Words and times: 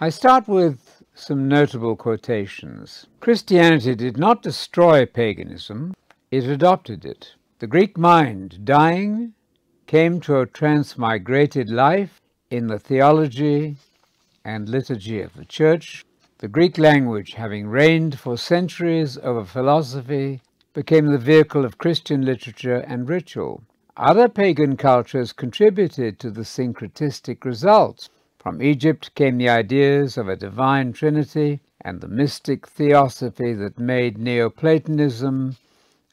I 0.00 0.08
start 0.08 0.48
with 0.48 1.04
some 1.14 1.46
notable 1.46 1.94
quotations. 1.94 3.06
Christianity 3.20 3.94
did 3.94 4.18
not 4.18 4.42
destroy 4.42 5.06
paganism, 5.06 5.94
it 6.32 6.42
adopted 6.42 7.04
it. 7.04 7.34
The 7.60 7.68
Greek 7.68 7.96
mind, 7.96 8.64
dying, 8.64 9.34
came 9.86 10.20
to 10.22 10.40
a 10.40 10.46
transmigrated 10.48 11.70
life 11.70 12.20
in 12.50 12.66
the 12.66 12.80
theology 12.80 13.76
and 14.44 14.68
liturgy 14.68 15.20
of 15.20 15.34
the 15.34 15.44
Church. 15.44 16.04
The 16.38 16.48
Greek 16.48 16.76
language, 16.76 17.34
having 17.34 17.68
reigned 17.68 18.18
for 18.18 18.36
centuries 18.36 19.16
over 19.18 19.44
philosophy, 19.44 20.42
became 20.72 21.06
the 21.06 21.18
vehicle 21.18 21.64
of 21.64 21.78
Christian 21.78 22.22
literature 22.22 22.78
and 22.88 23.08
ritual. 23.08 23.62
Other 23.96 24.28
pagan 24.28 24.76
cultures 24.76 25.32
contributed 25.32 26.18
to 26.18 26.32
the 26.32 26.44
syncretistic 26.44 27.44
result. 27.44 28.08
From 28.44 28.60
Egypt 28.60 29.14
came 29.14 29.38
the 29.38 29.48
ideas 29.48 30.18
of 30.18 30.28
a 30.28 30.36
divine 30.36 30.92
trinity 30.92 31.60
and 31.80 32.02
the 32.02 32.08
mystic 32.08 32.68
theosophy 32.68 33.54
that 33.54 33.78
made 33.78 34.18
Neoplatonism 34.18 35.56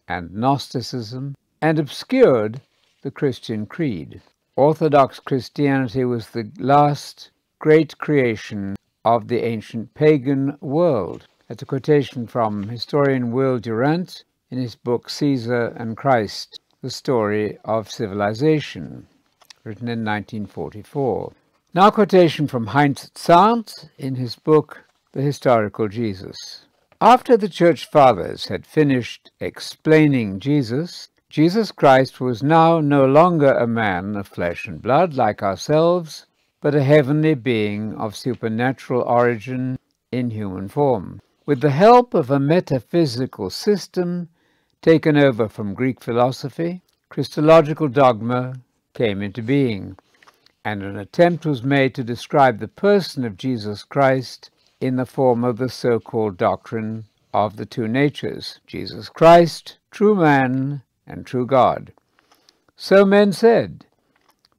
and 0.07 0.33
Gnosticism 0.33 1.35
and 1.61 1.77
obscured 1.77 2.61
the 3.01 3.11
Christian 3.11 3.65
creed. 3.65 4.21
Orthodox 4.55 5.19
Christianity 5.19 6.05
was 6.05 6.29
the 6.29 6.49
last 6.57 7.31
great 7.59 7.97
creation 7.97 8.77
of 9.03 9.27
the 9.27 9.43
ancient 9.43 9.93
pagan 9.93 10.57
world. 10.61 11.27
That's 11.49 11.63
a 11.63 11.65
quotation 11.65 12.27
from 12.27 12.69
historian 12.69 13.33
Will 13.33 13.59
Durant 13.59 14.23
in 14.49 14.57
his 14.57 14.75
book 14.75 15.09
Caesar 15.09 15.73
and 15.75 15.97
Christ 15.97 16.61
the 16.81 16.91
Story 16.91 17.57
of 17.65 17.91
Civilization, 17.91 19.07
written 19.65 19.89
in 19.89 20.05
1944. 20.05 21.33
Now 21.73 21.87
a 21.87 21.91
quotation 21.93 22.47
from 22.47 22.67
Heinz 22.67 23.09
Zahrnt 23.15 23.87
in 23.97 24.15
his 24.15 24.35
book 24.35 24.83
The 25.13 25.21
Historical 25.21 25.87
Jesus. 25.87 26.65
After 26.99 27.37
the 27.37 27.47
Church 27.47 27.89
Fathers 27.89 28.47
had 28.47 28.67
finished 28.67 29.31
explaining 29.39 30.41
Jesus, 30.41 31.07
Jesus 31.29 31.71
Christ 31.71 32.19
was 32.19 32.43
now 32.43 32.81
no 32.81 33.05
longer 33.05 33.53
a 33.53 33.67
man 33.67 34.17
of 34.17 34.27
flesh 34.27 34.67
and 34.67 34.81
blood 34.81 35.13
like 35.13 35.41
ourselves, 35.41 36.25
but 36.59 36.75
a 36.75 36.83
heavenly 36.83 37.35
being 37.35 37.95
of 37.95 38.17
supernatural 38.17 39.03
origin 39.03 39.79
in 40.11 40.31
human 40.31 40.67
form. 40.67 41.21
With 41.45 41.61
the 41.61 41.71
help 41.71 42.13
of 42.13 42.29
a 42.29 42.37
metaphysical 42.37 43.49
system, 43.49 44.27
taken 44.81 45.15
over 45.15 45.47
from 45.47 45.73
Greek 45.73 46.01
philosophy, 46.01 46.81
Christological 47.07 47.87
dogma 47.87 48.55
came 48.93 49.21
into 49.21 49.41
being, 49.41 49.95
and 50.63 50.83
an 50.83 50.97
attempt 50.97 51.45
was 51.45 51.63
made 51.63 51.95
to 51.95 52.03
describe 52.03 52.59
the 52.59 52.67
person 52.67 53.25
of 53.25 53.37
Jesus 53.37 53.83
Christ 53.83 54.49
in 54.79 54.95
the 54.95 55.05
form 55.05 55.43
of 55.43 55.57
the 55.57 55.69
so 55.69 55.99
called 55.99 56.37
doctrine 56.37 57.05
of 57.33 57.55
the 57.55 57.65
two 57.65 57.87
natures 57.87 58.59
Jesus 58.67 59.09
Christ, 59.09 59.77
true 59.89 60.15
man 60.15 60.83
and 61.07 61.25
true 61.25 61.45
God. 61.45 61.93
So 62.75 63.05
men 63.05 63.31
said, 63.31 63.85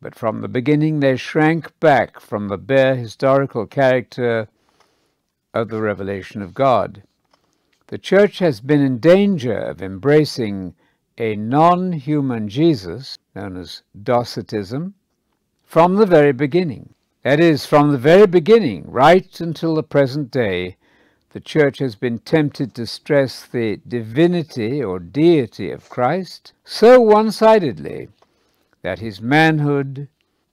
but 0.01 0.15
from 0.15 0.41
the 0.41 0.49
beginning 0.49 1.01
they 1.01 1.17
shrank 1.17 1.79
back 1.79 2.19
from 2.19 2.49
the 2.49 2.59
bare 2.59 2.97
historical 2.97 3.67
character 3.67 4.49
of 5.55 5.69
the 5.69 5.81
revelation 5.81 6.43
of 6.43 6.55
God. 6.55 7.03
The 7.89 7.99
Church 7.99 8.39
has 8.39 8.61
been 8.61 8.81
in 8.81 8.99
danger 8.99 9.57
of 9.57 9.83
embracing 9.83 10.75
a 11.19 11.37
non 11.37 11.93
human 11.93 12.49
Jesus, 12.49 13.19
known 13.35 13.57
as 13.57 13.83
Docetism, 14.03 14.95
from 15.73 15.95
the 15.95 16.05
very 16.05 16.33
beginning. 16.33 16.93
That 17.23 17.41
is, 17.41 17.65
from 17.65 17.93
the 17.93 17.97
very 18.13 18.27
beginning, 18.27 18.85
right 18.87 19.41
until 19.41 19.75
the 19.75 19.83
present 19.83 20.31
day, 20.31 20.77
the 21.31 21.41
Church 21.41 21.79
has 21.79 21.95
been 21.95 22.19
tempted 22.19 22.75
to 22.75 22.87
stress 22.87 23.47
the 23.47 23.81
divinity 23.89 24.85
or 24.85 24.99
deity 24.99 25.71
of 25.71 25.89
Christ 25.89 26.53
so 26.63 27.01
one 27.01 27.33
sidedly 27.33 28.11
that 28.83 28.99
his 28.99 29.23
manhood 29.23 30.09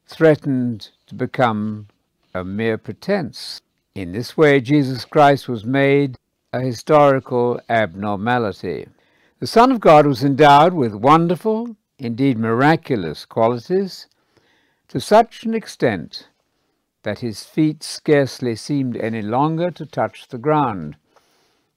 threatened 0.08 0.92
to 1.08 1.16
become 1.16 1.90
a 2.34 2.46
mere 2.46 2.78
pretense. 2.78 3.60
In 3.96 4.14
this 4.14 4.38
way, 4.38 4.62
Jesus 4.62 5.04
Christ 5.04 5.50
was 5.50 5.66
made 5.66 6.16
a 6.54 6.62
historical 6.62 7.60
abnormality. 7.68 8.88
The 9.42 9.48
Son 9.48 9.70
of 9.70 9.82
God 9.82 10.08
was 10.08 10.24
endowed 10.24 10.74
with 10.74 10.94
wonderful, 10.94 11.76
indeed 11.98 12.38
miraculous 12.38 13.26
qualities, 13.26 14.08
to 14.90 15.00
such 15.00 15.44
an 15.44 15.54
extent 15.54 16.30
that 17.04 17.20
his 17.20 17.44
feet 17.44 17.84
scarcely 17.84 18.56
seemed 18.56 18.98
any 18.98 19.22
longer 19.22 19.70
to 19.70 19.86
touch 19.86 20.28
the 20.28 20.38
ground. 20.38 20.98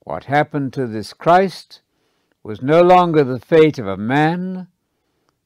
What 0.01 0.25
happened 0.25 0.73
to 0.73 0.87
this 0.87 1.13
Christ 1.13 1.83
was 2.43 2.63
no 2.63 2.83
longer 2.83 3.23
the 3.23 3.39
fate 3.39 3.79
of 3.79 3.87
a 3.87 3.99
man, 3.99 4.67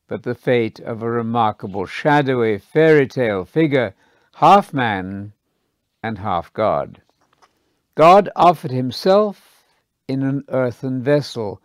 but 0.07 0.23
the 0.23 0.35
fate 0.37 0.79
of 0.79 1.03
a 1.03 1.11
remarkable 1.11 1.87
shadowy 1.87 2.57
fairy 2.59 3.09
tale 3.09 3.45
figure, 3.45 3.95
half 4.37 4.73
man 4.73 5.33
and 6.05 6.19
half 6.19 6.53
God. 6.53 7.03
God 7.97 8.31
offered 8.37 8.71
himself 8.71 9.65
in 10.07 10.23
an 10.23 10.45
earthen 10.51 11.03
vessel, 11.03 11.61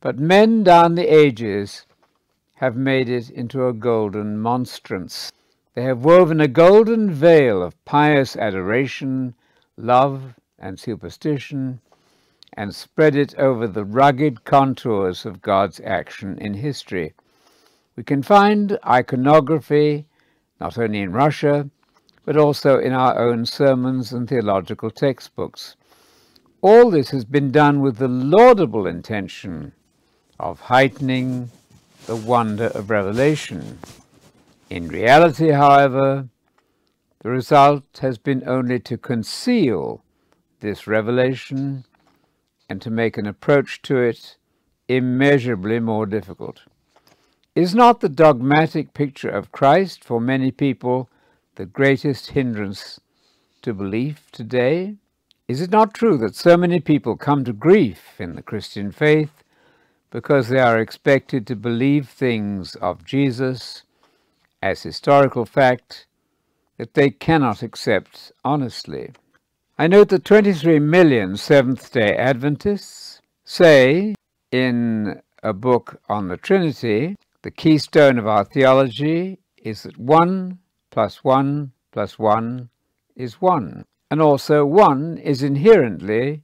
but 0.00 0.18
men 0.18 0.64
down 0.64 0.94
the 0.94 1.14
ages 1.14 1.84
have 2.54 2.74
made 2.74 3.10
it 3.10 3.28
into 3.28 3.68
a 3.68 3.74
golden 3.74 4.38
monstrance. 4.38 5.30
They 5.74 5.84
have 5.84 6.04
woven 6.04 6.40
a 6.40 6.48
golden 6.48 7.10
veil 7.10 7.62
of 7.62 7.82
pious 7.86 8.36
adoration, 8.36 9.34
love, 9.76 10.34
and 10.58 10.78
superstition, 10.78 11.80
and 12.52 12.74
spread 12.74 13.16
it 13.16 13.34
over 13.38 13.66
the 13.66 13.84
rugged 13.84 14.44
contours 14.44 15.24
of 15.24 15.40
God's 15.40 15.80
action 15.82 16.36
in 16.38 16.54
history. 16.54 17.14
We 17.96 18.02
can 18.02 18.22
find 18.22 18.78
iconography 18.86 20.06
not 20.60 20.76
only 20.76 21.00
in 21.00 21.12
Russia, 21.12 21.70
but 22.24 22.36
also 22.36 22.78
in 22.78 22.92
our 22.92 23.18
own 23.18 23.46
sermons 23.46 24.12
and 24.12 24.28
theological 24.28 24.90
textbooks. 24.90 25.76
All 26.60 26.90
this 26.90 27.10
has 27.10 27.24
been 27.24 27.50
done 27.50 27.80
with 27.80 27.96
the 27.96 28.08
laudable 28.08 28.86
intention 28.86 29.72
of 30.38 30.60
heightening 30.60 31.50
the 32.06 32.16
wonder 32.16 32.66
of 32.66 32.90
revelation. 32.90 33.78
In 34.72 34.88
reality, 34.88 35.50
however, 35.50 36.30
the 37.20 37.28
result 37.28 37.98
has 38.00 38.16
been 38.16 38.42
only 38.48 38.80
to 38.80 38.96
conceal 38.96 40.02
this 40.60 40.86
revelation 40.86 41.84
and 42.70 42.80
to 42.80 42.88
make 42.88 43.18
an 43.18 43.26
approach 43.26 43.82
to 43.82 43.98
it 43.98 44.38
immeasurably 44.88 45.78
more 45.78 46.06
difficult. 46.06 46.62
Is 47.54 47.74
not 47.74 48.00
the 48.00 48.08
dogmatic 48.08 48.94
picture 48.94 49.28
of 49.28 49.52
Christ 49.52 50.02
for 50.02 50.22
many 50.22 50.50
people 50.50 51.10
the 51.56 51.66
greatest 51.66 52.30
hindrance 52.30 52.98
to 53.60 53.74
belief 53.74 54.32
today? 54.32 54.96
Is 55.48 55.60
it 55.60 55.70
not 55.70 55.92
true 55.92 56.16
that 56.16 56.34
so 56.34 56.56
many 56.56 56.80
people 56.80 57.18
come 57.18 57.44
to 57.44 57.52
grief 57.52 58.18
in 58.18 58.36
the 58.36 58.42
Christian 58.42 58.90
faith 58.90 59.44
because 60.10 60.48
they 60.48 60.60
are 60.60 60.78
expected 60.78 61.46
to 61.46 61.56
believe 61.56 62.08
things 62.08 62.74
of 62.76 63.04
Jesus 63.04 63.82
as 64.62 64.82
historical 64.82 65.44
fact 65.44 66.06
that 66.78 66.94
they 66.94 67.10
cannot 67.10 67.62
accept 67.62 68.32
honestly? 68.44 69.10
I 69.78 69.88
note 69.88 70.10
that 70.10 70.24
23 70.24 70.78
million 70.78 71.36
Seventh 71.36 71.92
day 71.92 72.16
Adventists 72.16 73.20
say 73.44 74.14
in 74.52 75.20
a 75.42 75.52
book 75.52 76.00
on 76.08 76.28
the 76.28 76.36
Trinity, 76.36 77.16
the 77.42 77.50
keystone 77.50 78.18
of 78.18 78.26
our 78.26 78.44
theology 78.44 79.40
is 79.56 79.82
that 79.82 79.98
1 79.98 80.58
plus 80.90 81.24
1 81.24 81.72
plus 81.90 82.18
1 82.18 82.68
is 83.16 83.40
1. 83.40 83.84
And 84.10 84.20
also, 84.20 84.64
1 84.64 85.18
is 85.18 85.42
inherently 85.42 86.42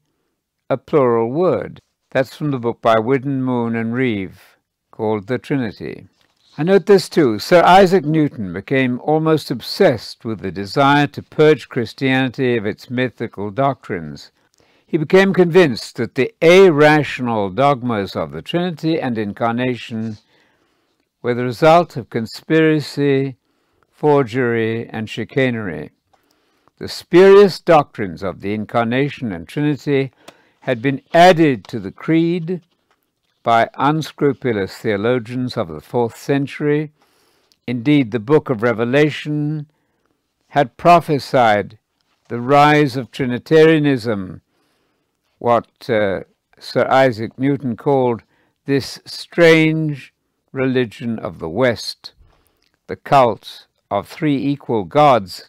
a 0.70 0.76
plural 0.76 1.30
word. 1.30 1.80
That's 2.10 2.34
from 2.34 2.50
the 2.50 2.58
book 2.58 2.80
by 2.80 2.98
Whidden, 2.98 3.42
Moon, 3.42 3.76
and 3.76 3.92
Reeve 3.94 4.56
called 4.90 5.26
The 5.26 5.38
Trinity. 5.38 6.06
I 6.58 6.64
note 6.64 6.84
this 6.84 7.08
too. 7.08 7.38
Sir 7.38 7.62
Isaac 7.62 8.04
Newton 8.04 8.52
became 8.52 9.00
almost 9.00 9.50
obsessed 9.50 10.24
with 10.24 10.40
the 10.40 10.50
desire 10.50 11.06
to 11.06 11.22
purge 11.22 11.68
Christianity 11.68 12.56
of 12.56 12.66
its 12.66 12.90
mythical 12.90 13.50
doctrines. 13.50 14.32
He 14.86 14.98
became 14.98 15.32
convinced 15.32 15.96
that 15.96 16.16
the 16.16 16.34
irrational 16.42 17.48
dogmas 17.48 18.14
of 18.16 18.32
the 18.32 18.42
Trinity 18.42 19.00
and 19.00 19.16
Incarnation 19.16 20.18
were 21.22 21.34
the 21.34 21.44
result 21.44 21.96
of 21.96 22.10
conspiracy 22.10 23.36
forgery, 23.98 24.88
and 24.88 25.10
chicanery. 25.10 25.90
The 26.78 26.86
spurious 26.86 27.58
doctrines 27.58 28.22
of 28.22 28.42
the 28.42 28.54
Incarnation 28.54 29.32
and 29.32 29.48
Trinity 29.48 30.12
had 30.60 30.80
been 30.80 31.02
added 31.12 31.64
to 31.64 31.80
the 31.80 31.90
Creed 31.90 32.62
by 33.48 33.70
unscrupulous 33.78 34.76
theologians 34.76 35.56
of 35.56 35.68
the 35.68 35.80
fourth 35.80 36.14
century. 36.18 36.92
Indeed, 37.66 38.10
the 38.10 38.18
book 38.18 38.50
of 38.50 38.62
Revelation 38.62 39.70
had 40.48 40.76
prophesied 40.76 41.78
the 42.28 42.42
rise 42.42 42.94
of 42.94 43.10
Trinitarianism, 43.10 44.42
what 45.38 45.88
uh, 45.88 46.24
Sir 46.58 46.86
Isaac 46.90 47.38
Newton 47.38 47.74
called 47.74 48.22
this 48.66 49.00
strange 49.06 50.12
religion 50.52 51.18
of 51.18 51.38
the 51.38 51.48
West, 51.48 52.12
the 52.86 52.96
cult 52.96 53.66
of 53.90 54.06
three 54.06 54.36
equal 54.36 54.84
gods, 54.84 55.48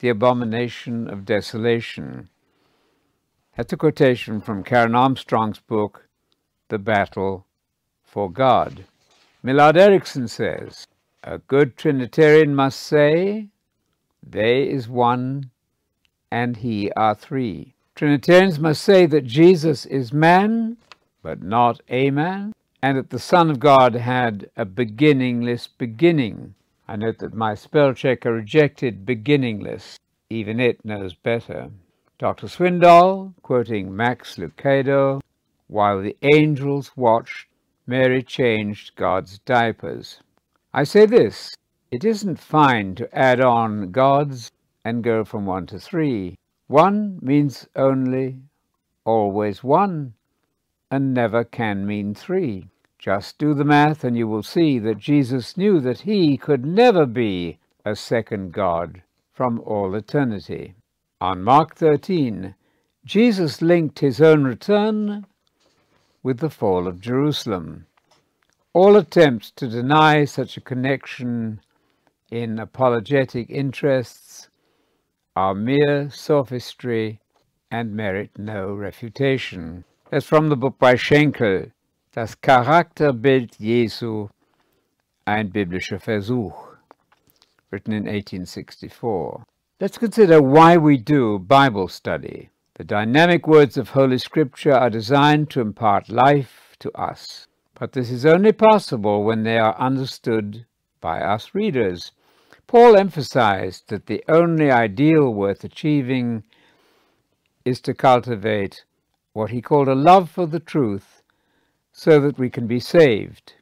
the 0.00 0.10
abomination 0.10 1.08
of 1.08 1.24
desolation. 1.24 2.28
That's 3.56 3.72
a 3.72 3.78
quotation 3.78 4.42
from 4.42 4.62
Karen 4.62 4.94
Armstrong's 4.94 5.58
book, 5.58 6.07
The 6.68 6.78
Battle 6.78 7.46
for 8.04 8.30
God. 8.30 8.84
Millard 9.42 9.76
Erickson 9.76 10.28
says, 10.28 10.86
A 11.22 11.38
good 11.38 11.76
Trinitarian 11.76 12.54
must 12.54 12.80
say, 12.80 13.48
They 14.22 14.68
is 14.68 14.88
one 14.88 15.50
and 16.30 16.58
he 16.58 16.90
are 16.92 17.14
three. 17.14 17.74
Trinitarians 17.94 18.58
must 18.58 18.82
say 18.82 19.06
that 19.06 19.24
Jesus 19.24 19.86
is 19.86 20.12
man, 20.12 20.76
but 21.22 21.42
not 21.42 21.80
a 21.88 22.10
man, 22.10 22.52
and 22.82 22.96
that 22.98 23.10
the 23.10 23.18
Son 23.18 23.50
of 23.50 23.58
God 23.58 23.94
had 23.94 24.50
a 24.56 24.64
beginningless 24.64 25.66
beginning. 25.66 26.54
I 26.86 26.96
note 26.96 27.18
that 27.18 27.34
my 27.34 27.54
spell 27.54 27.94
checker 27.94 28.32
rejected 28.32 29.06
beginningless. 29.06 29.98
Even 30.30 30.60
it 30.60 30.84
knows 30.84 31.14
better. 31.14 31.70
Dr. 32.18 32.46
Swindoll, 32.46 33.34
quoting 33.42 33.94
Max 33.94 34.36
Lucado, 34.36 35.20
while 35.68 36.02
the 36.02 36.16
angels 36.34 36.96
watched, 36.96 37.46
Mary 37.86 38.22
changed 38.22 38.96
God's 38.96 39.38
diapers. 39.40 40.20
I 40.74 40.84
say 40.84 41.06
this, 41.06 41.54
it 41.90 42.04
isn't 42.04 42.38
fine 42.38 42.94
to 42.96 43.16
add 43.16 43.40
on 43.40 43.92
gods 43.92 44.50
and 44.84 45.04
go 45.04 45.24
from 45.24 45.46
one 45.46 45.66
to 45.66 45.78
three. 45.78 46.36
One 46.66 47.18
means 47.22 47.68
only, 47.76 48.40
always 49.04 49.62
one, 49.62 50.14
and 50.90 51.14
never 51.14 51.44
can 51.44 51.86
mean 51.86 52.14
three. 52.14 52.68
Just 52.98 53.38
do 53.38 53.54
the 53.54 53.64
math 53.64 54.04
and 54.04 54.16
you 54.16 54.26
will 54.26 54.42
see 54.42 54.78
that 54.80 54.98
Jesus 54.98 55.56
knew 55.56 55.80
that 55.80 56.00
he 56.00 56.36
could 56.36 56.64
never 56.64 57.06
be 57.06 57.58
a 57.84 57.94
second 57.94 58.52
God 58.52 59.02
from 59.32 59.60
all 59.60 59.94
eternity. 59.94 60.74
On 61.20 61.42
Mark 61.42 61.74
13, 61.76 62.54
Jesus 63.04 63.62
linked 63.62 64.00
his 64.00 64.20
own 64.20 64.44
return 64.44 65.26
with 66.22 66.38
the 66.38 66.50
fall 66.50 66.86
of 66.86 67.00
Jerusalem. 67.00 67.86
All 68.72 68.96
attempts 68.96 69.50
to 69.52 69.68
deny 69.68 70.24
such 70.24 70.56
a 70.56 70.60
connection 70.60 71.60
in 72.30 72.58
apologetic 72.58 73.48
interests 73.50 74.48
are 75.34 75.54
mere 75.54 76.10
sophistry 76.10 77.20
and 77.70 77.94
merit 77.94 78.30
no 78.36 78.72
refutation. 78.72 79.84
That's 80.10 80.26
from 80.26 80.48
the 80.48 80.56
book 80.56 80.78
by 80.78 80.96
Schenkel, 80.96 81.72
Das 82.12 82.34
Charakterbild 82.34 83.58
Jesu, 83.58 84.28
ein 85.26 85.50
biblischer 85.50 86.00
Versuch, 86.00 86.78
written 87.70 87.92
in 87.92 88.04
1864. 88.04 89.44
Let's 89.80 89.98
consider 89.98 90.42
why 90.42 90.76
we 90.76 90.96
do 90.96 91.38
Bible 91.38 91.88
study. 91.88 92.50
The 92.78 92.84
dynamic 92.84 93.48
words 93.48 93.76
of 93.76 93.88
Holy 93.88 94.18
Scripture 94.18 94.72
are 94.72 94.88
designed 94.88 95.50
to 95.50 95.60
impart 95.60 96.08
life 96.08 96.76
to 96.78 96.92
us, 96.92 97.48
but 97.74 97.90
this 97.90 98.08
is 98.08 98.24
only 98.24 98.52
possible 98.52 99.24
when 99.24 99.42
they 99.42 99.58
are 99.58 99.76
understood 99.80 100.64
by 101.00 101.20
us 101.20 101.56
readers. 101.56 102.12
Paul 102.68 102.96
emphasized 102.96 103.88
that 103.88 104.06
the 104.06 104.22
only 104.28 104.70
ideal 104.70 105.34
worth 105.34 105.64
achieving 105.64 106.44
is 107.64 107.80
to 107.80 107.94
cultivate 107.94 108.84
what 109.32 109.50
he 109.50 109.60
called 109.60 109.88
a 109.88 109.96
love 109.96 110.30
for 110.30 110.46
the 110.46 110.60
truth 110.60 111.24
so 111.90 112.20
that 112.20 112.38
we 112.38 112.48
can 112.48 112.68
be 112.68 112.78
saved, 112.78 113.54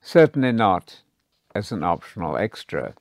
certainly 0.00 0.50
not 0.50 1.02
as 1.54 1.70
an 1.70 1.84
optional 1.84 2.36
extra. 2.36 2.94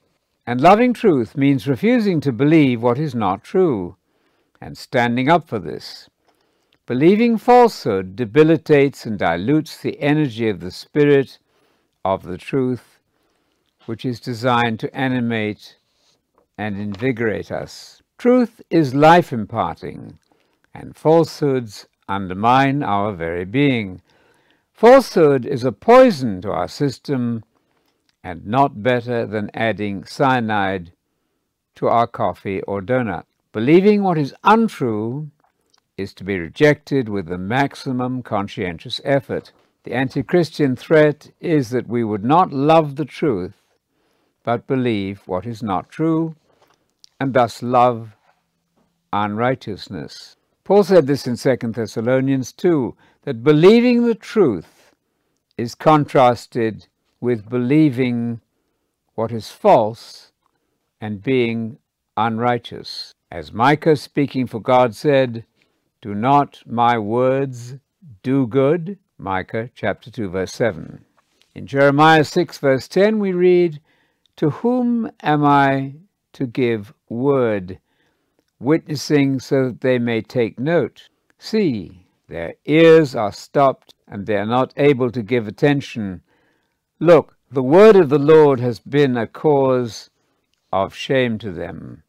And 0.45 0.61
loving 0.61 0.93
truth 0.93 1.35
means 1.35 1.67
refusing 1.67 2.21
to 2.21 2.31
believe 2.31 2.83
what 2.83 2.99
is 2.99 3.15
not 3.15 3.43
true 3.43 3.95
and 4.61 4.77
standing 4.77 5.27
up 5.27 5.47
for 5.47 5.59
this. 5.59 6.09
Believing 6.85 7.37
falsehood 7.37 8.15
debilitates 8.15 9.05
and 9.05 9.17
dilutes 9.17 9.77
the 9.77 9.99
energy 9.99 10.47
of 10.47 10.59
the 10.59 10.71
spirit 10.71 11.39
of 12.05 12.23
the 12.23 12.37
truth 12.37 12.99
which 13.85 14.05
is 14.05 14.19
designed 14.19 14.79
to 14.79 14.95
animate 14.95 15.77
and 16.57 16.77
invigorate 16.77 17.51
us. 17.51 18.01
Truth 18.17 18.61
is 18.69 18.93
life 18.93 19.33
imparting, 19.33 20.19
and 20.73 20.95
falsehoods 20.95 21.87
undermine 22.07 22.83
our 22.83 23.13
very 23.13 23.45
being. 23.45 24.01
Falsehood 24.71 25.45
is 25.45 25.63
a 25.63 25.71
poison 25.71 26.41
to 26.41 26.51
our 26.51 26.67
system 26.67 27.43
and 28.23 28.45
not 28.45 28.83
better 28.83 29.25
than 29.25 29.49
adding 29.53 30.03
cyanide 30.03 30.91
to 31.75 31.87
our 31.87 32.05
coffee 32.05 32.61
or 32.63 32.81
donut. 32.81 33.25
Believing 33.53 34.03
what 34.03 34.17
is 34.17 34.33
untrue 34.43 35.29
is 35.97 36.13
to 36.13 36.23
be 36.23 36.39
rejected 36.39 37.09
with 37.09 37.27
the 37.27 37.37
maximum 37.37 38.23
conscientious 38.23 39.01
effort. 39.03 39.51
The 39.83 39.93
anti 39.93 40.23
Christian 40.23 40.75
threat 40.75 41.31
is 41.39 41.69
that 41.71 41.87
we 41.87 42.03
would 42.03 42.23
not 42.23 42.53
love 42.53 42.95
the 42.95 43.05
truth 43.05 43.61
but 44.43 44.67
believe 44.67 45.21
what 45.27 45.45
is 45.45 45.61
not 45.61 45.89
true, 45.89 46.35
and 47.19 47.33
thus 47.33 47.61
love 47.61 48.15
unrighteousness. 49.13 50.35
Paul 50.63 50.83
said 50.83 51.07
this 51.07 51.27
in 51.27 51.37
2 51.37 51.71
Thessalonians 51.71 52.51
2 52.53 52.95
that 53.23 53.43
believing 53.43 54.05
the 54.05 54.15
truth 54.15 54.93
is 55.57 55.75
contrasted 55.75 56.87
with 57.19 57.49
believing 57.49 58.41
what 59.15 59.31
is 59.31 59.49
false 59.49 60.31
and 60.99 61.21
being 61.21 61.77
unrighteous. 62.17 63.13
As 63.31 63.53
Micah, 63.53 63.95
speaking 63.95 64.45
for 64.45 64.59
God, 64.59 64.93
said, 64.93 65.45
Do 66.01 66.13
not 66.13 66.63
my 66.65 66.97
words 66.97 67.75
do 68.23 68.45
good? 68.45 68.97
Micah 69.17 69.69
chapter 69.73 70.11
2, 70.11 70.27
verse 70.27 70.51
7. 70.51 71.05
In 71.55 71.65
Jeremiah 71.65 72.25
6, 72.25 72.57
verse 72.57 72.89
10, 72.89 73.19
we 73.19 73.31
read, 73.31 73.79
to 74.35 74.49
whom 74.49 75.09
am 75.21 75.45
I 75.45 75.93
to 76.33 76.45
give 76.45 76.93
word, 77.07 77.79
witnessing 78.59 79.39
so 79.39 79.67
that 79.67 79.79
they 79.79 79.97
may 79.97 80.21
take 80.21 80.59
note? 80.59 81.07
See, 81.39 82.05
their 82.27 82.55
ears 82.65 83.15
are 83.15 83.31
stopped, 83.31 83.93
and 84.09 84.25
they 84.25 84.35
are 84.35 84.45
not 84.45 84.73
able 84.75 85.09
to 85.09 85.23
give 85.23 85.47
attention. 85.47 86.21
Look, 86.99 87.37
the 87.49 87.63
word 87.63 87.95
of 87.95 88.09
the 88.09 88.19
Lord 88.19 88.59
has 88.59 88.79
been 88.79 89.15
a 89.15 89.25
cause 89.25 90.09
of 90.73 90.93
shame 90.93 91.37
to 91.39 91.51
them, 91.51 92.03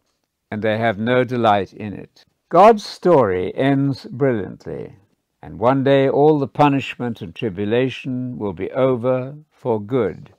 and 0.52 0.60
they 0.60 0.76
have 0.76 0.98
no 0.98 1.24
delight 1.24 1.72
in 1.72 1.94
it. 1.94 2.24
God's 2.48 2.84
story 2.84 3.54
ends 3.56 4.04
brilliantly, 4.04 4.96
and 5.40 5.58
one 5.58 5.82
day 5.82 6.08
all 6.08 6.38
the 6.38 6.46
punishment 6.46 7.22
and 7.22 7.34
tribulation 7.34 8.38
will 8.38 8.52
be 8.52 8.70
over 8.72 9.36
for 9.50 9.80
good 9.80 10.32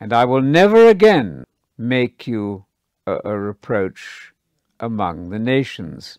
and 0.00 0.12
I 0.12 0.24
will 0.24 0.42
never 0.42 0.86
again 0.88 1.44
make 1.76 2.26
you 2.26 2.64
a, 3.06 3.18
a, 3.24 3.38
reproach 3.38 4.32
among 4.78 5.30
the 5.30 5.38
nations. 5.38 6.18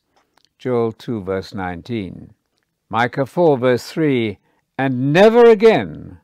Joel 0.57 0.91
2, 0.91 1.23
verse 1.23 1.53
19. 1.53 2.33
Micah 2.89 3.25
4, 3.25 3.57
verse 3.57 3.91
3, 3.91 4.37
and 4.77 5.13
never 5.13 5.45
again 5.45 6.19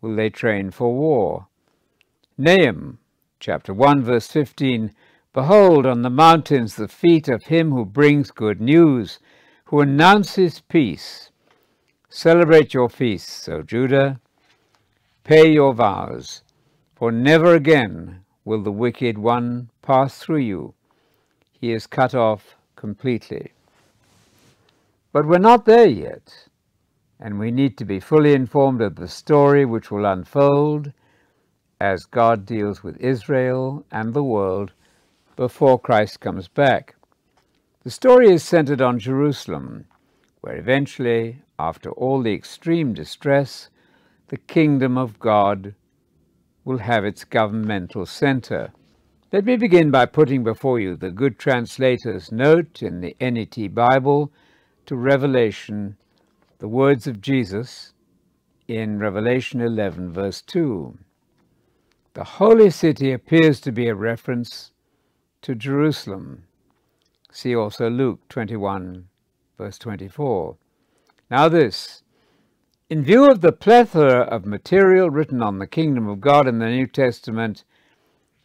will 0.00 0.16
they 0.16 0.30
train 0.30 0.70
for 0.70 0.94
war. 0.94 1.48
Nahum 2.38 2.98
chapter 3.38 3.74
1, 3.74 4.02
verse 4.02 4.28
15, 4.28 4.92
Behold, 5.32 5.86
on 5.86 6.02
the 6.02 6.10
mountains 6.10 6.76
the 6.76 6.88
feet 6.88 7.28
of 7.28 7.44
him 7.44 7.70
who 7.70 7.84
brings 7.84 8.30
good 8.30 8.60
news, 8.60 9.18
who 9.66 9.80
announces 9.80 10.60
peace. 10.60 11.30
Celebrate 12.08 12.74
your 12.74 12.88
feasts, 12.88 13.48
O 13.48 13.62
Judah. 13.62 14.20
Pay 15.24 15.52
your 15.52 15.72
vows 15.72 16.42
for 17.00 17.10
never 17.10 17.54
again 17.54 18.22
will 18.44 18.62
the 18.62 18.70
wicked 18.70 19.16
one 19.16 19.70
pass 19.80 20.18
through 20.18 20.40
you. 20.40 20.74
He 21.50 21.72
is 21.72 21.86
cut 21.86 22.14
off 22.14 22.56
completely. 22.76 23.52
But 25.10 25.26
we're 25.26 25.38
not 25.38 25.64
there 25.64 25.88
yet, 25.88 26.48
and 27.18 27.38
we 27.38 27.50
need 27.50 27.78
to 27.78 27.86
be 27.86 28.00
fully 28.00 28.34
informed 28.34 28.82
of 28.82 28.96
the 28.96 29.08
story 29.08 29.64
which 29.64 29.90
will 29.90 30.04
unfold 30.04 30.92
as 31.80 32.04
God 32.04 32.44
deals 32.44 32.82
with 32.82 32.98
Israel 32.98 33.86
and 33.90 34.12
the 34.12 34.22
world 34.22 34.72
before 35.36 35.78
Christ 35.78 36.20
comes 36.20 36.48
back. 36.48 36.96
The 37.82 37.90
story 37.90 38.30
is 38.30 38.42
centered 38.42 38.80
on 38.82 38.98
Jerusalem, 38.98 39.86
where 40.40 40.56
eventually, 40.56 41.42
after 41.58 41.90
all 41.92 42.22
the 42.22 42.34
extreme 42.34 42.92
distress, 42.92 43.70
the 44.28 44.36
kingdom 44.36 44.98
of 44.98 45.18
God 45.18 45.74
will 46.64 46.78
have 46.78 47.04
its 47.04 47.24
governmental 47.24 48.06
center. 48.06 48.72
Let 49.32 49.44
me 49.44 49.56
begin 49.56 49.90
by 49.90 50.06
putting 50.06 50.44
before 50.44 50.78
you 50.78 50.96
the 50.96 51.10
good 51.10 51.38
translator's 51.38 52.30
note 52.30 52.82
in 52.82 53.00
the 53.00 53.16
NET 53.20 53.74
Bible 53.74 54.32
to 54.86 54.96
Revelation, 54.96 55.96
the 56.58 56.68
words 56.68 57.06
of 57.06 57.20
Jesus 57.20 57.92
in 58.68 58.98
Revelation 58.98 59.60
11, 59.60 60.12
verse 60.12 60.42
2. 60.42 60.98
The 62.14 62.24
holy 62.24 62.70
city 62.70 63.12
appears 63.12 63.60
to 63.60 63.72
be 63.72 63.88
a 63.88 63.94
reference 63.94 64.72
to 65.42 65.54
Jerusalem. 65.54 66.44
See 67.32 67.54
also 67.54 67.88
Luke 67.88 68.20
21, 68.28 69.08
verse 69.56 69.78
24. 69.78 70.56
Now, 71.30 71.48
this, 71.48 72.02
in 72.88 73.04
view 73.04 73.30
of 73.30 73.40
the 73.40 73.52
plethora 73.52 74.22
of 74.22 74.44
material 74.44 75.10
written 75.10 75.42
on 75.42 75.58
the 75.58 75.66
kingdom 75.66 76.08
of 76.08 76.20
God 76.20 76.48
in 76.48 76.58
the 76.58 76.68
New 76.68 76.86
Testament, 76.86 77.64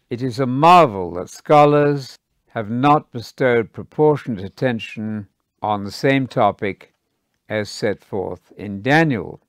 it 0.10 0.22
is 0.22 0.40
a 0.40 0.46
marvel 0.46 1.14
that 1.16 1.30
scholars 1.30 2.18
have 2.50 2.70
not 2.70 3.12
bestowed 3.12 3.74
proportionate 3.74 4.46
attention 4.46 5.28
on 5.62 5.84
the 5.84 5.92
same 5.92 6.28
topic 6.28 6.94
as 7.50 7.70
set 7.70 8.04
forth 8.04 8.54
in 8.56 8.82
Daniel, 8.82 9.42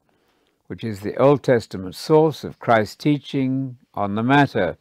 which 0.66 0.82
is 0.82 1.00
the 1.00 1.16
Old 1.16 1.42
Testament 1.42 1.94
source 1.94 2.42
of 2.42 2.58
Christ's 2.58 2.96
teaching 2.96 3.76
on 3.94 4.14
the 4.14 4.22
matter, 4.22 4.78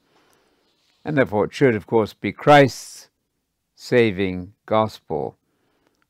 and 1.05 1.15
therefore 1.15 1.45
it 1.45 1.53
should, 1.53 1.75
of 1.75 1.85
course, 1.85 2.13
be 2.13 2.31
Christ's 2.31 3.09
saving 3.75 4.53
gospel. 4.65 5.37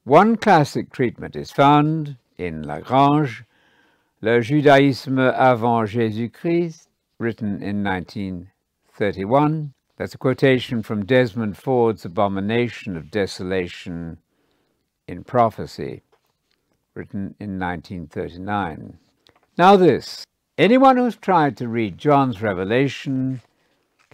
One 0.06 0.38
classic 0.38 0.92
treatment 0.92 1.36
is 1.36 1.52
found 1.52 2.16
in 2.38 2.64
Lagrange, 2.64 3.44
Le 4.22 4.40
Judaïsme 4.40 5.34
avant 5.36 5.90
Jésus-Christ, 5.90 6.88
written 7.20 7.62
in 7.62 7.84
1931. 7.84 9.74
That's 9.98 10.16
a 10.16 10.18
quotation 10.18 10.82
from 10.84 11.06
Desmond 11.06 11.58
Ford's 11.58 12.06
Abomination 12.06 12.96
of 12.96 13.12
Desolation 13.12 14.18
in 15.08 15.24
Prophecy, 15.24 16.04
written 16.94 17.36
in 17.40 17.60
1939. 17.60 18.98
Now, 19.58 19.76
this 19.76 20.26
anyone 20.58 20.98
who's 20.98 21.16
tried 21.16 21.58
to 21.58 21.68
read 21.68 21.98
John's 21.98 22.42
Revelation 22.42 23.42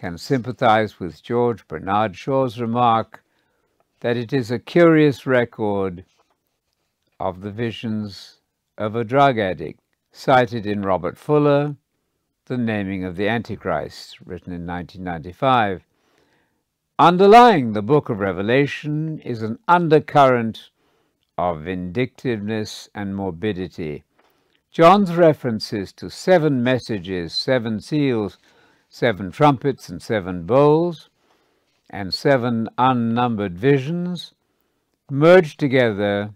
can 0.02 0.18
sympathize 0.18 1.00
with 1.00 1.22
George 1.22 1.68
Bernard 1.68 2.18
Shaw's 2.18 2.60
remark 2.60 3.24
that 4.00 4.18
it 4.18 4.34
is 4.34 4.50
a 4.50 4.58
curious 4.58 5.28
record 5.28 6.04
of 7.20 7.42
the 7.42 7.52
visions 7.52 8.40
of 8.80 8.96
a 8.96 9.04
drug 9.04 9.38
addict, 9.38 9.80
cited 10.12 10.66
in 10.66 10.82
Robert 10.82 11.20
Fuller, 11.20 11.76
The 12.46 12.58
Naming 12.58 13.06
of 13.06 13.16
the 13.16 13.28
Antichrist, 13.28 14.20
written 14.26 14.52
in 14.52 14.66
1995. 14.66 15.84
Underlying 16.98 17.74
the 17.74 17.84
book 17.84 18.10
of 18.10 18.18
Revelation 18.18 19.20
is 19.20 19.44
an 19.44 19.60
undercurrent 19.68 20.72
of 21.38 21.62
vindictiveness 21.62 22.90
and 22.96 23.16
morbidity. 23.16 24.04
John's 24.72 25.14
references 25.14 25.94
to 25.94 26.10
seven 26.10 26.64
messages, 26.64 27.36
seven 27.36 27.80
seals, 27.80 28.40
seven 28.94 29.32
trumpets, 29.32 29.88
and 29.88 30.02
seven 30.02 30.44
bowls, 30.44 31.10
and 31.90 32.14
seven 32.14 32.68
unnumbered 32.78 33.58
visions 33.58 34.34
merge 35.10 35.56
together 35.56 36.34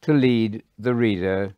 to 0.00 0.12
lead 0.12 0.62
the 0.78 0.94
reader 0.94 1.54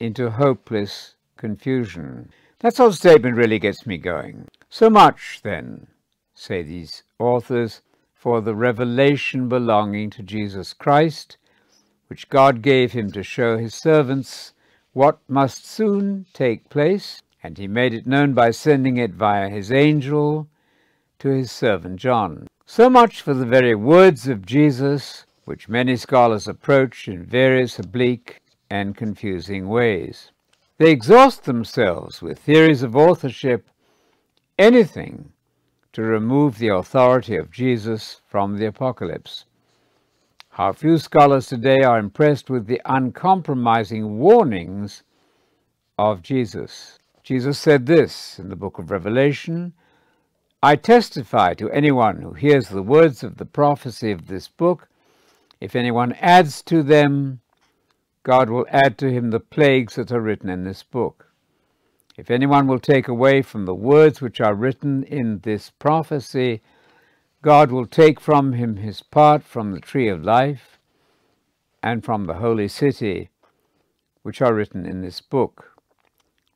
into 0.00 0.30
hopeless 0.30 1.14
confusion. 1.36 2.28
That 2.58 2.74
sort 2.74 2.90
of 2.90 2.98
statement 2.98 3.36
really 3.36 3.60
gets 3.60 3.86
me 3.86 3.98
going. 3.98 4.48
So 4.68 4.90
much, 4.90 5.40
then, 5.44 5.86
say 6.34 6.62
these 6.64 7.04
authors, 7.20 7.82
for 8.14 8.40
the 8.40 8.56
revelation 8.56 9.48
belonging 9.48 10.10
to 10.10 10.24
Jesus 10.24 10.72
Christ, 10.72 11.36
which 12.08 12.28
God 12.28 12.62
gave 12.62 12.92
him 12.92 13.12
to 13.12 13.22
show 13.22 13.56
his 13.56 13.74
servants 13.74 14.54
what 14.92 15.20
must 15.28 15.64
soon 15.64 16.26
take 16.34 16.68
place, 16.68 17.22
and 17.42 17.58
he 17.58 17.66
made 17.66 17.94
it 17.94 18.06
known 18.06 18.34
by 18.34 18.50
sending 18.50 18.96
it 18.96 19.12
via 19.12 19.48
his 19.48 19.72
angel 19.72 20.48
to 21.18 21.28
his 21.28 21.50
servant 21.50 21.96
John. 21.96 22.46
So 22.66 22.88
much 22.88 23.20
for 23.20 23.34
the 23.34 23.46
very 23.46 23.74
words 23.74 24.28
of 24.28 24.46
Jesus, 24.46 25.26
which 25.44 25.68
many 25.68 25.96
scholars 25.96 26.46
approach 26.46 27.08
in 27.08 27.24
various 27.24 27.78
oblique 27.78 28.40
and 28.70 28.96
confusing 28.96 29.68
ways. 29.68 30.30
They 30.78 30.92
exhaust 30.92 31.44
themselves 31.44 32.22
with 32.22 32.38
theories 32.38 32.82
of 32.82 32.94
authorship, 32.94 33.68
anything 34.58 35.32
to 35.92 36.02
remove 36.02 36.58
the 36.58 36.68
authority 36.68 37.36
of 37.36 37.50
Jesus 37.50 38.20
from 38.28 38.56
the 38.56 38.66
Apocalypse. 38.66 39.44
How 40.50 40.72
few 40.72 40.98
scholars 40.98 41.48
today 41.48 41.80
are 41.80 41.98
impressed 41.98 42.48
with 42.48 42.66
the 42.66 42.80
uncompromising 42.84 44.18
warnings 44.18 45.02
of 45.98 46.22
Jesus. 46.22 46.99
Jesus 47.30 47.60
said 47.60 47.86
this 47.86 48.40
in 48.40 48.48
the 48.48 48.56
book 48.56 48.80
of 48.80 48.90
Revelation 48.90 49.72
I 50.64 50.74
testify 50.74 51.54
to 51.54 51.70
anyone 51.70 52.22
who 52.22 52.32
hears 52.32 52.68
the 52.68 52.82
words 52.82 53.22
of 53.22 53.36
the 53.36 53.44
prophecy 53.44 54.10
of 54.10 54.26
this 54.26 54.48
book, 54.48 54.88
if 55.60 55.76
anyone 55.76 56.14
adds 56.14 56.60
to 56.62 56.82
them, 56.82 57.38
God 58.24 58.50
will 58.50 58.66
add 58.68 58.98
to 58.98 59.12
him 59.12 59.30
the 59.30 59.38
plagues 59.38 59.94
that 59.94 60.10
are 60.10 60.20
written 60.20 60.50
in 60.50 60.64
this 60.64 60.82
book. 60.82 61.28
If 62.16 62.32
anyone 62.32 62.66
will 62.66 62.80
take 62.80 63.06
away 63.06 63.42
from 63.42 63.64
the 63.64 63.76
words 63.76 64.20
which 64.20 64.40
are 64.40 64.52
written 64.52 65.04
in 65.04 65.38
this 65.44 65.70
prophecy, 65.70 66.62
God 67.42 67.70
will 67.70 67.86
take 67.86 68.18
from 68.18 68.54
him 68.54 68.78
his 68.78 69.02
part 69.02 69.44
from 69.44 69.70
the 69.70 69.80
tree 69.80 70.08
of 70.08 70.24
life 70.24 70.80
and 71.80 72.04
from 72.04 72.26
the 72.26 72.34
holy 72.34 72.66
city, 72.66 73.30
which 74.22 74.42
are 74.42 74.52
written 74.52 74.84
in 74.84 75.00
this 75.00 75.20
book. 75.20 75.69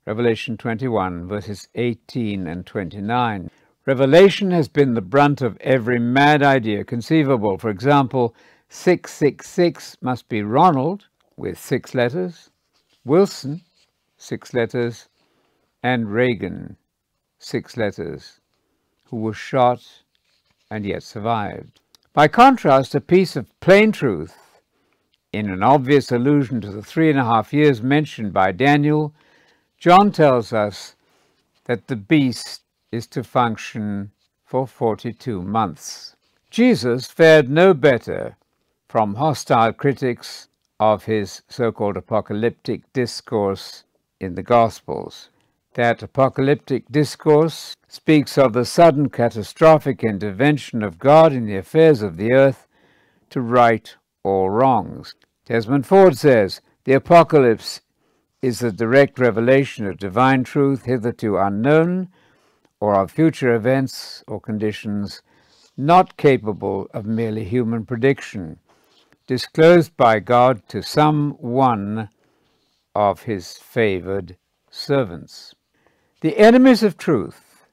Revelation 0.07 0.59
21, 0.59 1.27
verses 1.27 1.69
18 1.75 2.47
and 2.47 2.67
29. 2.67 3.51
Revelation 3.87 4.51
has 4.51 4.69
been 4.69 4.93
the 4.93 5.01
brunt 5.01 5.41
of 5.41 5.57
every 5.63 5.99
mad 5.99 6.43
idea 6.43 6.85
conceivable. 6.85 7.57
For 7.57 7.71
example, 7.71 8.35
666 8.69 9.97
must 10.03 10.29
be 10.29 10.43
Ronald, 10.43 11.07
with 11.37 11.59
six 11.59 11.95
letters, 11.95 12.51
Wilson, 13.05 13.63
six 14.19 14.53
letters, 14.53 15.09
and 15.83 16.13
Reagan, 16.13 16.77
six 17.39 17.77
letters, 17.77 18.41
who 19.05 19.17
was 19.17 19.37
shot 19.37 19.83
and 20.71 20.85
yet 20.85 21.03
survived. 21.03 21.81
By 22.13 22.29
contrast, 22.29 22.95
a 22.95 23.01
piece 23.01 23.37
of 23.37 23.49
plain 23.61 23.91
truth, 23.91 24.61
in 25.33 25.49
an 25.51 25.63
obvious 25.63 26.13
allusion 26.13 26.61
to 26.61 26.71
the 26.71 26.83
three 26.83 27.11
and 27.11 27.19
a 27.19 27.25
half 27.25 27.53
years 27.53 27.83
mentioned 27.83 28.33
by 28.33 28.53
Daniel, 28.53 29.15
John 29.79 30.13
tells 30.13 30.53
us 30.53 30.97
that 31.65 31.89
the 31.89 31.97
beast 31.97 32.63
is 32.93 33.07
to 33.09 33.25
function 33.25 34.13
for 34.45 34.67
42 34.67 35.43
months. 35.43 36.17
Jesus 36.51 37.07
fared 37.07 37.49
no 37.51 37.75
better 37.75 38.37
from 38.89 39.17
hostile 39.17 39.73
critics 39.73 40.49
of 40.79 41.05
his 41.05 41.43
so-called 41.49 41.97
apocalyptic 41.97 42.93
discourse 42.93 43.85
in 44.21 44.35
the 44.35 44.43
Gospels. 44.43 45.31
That 45.75 46.03
apocalyptic 46.03 46.85
discourse 46.91 47.75
speaks 47.89 48.39
of 48.39 48.53
the 48.53 48.65
sudden 48.65 49.09
catastrophic 49.09 50.05
intervention 50.05 50.83
of 50.83 51.01
God 51.01 51.33
in 51.33 51.47
the 51.47 51.57
affairs 51.57 52.03
of 52.03 52.17
the 52.17 52.33
earth 52.33 52.69
to 53.31 53.41
right 53.41 53.97
all 54.23 54.51
wrongs. 54.51 55.15
Desmond 55.47 55.87
Ford 55.87 56.17
says, 56.17 56.61
The 56.85 56.93
apocalypse 56.93 57.81
is 58.45 58.59
the 58.59 58.71
direct 58.71 59.19
revelation 59.19 59.87
of 59.87 59.97
divine 59.97 60.45
truth 60.45 60.85
hitherto 60.85 61.39
unknown, 61.39 62.07
or 62.79 62.95
of 62.95 63.11
future 63.11 63.55
events 63.55 64.23
or 64.29 64.39
conditions 64.39 65.23
not 65.79 66.19
capable 66.19 66.87
of 66.93 67.07
merely 67.07 67.43
human 67.45 67.87
prediction, 67.87 68.59
disclosed 69.27 69.97
by 69.97 70.21
God 70.21 70.63
to 70.69 70.83
some 70.83 71.31
one 71.41 72.11
of 72.95 73.23
his 73.23 73.57
favored 73.57 74.37
servants. 74.71 75.55
The 76.21 76.37
enemies 76.37 76.83
of 76.83 76.99
truth 76.99 77.65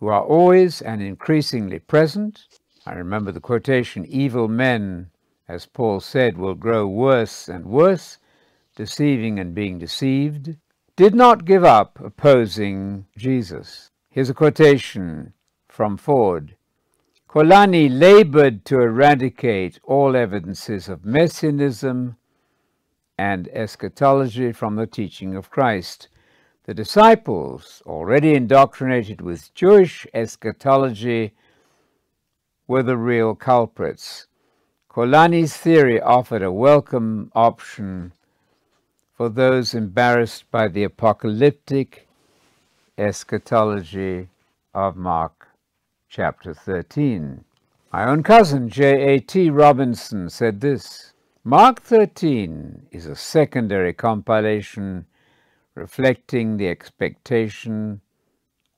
who 0.00 0.06
are 0.06 0.24
always 0.24 0.80
and 0.80 1.02
increasingly 1.02 1.78
present. 1.78 2.46
I 2.86 2.94
remember 2.94 3.32
the 3.32 3.40
quotation 3.40 4.06
evil 4.06 4.48
men, 4.48 5.10
as 5.46 5.66
Paul 5.66 6.00
said, 6.00 6.38
will 6.38 6.54
grow 6.54 6.88
worse 6.88 7.50
and 7.50 7.66
worse, 7.66 8.16
deceiving 8.76 9.40
and 9.40 9.54
being 9.54 9.78
deceived, 9.78 10.56
did 10.94 11.14
not 11.14 11.44
give 11.44 11.64
up 11.64 11.98
opposing 12.00 13.06
Jesus. 13.16 13.90
Here's 14.10 14.30
a 14.30 14.34
quotation 14.34 15.32
from 15.68 15.96
Ford. 15.96 16.54
Colani 17.28 17.88
labored 17.90 18.64
to 18.66 18.80
eradicate 18.80 19.80
all 19.82 20.14
evidences 20.14 20.88
of 20.88 21.04
messianism 21.04 22.16
and 23.18 23.48
eschatology 23.48 24.52
from 24.52 24.76
the 24.76 24.86
teaching 24.86 25.34
of 25.34 25.50
Christ 25.50 26.08
the 26.66 26.74
disciples, 26.74 27.80
already 27.86 28.34
indoctrinated 28.34 29.20
with 29.20 29.54
Jewish 29.54 30.04
eschatology, 30.12 31.32
were 32.66 32.82
the 32.82 32.96
real 32.96 33.36
culprits. 33.36 34.26
Colani's 34.90 35.56
theory 35.56 36.00
offered 36.00 36.42
a 36.42 36.50
welcome 36.50 37.30
option 37.36 38.12
for 39.16 39.30
those 39.30 39.74
embarrassed 39.74 40.44
by 40.50 40.68
the 40.68 40.84
apocalyptic 40.84 42.06
eschatology 42.98 44.28
of 44.74 44.94
Mark 44.94 45.48
chapter 46.08 46.52
13. 46.52 47.42
My 47.92 48.06
own 48.06 48.22
cousin, 48.22 48.68
J.A.T. 48.68 49.48
Robinson, 49.48 50.28
said 50.28 50.60
this 50.60 51.14
Mark 51.44 51.80
13 51.80 52.88
is 52.90 53.06
a 53.06 53.16
secondary 53.16 53.94
compilation 53.94 55.06
reflecting 55.74 56.56
the 56.56 56.68
expectation 56.68 58.02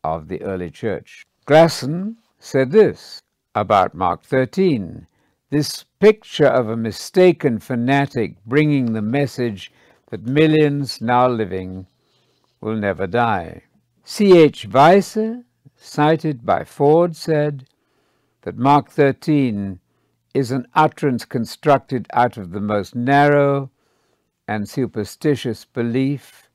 of 0.05 0.29
the 0.29 0.41
early 0.43 0.71
church. 0.71 1.27
Glasson 1.47 2.17
said 2.39 2.71
this 2.71 3.21
about 3.55 3.95
Mark 3.95 4.23
13 4.23 5.09
this 5.51 5.87
picture 5.99 6.47
of 6.47 6.69
a 6.69 6.77
mistaken 6.77 7.59
fanatic 7.59 8.37
bringing 8.45 8.93
the 8.93 9.03
message 9.03 9.73
that 10.11 10.27
millions 10.27 11.01
now 11.01 11.29
living 11.29 11.87
will 12.61 12.77
never 12.77 13.07
die. 13.07 13.63
C.H. 14.05 14.69
Weiser, 14.71 15.45
cited 15.77 16.45
by 16.45 16.65
Ford, 16.65 17.15
said 17.15 17.67
that 18.43 18.57
Mark 18.57 18.91
13 18.91 19.81
is 20.35 20.51
an 20.51 20.67
utterance 20.75 21.25
constructed 21.25 22.07
out 22.13 22.37
of 22.37 22.51
the 22.51 22.61
most 22.61 22.95
narrow 22.95 23.71
and 24.47 24.69
superstitious 24.69 25.65
belief 25.67 26.49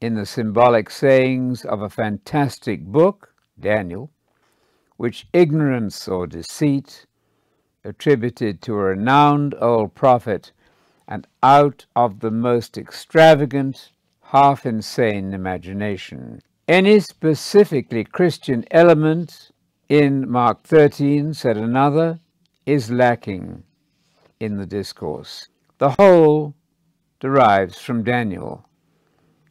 in 0.00 0.14
the 0.14 0.26
symbolic 0.26 0.90
sayings 0.90 1.64
of 1.64 1.80
a 1.80 1.88
fantastic 1.88 2.84
book, 2.84 3.32
Daniel, 3.58 4.10
which 4.96 5.26
ignorance 5.32 6.08
or 6.08 6.26
deceit 6.26 7.06
attributed 7.84 8.60
to 8.62 8.74
a 8.74 8.78
renowned 8.78 9.54
old 9.60 9.94
prophet 9.94 10.52
and 11.06 11.26
out 11.42 11.86
of 11.94 12.20
the 12.20 12.30
most 12.30 12.78
extravagant, 12.78 13.90
half 14.22 14.64
insane 14.64 15.34
imagination. 15.34 16.40
Any 16.66 17.00
specifically 17.00 18.04
Christian 18.04 18.64
element 18.70 19.50
in 19.88 20.30
Mark 20.30 20.62
13, 20.62 21.34
said 21.34 21.56
another, 21.56 22.20
is 22.64 22.90
lacking 22.90 23.62
in 24.40 24.56
the 24.56 24.66
discourse. 24.66 25.48
The 25.78 25.90
whole 25.90 26.54
derives 27.20 27.78
from 27.78 28.02
Daniel. 28.02 28.66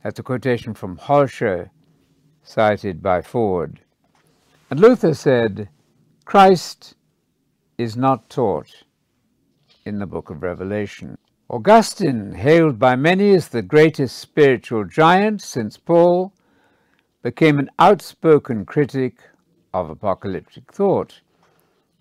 That's 0.03 0.19
a 0.19 0.23
quotation 0.23 0.73
from 0.73 0.97
Holscher, 0.97 1.69
cited 2.43 3.01
by 3.01 3.21
Ford. 3.21 3.79
And 4.69 4.79
Luther 4.79 5.13
said, 5.13 5.69
Christ 6.25 6.95
is 7.77 7.95
not 7.95 8.29
taught 8.29 8.83
in 9.85 9.99
the 9.99 10.05
book 10.05 10.29
of 10.29 10.41
Revelation. 10.41 11.17
Augustine, 11.53 12.33
hailed 12.33 12.79
by 12.79 12.95
many 12.95 13.29
as 13.35 13.49
the 13.49 13.61
greatest 13.61 14.17
spiritual 14.17 14.85
giant 14.85 15.39
since 15.39 15.77
Paul, 15.77 16.33
became 17.21 17.59
an 17.59 17.69
outspoken 17.77 18.65
critic 18.65 19.19
of 19.71 19.87
apocalyptic 19.87 20.73
thought, 20.73 21.21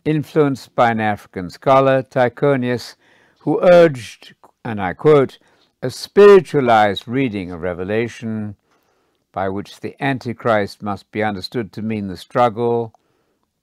influenced 0.06 0.74
by 0.74 0.90
an 0.90 1.00
African 1.00 1.50
scholar, 1.50 2.02
Tychonius, 2.02 2.96
who 3.40 3.60
urged, 3.60 4.34
and 4.64 4.80
I 4.80 4.94
quote, 4.94 5.38
a 5.82 5.90
spiritualized 5.90 7.06
reading 7.06 7.52
of 7.52 7.60
Revelation 7.60 8.56
by 9.32 9.50
which 9.50 9.80
the 9.80 10.02
Antichrist 10.02 10.82
must 10.82 11.10
be 11.10 11.22
understood 11.22 11.74
to 11.74 11.82
mean 11.82 12.08
the 12.08 12.16
struggle 12.16 12.94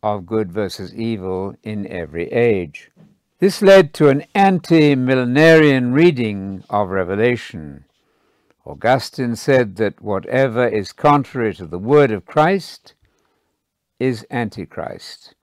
of 0.04 0.28
good 0.28 0.52
versus 0.52 0.94
evil 0.94 1.56
in 1.64 1.88
every 1.88 2.32
age. 2.32 2.92
This 3.40 3.62
led 3.62 3.94
to 3.94 4.10
an 4.10 4.26
anti-millenarian 4.36 5.94
reading 5.94 6.66
of 6.70 6.90
Revelation. 6.90 7.86
Augustine 8.66 9.38
said 9.38 9.78
that 9.78 10.02
whatever 10.02 10.68
is 10.68 10.92
contrary 10.92 11.54
to 11.54 11.66
the 11.66 11.80
word 11.80 12.12
of 12.12 12.26
Christ 12.26 12.96
is 13.98 14.28
Antichrist. 14.30 15.36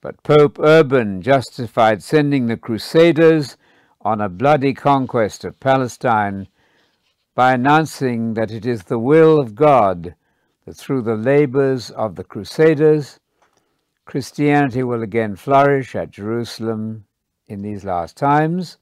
But 0.00 0.22
Pope 0.22 0.58
Urban 0.58 1.20
justified 1.20 2.02
sending 2.02 2.46
the 2.46 2.56
Crusaders 2.56 3.58
on 4.00 4.22
a 4.22 4.30
bloody 4.30 4.72
conquest 4.72 5.44
of 5.44 5.60
Palestine 5.60 6.48
by 7.34 7.52
announcing 7.52 8.32
that 8.34 8.50
it 8.50 8.64
is 8.64 8.84
the 8.84 8.98
will 8.98 9.38
of 9.38 9.54
God 9.54 10.14
that 10.64 10.78
through 10.78 11.02
the 11.02 11.14
labors 11.16 11.90
of 11.90 12.16
the 12.16 12.24
Crusaders, 12.24 13.20
Christianity 14.06 14.82
will 14.82 15.02
again 15.02 15.36
flourish 15.36 15.94
at 15.94 16.10
Jerusalem 16.10 17.04
in 17.48 17.62
these 17.62 17.84
last 17.84 18.16
times, 18.16 18.76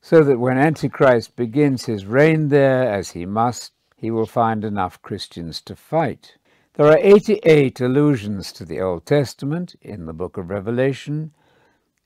so 0.00 0.22
that 0.22 0.38
when 0.38 0.56
Antichrist 0.56 1.36
begins 1.36 1.86
his 1.86 2.06
reign 2.06 2.48
there, 2.48 2.90
as 2.90 3.10
he 3.10 3.26
must, 3.26 3.72
he 3.96 4.10
will 4.10 4.26
find 4.26 4.64
enough 4.64 5.00
Christians 5.02 5.60
to 5.62 5.74
fight. 5.74 6.36
There 6.74 6.86
are 6.86 6.98
88 6.98 7.80
allusions 7.80 8.52
to 8.52 8.64
the 8.64 8.80
Old 8.80 9.06
Testament 9.06 9.76
in 9.80 10.06
the 10.06 10.12
book 10.12 10.36
of 10.36 10.50
Revelation, 10.50 11.32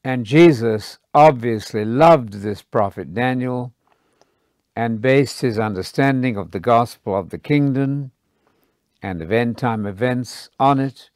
and 0.04 0.24
Jesus 0.24 0.98
obviously 1.14 1.84
loved 1.84 2.34
this 2.34 2.62
prophet 2.62 3.14
Daniel 3.14 3.72
and 4.76 5.00
based 5.00 5.40
his 5.40 5.58
understanding 5.58 6.36
of 6.36 6.52
the 6.52 6.60
gospel 6.60 7.18
of 7.18 7.30
the 7.30 7.38
kingdom 7.38 8.12
and 9.02 9.20
of 9.20 9.32
end 9.32 9.58
time 9.58 9.86
events 9.86 10.50
on 10.60 10.78
it 10.78 11.10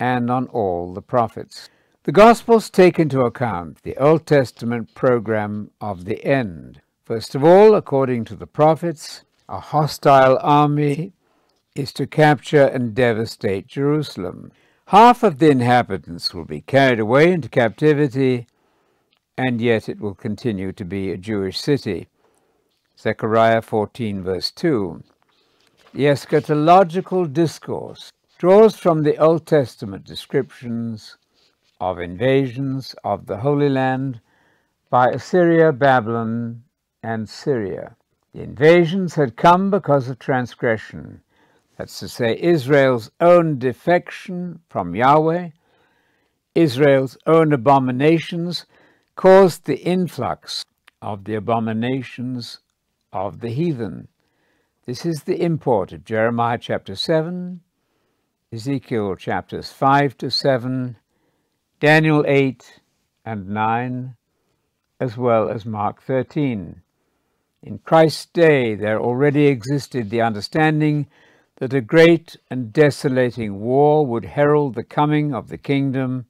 and 0.00 0.30
on 0.30 0.48
all 0.48 0.92
the 0.92 1.02
prophets. 1.02 1.68
The 2.06 2.12
Gospels 2.12 2.70
take 2.70 3.00
into 3.00 3.22
account 3.22 3.82
the 3.82 3.96
Old 3.96 4.26
Testament 4.26 4.94
program 4.94 5.72
of 5.80 6.04
the 6.04 6.24
end. 6.24 6.80
First 7.04 7.34
of 7.34 7.42
all, 7.42 7.74
according 7.74 8.26
to 8.26 8.36
the 8.36 8.46
prophets, 8.46 9.24
a 9.48 9.58
hostile 9.58 10.38
army 10.40 11.14
is 11.74 11.92
to 11.94 12.06
capture 12.06 12.62
and 12.62 12.94
devastate 12.94 13.66
Jerusalem. 13.66 14.52
Half 14.86 15.24
of 15.24 15.40
the 15.40 15.50
inhabitants 15.50 16.32
will 16.32 16.44
be 16.44 16.60
carried 16.60 17.00
away 17.00 17.32
into 17.32 17.48
captivity, 17.48 18.46
and 19.36 19.60
yet 19.60 19.88
it 19.88 19.98
will 20.00 20.14
continue 20.14 20.70
to 20.74 20.84
be 20.84 21.10
a 21.10 21.16
Jewish 21.16 21.58
city. 21.58 22.06
Zechariah 22.96 23.62
14, 23.62 24.22
verse 24.22 24.52
2. 24.52 25.02
The 25.92 26.04
eschatological 26.04 27.32
discourse 27.32 28.12
draws 28.38 28.76
from 28.76 29.02
the 29.02 29.16
Old 29.16 29.44
Testament 29.44 30.04
descriptions 30.04 31.16
of 31.80 31.98
invasions 31.98 32.94
of 33.04 33.26
the 33.26 33.38
Holy 33.38 33.68
Land 33.68 34.20
by 34.88 35.08
Assyria, 35.08 35.72
Babylon, 35.72 36.62
and 37.02 37.28
Syria. 37.28 37.96
The 38.32 38.42
invasions 38.42 39.14
had 39.14 39.36
come 39.36 39.70
because 39.70 40.08
of 40.08 40.18
transgression, 40.18 41.22
that's 41.76 41.98
to 42.00 42.08
say, 42.08 42.38
Israel's 42.38 43.10
own 43.20 43.58
defection 43.58 44.60
from 44.68 44.94
Yahweh, 44.94 45.50
Israel's 46.54 47.18
own 47.26 47.52
abominations, 47.52 48.66
caused 49.14 49.64
the 49.64 49.78
influx 49.78 50.64
of 51.02 51.24
the 51.24 51.34
abominations 51.34 52.60
of 53.12 53.40
the 53.40 53.50
heathen. 53.50 54.08
This 54.86 55.04
is 55.04 55.24
the 55.24 55.42
import 55.42 55.92
of 55.92 56.04
Jeremiah 56.04 56.58
chapter 56.58 56.94
7, 56.94 57.60
Ezekiel 58.52 59.16
chapters 59.16 59.72
5 59.72 60.16
to 60.18 60.30
7, 60.30 60.96
Daniel 61.78 62.24
8 62.26 62.80
and 63.26 63.50
9, 63.50 64.16
as 64.98 65.18
well 65.18 65.50
as 65.50 65.66
Mark 65.66 66.00
13. 66.00 66.80
In 67.62 67.78
Christ's 67.80 68.24
day, 68.24 68.74
there 68.74 68.98
already 68.98 69.48
existed 69.48 70.08
the 70.08 70.22
understanding 70.22 71.06
that 71.56 71.74
a 71.74 71.82
great 71.82 72.36
and 72.50 72.72
desolating 72.72 73.60
war 73.60 74.06
would 74.06 74.24
herald 74.24 74.74
the 74.74 74.84
coming 74.84 75.34
of 75.34 75.48
the 75.48 75.58
kingdom, 75.58 76.24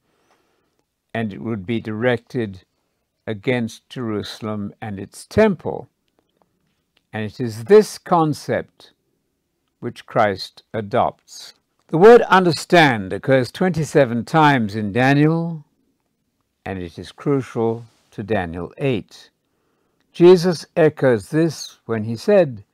and 1.14 1.32
it 1.32 1.40
would 1.40 1.64
be 1.64 1.78
directed 1.78 2.64
against 3.24 3.88
Jerusalem 3.88 4.74
and 4.80 4.98
its 4.98 5.24
temple. 5.24 5.88
And 7.12 7.22
it 7.24 7.38
is 7.38 7.64
this 7.64 7.98
concept 7.98 8.92
which 9.78 10.06
Christ 10.06 10.64
adopts. 10.74 11.54
The 11.88 11.99
word 11.99 12.22
understand 12.22 13.12
occurs 13.12 13.53
27 13.53 14.25
times 14.25 14.75
in 14.75 14.90
Daniel, 14.90 15.64
and 16.64 16.83
it 16.83 16.99
is 16.99 17.12
crucial 17.12 17.85
to 18.11 18.25
Daniel 18.25 18.72
8. 18.77 19.31
Jesus 20.12 20.66
echoes 20.77 21.29
this 21.29 21.79
when 21.87 22.03
he 22.03 22.16
said, 22.16 22.64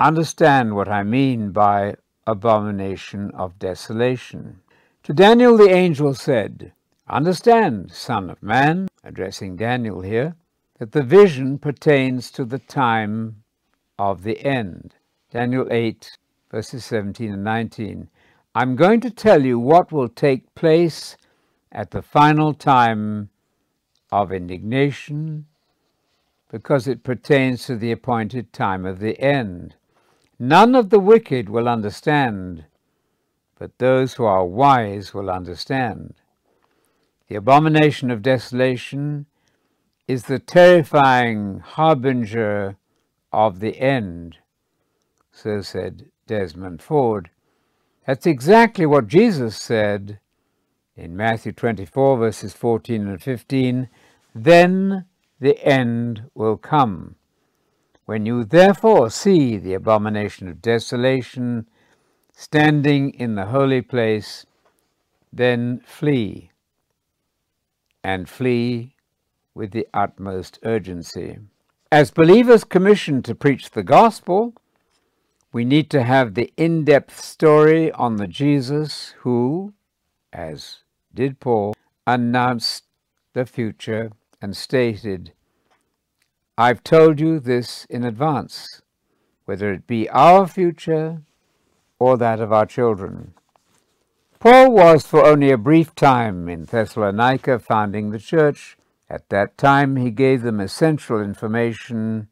Understand 0.00 0.74
what 0.74 0.88
I 0.88 1.02
mean 1.02 1.50
by 1.50 1.96
abomination 2.26 3.30
of 3.32 3.58
desolation. 3.58 4.60
To 5.02 5.12
Daniel 5.12 5.58
the 5.58 5.68
angel 5.68 6.14
said, 6.14 6.72
Understand, 7.06 7.92
Son 7.92 8.30
of 8.30 8.42
Man, 8.42 8.88
addressing 9.04 9.56
Daniel 9.56 10.00
here, 10.00 10.34
that 10.78 10.92
the 10.92 11.02
vision 11.02 11.58
pertains 11.58 12.30
to 12.30 12.46
the 12.46 12.58
time 12.58 13.42
of 13.98 14.22
the 14.22 14.42
end. 14.42 14.94
Daniel 15.30 15.68
8, 15.70 16.16
verses 16.50 16.86
17 16.86 17.30
and 17.30 17.44
19. 17.44 18.08
I'm 18.56 18.76
going 18.76 19.00
to 19.00 19.10
tell 19.10 19.44
you 19.44 19.58
what 19.58 19.90
will 19.90 20.08
take 20.08 20.54
place 20.54 21.16
at 21.72 21.90
the 21.90 22.02
final 22.02 22.54
time 22.54 23.30
of 24.12 24.30
indignation 24.30 25.46
because 26.52 26.86
it 26.86 27.02
pertains 27.02 27.66
to 27.66 27.74
the 27.74 27.90
appointed 27.90 28.52
time 28.52 28.86
of 28.86 29.00
the 29.00 29.20
end. 29.20 29.74
None 30.38 30.76
of 30.76 30.90
the 30.90 31.00
wicked 31.00 31.48
will 31.48 31.68
understand, 31.68 32.66
but 33.58 33.78
those 33.78 34.14
who 34.14 34.24
are 34.24 34.46
wise 34.46 35.12
will 35.12 35.30
understand. 35.30 36.14
The 37.26 37.34
abomination 37.34 38.08
of 38.12 38.22
desolation 38.22 39.26
is 40.06 40.24
the 40.24 40.38
terrifying 40.38 41.58
harbinger 41.58 42.76
of 43.32 43.58
the 43.58 43.80
end, 43.80 44.36
so 45.32 45.60
said 45.60 46.12
Desmond 46.28 46.80
Ford. 46.80 47.30
That's 48.06 48.26
exactly 48.26 48.84
what 48.84 49.08
Jesus 49.08 49.56
said 49.56 50.18
in 50.96 51.16
Matthew 51.16 51.52
24, 51.52 52.18
verses 52.18 52.52
14 52.52 53.08
and 53.08 53.22
15. 53.22 53.88
Then 54.34 55.06
the 55.40 55.64
end 55.64 56.24
will 56.34 56.56
come. 56.56 57.16
When 58.04 58.26
you 58.26 58.44
therefore 58.44 59.08
see 59.08 59.56
the 59.56 59.72
abomination 59.72 60.48
of 60.48 60.60
desolation 60.60 61.66
standing 62.32 63.10
in 63.10 63.36
the 63.36 63.46
holy 63.46 63.80
place, 63.80 64.44
then 65.32 65.80
flee, 65.84 66.50
and 68.02 68.28
flee 68.28 68.94
with 69.54 69.70
the 69.70 69.88
utmost 69.94 70.58
urgency. 70.62 71.38
As 71.90 72.10
believers 72.10 72.64
commissioned 72.64 73.24
to 73.24 73.34
preach 73.34 73.70
the 73.70 73.82
gospel, 73.82 74.54
we 75.54 75.64
need 75.64 75.88
to 75.88 76.02
have 76.02 76.34
the 76.34 76.52
in 76.56 76.84
depth 76.84 77.22
story 77.22 77.92
on 77.92 78.16
the 78.16 78.26
Jesus 78.26 79.14
who, 79.20 79.72
as 80.32 80.78
did 81.14 81.38
Paul, 81.38 81.76
announced 82.08 82.82
the 83.34 83.46
future 83.46 84.10
and 84.42 84.56
stated, 84.56 85.32
I've 86.58 86.82
told 86.82 87.20
you 87.20 87.38
this 87.38 87.84
in 87.84 88.02
advance, 88.02 88.82
whether 89.44 89.72
it 89.72 89.86
be 89.86 90.08
our 90.08 90.48
future 90.48 91.22
or 92.00 92.18
that 92.18 92.40
of 92.40 92.52
our 92.52 92.66
children. 92.66 93.34
Paul 94.40 94.72
was 94.72 95.06
for 95.06 95.24
only 95.24 95.52
a 95.52 95.56
brief 95.56 95.94
time 95.94 96.48
in 96.48 96.64
Thessalonica 96.64 97.60
founding 97.60 98.10
the 98.10 98.18
church. 98.18 98.76
At 99.08 99.28
that 99.28 99.56
time, 99.56 99.94
he 99.94 100.10
gave 100.10 100.42
them 100.42 100.58
essential 100.58 101.22
information 101.22 102.26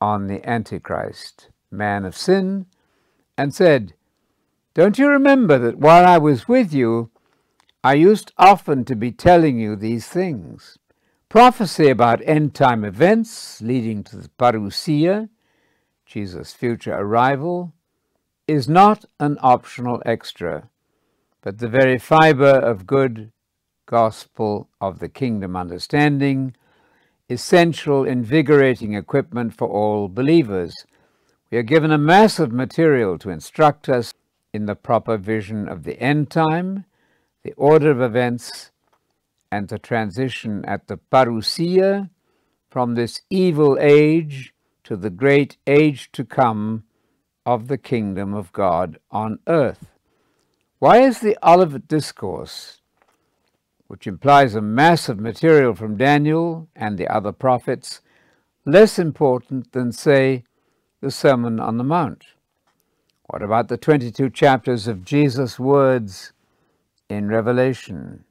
on 0.00 0.28
the 0.28 0.48
Antichrist, 0.48 1.48
man 1.70 2.04
of 2.04 2.16
sin, 2.16 2.66
and 3.36 3.54
said, 3.54 3.94
Don't 4.74 4.98
you 4.98 5.08
remember 5.08 5.58
that 5.58 5.78
while 5.78 6.04
I 6.04 6.18
was 6.18 6.48
with 6.48 6.72
you, 6.72 7.10
I 7.84 7.94
used 7.94 8.32
often 8.36 8.84
to 8.86 8.96
be 8.96 9.12
telling 9.12 9.58
you 9.58 9.76
these 9.76 10.06
things? 10.06 10.78
Prophecy 11.28 11.88
about 11.88 12.22
end 12.24 12.54
time 12.54 12.84
events 12.84 13.60
leading 13.60 14.02
to 14.04 14.16
the 14.16 14.30
parousia, 14.38 15.28
Jesus' 16.06 16.54
future 16.54 16.94
arrival, 16.94 17.74
is 18.46 18.66
not 18.66 19.04
an 19.20 19.36
optional 19.42 20.02
extra, 20.06 20.70
but 21.42 21.58
the 21.58 21.68
very 21.68 21.98
fiber 21.98 22.46
of 22.46 22.86
good 22.86 23.30
gospel 23.84 24.68
of 24.80 24.98
the 24.98 25.08
kingdom 25.08 25.54
understanding, 25.54 26.56
essential, 27.28 28.04
invigorating 28.04 28.94
equipment 28.94 29.54
for 29.54 29.68
all 29.68 30.08
believers. 30.08 30.74
We 31.50 31.56
are 31.56 31.62
given 31.62 31.90
a 31.90 31.98
mass 31.98 32.38
of 32.38 32.52
material 32.52 33.16
to 33.18 33.30
instruct 33.30 33.88
us 33.88 34.12
in 34.52 34.66
the 34.66 34.74
proper 34.74 35.16
vision 35.16 35.66
of 35.66 35.84
the 35.84 35.98
end 35.98 36.30
time, 36.30 36.84
the 37.42 37.54
order 37.54 37.90
of 37.90 38.02
events, 38.02 38.70
and 39.50 39.68
the 39.68 39.78
transition 39.78 40.62
at 40.66 40.88
the 40.88 40.98
parousia 41.10 42.10
from 42.70 42.94
this 42.94 43.22
evil 43.30 43.78
age 43.80 44.52
to 44.84 44.94
the 44.94 45.08
great 45.08 45.56
age 45.66 46.12
to 46.12 46.22
come 46.22 46.84
of 47.46 47.68
the 47.68 47.78
kingdom 47.78 48.34
of 48.34 48.52
God 48.52 48.98
on 49.10 49.38
earth. 49.46 49.86
Why 50.80 50.98
is 50.98 51.20
the 51.20 51.38
Olivet 51.42 51.88
Discourse, 51.88 52.82
which 53.86 54.06
implies 54.06 54.54
a 54.54 54.60
mass 54.60 55.08
of 55.08 55.18
material 55.18 55.74
from 55.74 55.96
Daniel 55.96 56.68
and 56.76 56.98
the 56.98 57.08
other 57.08 57.32
prophets, 57.32 58.02
less 58.66 58.98
important 58.98 59.72
than, 59.72 59.92
say, 59.92 60.44
the 61.00 61.10
Sermon 61.10 61.60
on 61.60 61.78
the 61.78 61.84
Mount? 61.84 62.24
What 63.26 63.42
about 63.42 63.68
the 63.68 63.76
22 63.76 64.30
chapters 64.30 64.88
of 64.88 65.04
Jesus' 65.04 65.58
words 65.58 66.32
in 67.08 67.28
Revelation? 67.28 68.24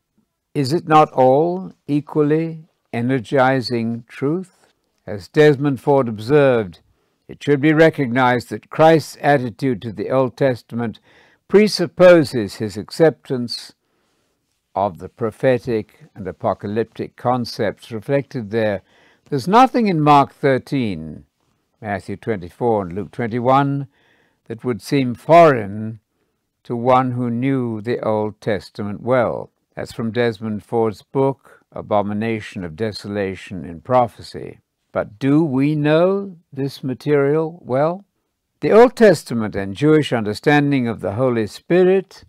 Is 0.53 0.73
it 0.73 0.87
not 0.87 1.11
all 1.11 1.71
equally 1.87 2.65
energizing 2.91 4.03
truth? 4.07 4.67
As 5.05 5.27
Desmond 5.27 5.79
Ford 5.79 6.09
observed, 6.09 6.79
it 7.27 7.41
should 7.41 7.61
be 7.61 7.73
recognized 7.73 8.49
that 8.49 8.69
Christ's 8.69 9.17
attitude 9.21 9.81
to 9.83 9.93
the 9.93 10.09
Old 10.09 10.35
Testament 10.35 10.99
presupposes 11.47 12.55
his 12.55 12.75
acceptance 12.75 13.73
of 14.75 14.97
the 14.97 15.09
prophetic 15.09 16.05
and 16.13 16.27
apocalyptic 16.27 17.15
concepts 17.15 17.91
reflected 17.91 18.51
there. 18.51 18.81
There's 19.29 19.47
nothing 19.47 19.87
in 19.87 20.01
Mark 20.01 20.33
13, 20.33 21.23
Matthew 21.81 22.15
24, 22.15 22.81
and 22.83 22.93
Luke 22.93 23.11
21 23.11 23.87
that 24.47 24.63
would 24.63 24.81
seem 24.81 25.13
foreign 25.13 25.99
to 26.63 26.75
one 26.75 27.11
who 27.11 27.29
knew 27.29 27.81
the 27.81 27.99
Old 28.01 28.41
Testament 28.41 29.01
well. 29.01 29.51
That's 29.75 29.93
from 29.93 30.11
Desmond 30.11 30.63
Ford's 30.63 31.03
book, 31.03 31.63
Abomination 31.71 32.63
of 32.63 32.75
Desolation 32.75 33.63
in 33.63 33.81
Prophecy. 33.81 34.59
But 34.91 35.19
do 35.19 35.43
we 35.43 35.75
know 35.75 36.37
this 36.51 36.83
material 36.83 37.59
well? 37.61 38.03
The 38.61 38.71
Old 38.71 38.95
Testament 38.95 39.55
and 39.55 39.75
Jewish 39.75 40.11
understanding 40.11 40.87
of 40.87 41.01
the 41.01 41.13
Holy 41.13 41.45
Spirit 41.45 42.23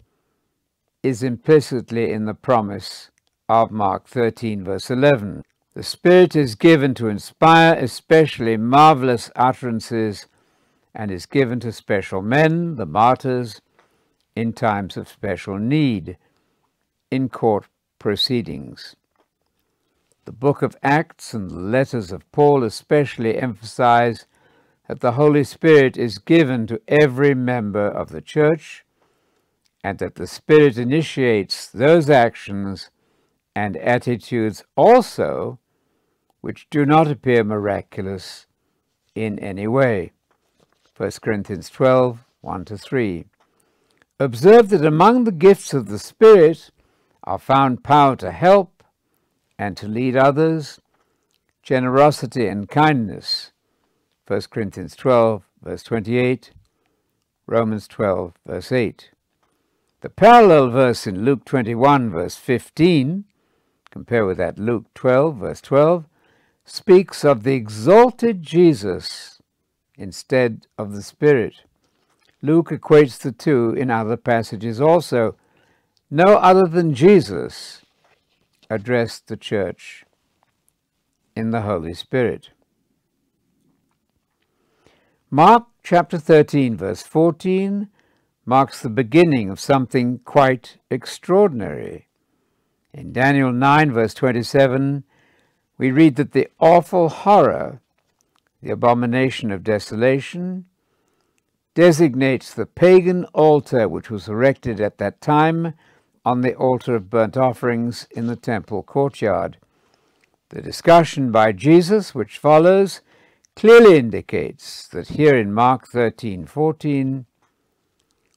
is 1.02 1.22
implicitly 1.22 2.12
in 2.12 2.26
the 2.26 2.34
promise 2.34 3.10
of 3.48 3.70
Mark 3.70 4.06
13, 4.08 4.62
verse 4.62 4.90
11. 4.90 5.42
The 5.78 5.84
Spirit 5.84 6.34
is 6.34 6.56
given 6.56 6.92
to 6.94 7.06
inspire 7.06 7.72
especially 7.74 8.56
marvelous 8.56 9.30
utterances 9.36 10.26
and 10.92 11.08
is 11.08 11.24
given 11.24 11.60
to 11.60 11.70
special 11.70 12.20
men, 12.20 12.74
the 12.74 12.84
martyrs, 12.84 13.60
in 14.34 14.54
times 14.54 14.96
of 14.96 15.06
special 15.06 15.56
need 15.56 16.18
in 17.12 17.28
court 17.28 17.68
proceedings. 18.00 18.96
The 20.24 20.32
book 20.32 20.62
of 20.62 20.76
Acts 20.82 21.32
and 21.32 21.48
the 21.48 21.60
letters 21.60 22.10
of 22.10 22.28
Paul 22.32 22.64
especially 22.64 23.38
emphasize 23.38 24.26
that 24.88 24.98
the 24.98 25.12
Holy 25.12 25.44
Spirit 25.44 25.96
is 25.96 26.18
given 26.18 26.66
to 26.66 26.80
every 26.88 27.36
member 27.36 27.86
of 27.86 28.08
the 28.08 28.20
church 28.20 28.84
and 29.84 30.00
that 30.00 30.16
the 30.16 30.26
Spirit 30.26 30.76
initiates 30.76 31.68
those 31.68 32.10
actions 32.10 32.90
and 33.54 33.76
attitudes 33.76 34.64
also 34.74 35.60
which 36.40 36.68
do 36.70 36.86
not 36.86 37.08
appear 37.08 37.44
miraculous 37.44 38.46
in 39.14 39.38
any 39.38 39.66
way. 39.66 40.12
1 40.96 41.10
Corinthians 41.22 41.70
12 41.70 42.24
1 42.40 42.64
3. 42.64 43.24
Observe 44.20 44.68
that 44.68 44.84
among 44.84 45.24
the 45.24 45.32
gifts 45.32 45.74
of 45.74 45.88
the 45.88 45.98
Spirit, 45.98 46.70
are 47.28 47.38
found 47.38 47.84
power 47.84 48.16
to 48.16 48.30
help 48.30 48.82
and 49.58 49.76
to 49.76 49.86
lead 49.86 50.16
others, 50.16 50.80
generosity 51.62 52.46
and 52.46 52.70
kindness. 52.70 53.52
1 54.26 54.42
Corinthians 54.50 54.96
12, 54.96 55.42
verse 55.62 55.82
28, 55.82 56.52
Romans 57.46 57.86
12, 57.86 58.32
verse 58.46 58.72
8. 58.72 59.10
The 60.00 60.08
parallel 60.08 60.70
verse 60.70 61.06
in 61.06 61.24
Luke 61.24 61.44
21, 61.44 62.10
verse 62.10 62.36
15, 62.36 63.24
compare 63.90 64.24
with 64.24 64.38
that 64.38 64.58
Luke 64.58 64.86
12, 64.94 65.36
verse 65.36 65.60
12, 65.60 66.06
speaks 66.68 67.24
of 67.24 67.44
the 67.44 67.54
exalted 67.54 68.42
Jesus 68.42 69.40
instead 69.96 70.66
of 70.76 70.94
the 70.94 71.02
Spirit. 71.02 71.62
Luke 72.42 72.68
equates 72.68 73.18
the 73.18 73.32
two 73.32 73.70
in 73.70 73.90
other 73.90 74.16
passages 74.16 74.80
also. 74.80 75.36
No 76.10 76.36
other 76.36 76.66
than 76.66 76.94
Jesus 76.94 77.82
addressed 78.70 79.28
the 79.28 79.36
church 79.36 80.04
in 81.34 81.50
the 81.50 81.62
Holy 81.62 81.94
Spirit. 81.94 82.50
Mark 85.30 85.66
chapter 85.82 86.18
13, 86.18 86.76
verse 86.76 87.02
14, 87.02 87.88
marks 88.44 88.80
the 88.80 88.90
beginning 88.90 89.50
of 89.50 89.58
something 89.58 90.20
quite 90.24 90.78
extraordinary. 90.90 92.08
In 92.92 93.12
Daniel 93.12 93.52
9, 93.52 93.92
verse 93.92 94.14
27, 94.14 95.04
we 95.78 95.92
read 95.92 96.16
that 96.16 96.32
the 96.32 96.48
awful 96.58 97.08
horror, 97.08 97.80
the 98.60 98.70
abomination 98.70 99.52
of 99.52 99.62
desolation, 99.62 100.66
designates 101.74 102.52
the 102.52 102.66
pagan 102.66 103.24
altar 103.26 103.88
which 103.88 104.10
was 104.10 104.28
erected 104.28 104.80
at 104.80 104.98
that 104.98 105.20
time 105.20 105.74
on 106.24 106.40
the 106.40 106.54
altar 106.56 106.96
of 106.96 107.08
burnt 107.08 107.36
offerings 107.36 108.08
in 108.10 108.26
the 108.26 108.36
temple 108.36 108.82
courtyard. 108.82 109.56
The 110.48 110.60
discussion 110.60 111.30
by 111.30 111.52
Jesus, 111.52 112.14
which 112.14 112.38
follows, 112.38 113.00
clearly 113.54 113.96
indicates 113.96 114.88
that 114.88 115.08
here 115.08 115.36
in 115.36 115.54
Mark 115.54 115.86
13 115.86 116.46
14, 116.46 117.26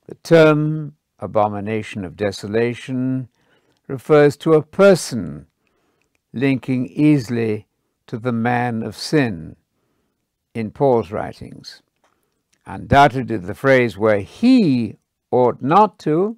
the 0.07 0.15
term 0.15 0.95
abomination 1.19 2.05
of 2.05 2.15
desolation 2.15 3.29
refers 3.87 4.37
to 4.37 4.53
a 4.53 4.61
person 4.61 5.47
linking 6.33 6.87
easily 6.87 7.67
to 8.07 8.17
the 8.17 8.31
man 8.31 8.83
of 8.83 8.95
sin 8.95 9.55
in 10.53 10.71
Paul's 10.71 11.11
writings. 11.11 11.81
Undoubtedly, 12.65 13.37
the 13.37 13.55
phrase 13.55 13.97
where 13.97 14.19
he 14.19 14.97
ought 15.31 15.61
not 15.61 15.97
to 15.99 16.37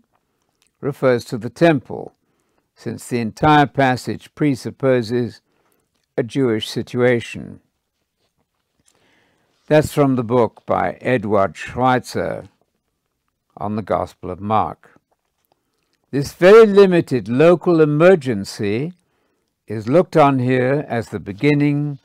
refers 0.81 1.25
to 1.25 1.37
the 1.37 1.49
temple, 1.49 2.13
since 2.75 3.07
the 3.07 3.19
entire 3.19 3.65
passage 3.65 4.33
presupposes 4.35 5.41
a 6.17 6.23
Jewish 6.23 6.69
situation. 6.69 7.59
That's 9.67 9.93
from 9.93 10.15
the 10.15 10.23
book 10.23 10.63
by 10.65 10.97
Eduard 11.01 11.55
Schweizer 11.55 12.49
on 13.55 13.75
the 13.75 13.81
Gospel 13.81 14.29
of 14.29 14.39
Mark. 14.39 14.99
This 16.11 16.33
very 16.33 16.65
limited 16.65 17.27
local 17.27 17.81
emergency 17.81 18.93
is 19.67 19.87
looked 19.87 20.17
on 20.17 20.39
here 20.39 20.85
as 20.87 21.09
the 21.09 21.19
beginning 21.19 21.99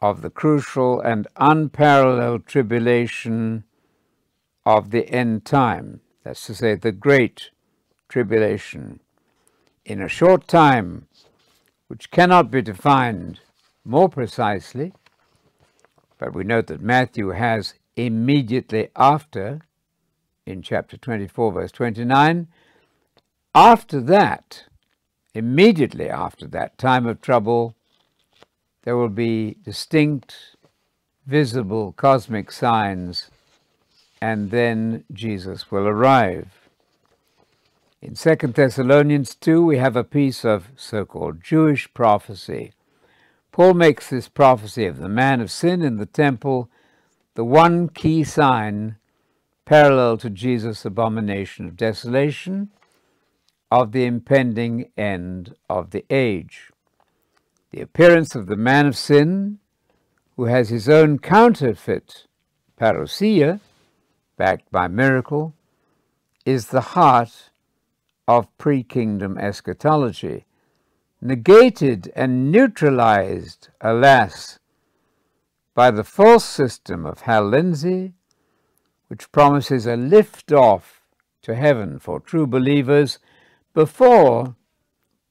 of 0.00 0.22
the 0.22 0.30
crucial 0.30 1.00
and 1.00 1.26
unparalleled 1.36 2.46
tribulation 2.46 3.64
of 4.64 4.90
the 4.90 5.08
end 5.10 5.44
time. 5.44 6.00
That's 6.24 6.46
to 6.46 6.54
say, 6.54 6.74
the 6.74 6.92
great 6.92 7.50
tribulation. 8.08 9.00
In 9.84 10.00
a 10.00 10.08
short 10.08 10.46
time, 10.46 11.08
which 11.88 12.10
cannot 12.10 12.50
be 12.50 12.62
defined 12.62 13.40
more 13.84 14.08
precisely, 14.08 14.92
but 16.18 16.34
we 16.34 16.44
note 16.44 16.66
that 16.66 16.80
Matthew 16.80 17.30
has 17.30 17.74
immediately 17.96 18.88
after, 18.94 19.60
in 20.46 20.62
chapter 20.62 20.96
24, 20.96 21.52
verse 21.52 21.72
29, 21.72 22.48
after 23.54 24.00
that, 24.00 24.64
immediately 25.34 26.08
after 26.08 26.46
that 26.46 26.78
time 26.78 27.06
of 27.06 27.20
trouble, 27.20 27.74
there 28.82 28.96
will 28.96 29.08
be 29.08 29.56
distinct, 29.64 30.56
visible 31.26 31.92
cosmic 31.92 32.50
signs, 32.50 33.30
and 34.20 34.50
then 34.50 35.04
Jesus 35.12 35.70
will 35.70 35.86
arrive. 35.86 36.48
In 38.00 38.14
2 38.14 38.34
Thessalonians 38.34 39.34
2, 39.34 39.64
we 39.64 39.78
have 39.78 39.96
a 39.96 40.04
piece 40.04 40.44
of 40.44 40.68
so 40.76 41.04
called 41.04 41.42
Jewish 41.42 41.92
prophecy. 41.94 42.72
Paul 43.50 43.74
makes 43.74 44.08
this 44.08 44.28
prophecy 44.28 44.86
of 44.86 44.98
the 44.98 45.08
man 45.08 45.40
of 45.40 45.50
sin 45.50 45.82
in 45.82 45.96
the 45.96 46.06
temple 46.06 46.70
the 47.34 47.44
one 47.44 47.88
key 47.88 48.24
sign 48.24 48.96
parallel 49.64 50.16
to 50.18 50.30
Jesus' 50.30 50.84
abomination 50.84 51.66
of 51.66 51.76
desolation 51.76 52.70
of 53.70 53.92
the 53.92 54.04
impending 54.04 54.90
end 54.96 55.54
of 55.68 55.90
the 55.90 56.04
age. 56.10 56.70
The 57.70 57.80
appearance 57.82 58.34
of 58.34 58.46
the 58.46 58.56
man 58.56 58.86
of 58.86 58.96
sin, 58.96 59.58
who 60.36 60.44
has 60.44 60.70
his 60.70 60.88
own 60.88 61.18
counterfeit 61.18 62.26
parousia, 62.78 63.60
backed 64.36 64.70
by 64.70 64.88
miracle, 64.88 65.54
is 66.46 66.68
the 66.68 66.80
heart 66.80 67.50
of 68.26 68.56
pre 68.56 68.82
kingdom 68.82 69.36
eschatology, 69.36 70.46
negated 71.20 72.10
and 72.16 72.50
neutralized, 72.50 73.68
alas, 73.80 74.58
by 75.74 75.90
the 75.90 76.04
false 76.04 76.44
system 76.44 77.04
of 77.04 77.22
Hal 77.22 77.50
which 79.08 79.32
promises 79.32 79.86
a 79.86 79.96
lift 79.96 80.52
off 80.52 81.02
to 81.42 81.54
heaven 81.54 81.98
for 81.98 82.20
true 82.20 82.46
believers 82.46 83.18
before 83.78 84.56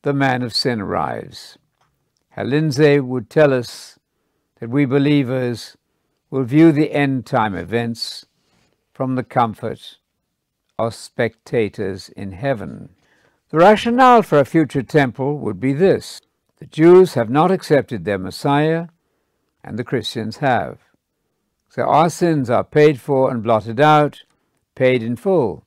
the 0.04 0.14
man 0.14 0.42
of 0.42 0.56
sin 0.56 0.80
arrives. 0.80 1.58
Hal 2.30 2.46
Lindsey 2.46 2.98
would 2.98 3.30
tell 3.30 3.54
us 3.54 4.00
that 4.62 4.70
we 4.70 4.86
believers 4.86 5.76
will 6.30 6.46
view 6.46 6.72
the 6.72 6.94
end 6.94 7.26
time 7.26 7.56
events 7.56 8.26
from 8.94 9.16
the 9.16 9.24
comfort 9.26 9.98
of 10.80 10.96
spectators 10.96 12.08
in 12.16 12.32
heaven. 12.32 12.88
The 13.50 13.58
rationale 13.58 14.22
for 14.22 14.40
a 14.40 14.46
future 14.46 14.82
temple 14.82 15.40
would 15.40 15.60
be 15.60 15.74
this 15.74 16.22
the 16.60 16.68
Jews 16.68 17.16
have 17.16 17.30
not 17.30 17.52
accepted 17.52 18.06
their 18.06 18.18
Messiah, 18.18 18.88
and 19.62 19.78
the 19.78 19.84
Christians 19.84 20.38
have. 20.38 20.80
So 21.68 21.82
our 21.82 22.10
sins 22.10 22.50
are 22.50 22.64
paid 22.64 23.02
for 23.02 23.30
and 23.30 23.44
blotted 23.44 23.82
out, 23.82 24.24
paid 24.74 25.04
in 25.04 25.18
full. 25.18 25.67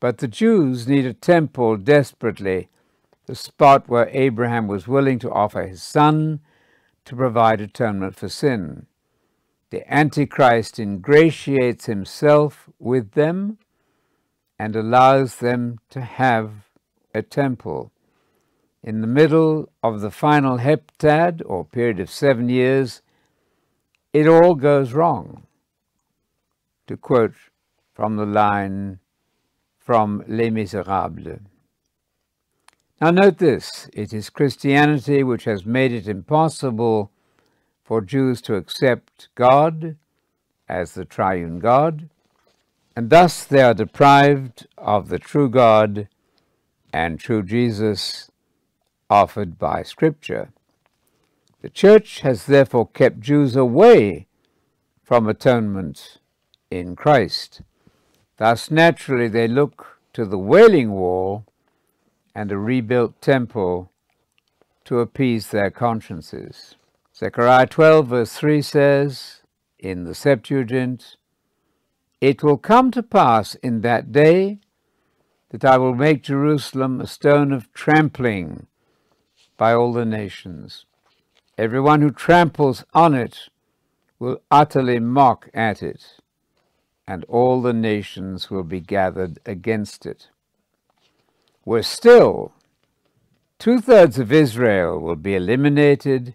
But 0.00 0.18
the 0.18 0.28
Jews 0.28 0.86
need 0.86 1.06
a 1.06 1.12
temple 1.12 1.76
desperately 1.76 2.68
the 3.26 3.34
spot 3.34 3.88
where 3.88 4.08
Abraham 4.12 4.66
was 4.68 4.88
willing 4.88 5.18
to 5.18 5.30
offer 5.30 5.66
his 5.66 5.82
son 5.82 6.40
to 7.04 7.14
provide 7.14 7.60
atonement 7.60 8.16
for 8.16 8.28
sin. 8.28 8.86
The 9.70 9.84
Antichrist 9.92 10.78
ingratiates 10.78 11.84
himself 11.84 12.70
with 12.78 13.12
them 13.12 13.58
and 14.58 14.74
allows 14.74 15.36
them 15.36 15.78
to 15.90 16.00
have 16.00 16.52
a 17.14 17.20
temple. 17.20 17.92
In 18.82 19.02
the 19.02 19.06
middle 19.06 19.70
of 19.82 20.00
the 20.00 20.10
final 20.10 20.58
heptad, 20.58 21.42
or 21.44 21.66
period 21.66 22.00
of 22.00 22.08
seven 22.08 22.48
years, 22.48 23.02
it 24.14 24.26
all 24.26 24.54
goes 24.54 24.94
wrong. 24.94 25.46
To 26.86 26.96
quote 26.96 27.34
from 27.92 28.16
the 28.16 28.24
line 28.24 29.00
from 29.88 30.22
Les 30.28 30.50
Miserables. 30.50 31.40
Now, 33.00 33.10
note 33.10 33.38
this 33.38 33.88
it 33.94 34.12
is 34.12 34.28
Christianity 34.28 35.22
which 35.22 35.44
has 35.44 35.64
made 35.64 35.92
it 35.92 36.06
impossible 36.06 37.10
for 37.84 38.02
Jews 38.02 38.42
to 38.42 38.56
accept 38.56 39.30
God 39.34 39.96
as 40.68 40.92
the 40.92 41.06
triune 41.06 41.58
God, 41.58 42.10
and 42.94 43.08
thus 43.08 43.44
they 43.44 43.62
are 43.62 43.72
deprived 43.72 44.66
of 44.76 45.08
the 45.08 45.18
true 45.18 45.48
God 45.48 46.06
and 46.92 47.18
true 47.18 47.42
Jesus 47.42 48.30
offered 49.08 49.58
by 49.58 49.82
Scripture. 49.82 50.50
The 51.62 51.70
Church 51.70 52.20
has 52.20 52.44
therefore 52.44 52.88
kept 52.88 53.20
Jews 53.20 53.56
away 53.56 54.26
from 55.02 55.26
atonement 55.26 56.18
in 56.70 56.94
Christ. 56.94 57.62
Thus, 58.38 58.70
naturally, 58.70 59.28
they 59.28 59.48
look 59.48 59.98
to 60.14 60.24
the 60.24 60.38
Wailing 60.38 60.92
Wall 60.92 61.44
and 62.34 62.50
a 62.50 62.58
rebuilt 62.58 63.20
temple 63.20 63.90
to 64.84 65.00
appease 65.00 65.48
their 65.48 65.70
consciences. 65.70 66.76
Zechariah 67.14 67.66
12, 67.66 68.06
verse 68.06 68.32
3 68.34 68.62
says, 68.62 69.42
in 69.78 70.04
the 70.04 70.14
Septuagint, 70.14 71.16
It 72.20 72.42
will 72.42 72.58
come 72.58 72.90
to 72.92 73.02
pass 73.02 73.56
in 73.56 73.80
that 73.82 74.12
day 74.12 74.58
that 75.50 75.64
I 75.64 75.78
will 75.78 75.94
make 75.94 76.22
Jerusalem 76.22 77.00
a 77.00 77.06
stone 77.06 77.52
of 77.52 77.72
trampling 77.72 78.66
by 79.56 79.72
all 79.72 79.92
the 79.92 80.04
nations. 80.04 80.84
Everyone 81.56 82.02
who 82.02 82.10
tramples 82.10 82.84
on 82.94 83.14
it 83.14 83.48
will 84.18 84.40
utterly 84.50 85.00
mock 85.00 85.48
at 85.52 85.82
it, 85.82 86.18
and 87.08 87.24
all 87.24 87.62
the 87.62 87.72
nations 87.72 88.50
will 88.50 88.62
be 88.62 88.80
gathered 88.80 89.40
against 89.46 90.04
it 90.04 90.28
were 91.64 91.82
still, 91.82 92.52
two 93.58 93.80
thirds 93.80 94.18
of 94.18 94.30
Israel 94.30 95.00
will 95.00 95.16
be 95.16 95.34
eliminated 95.34 96.34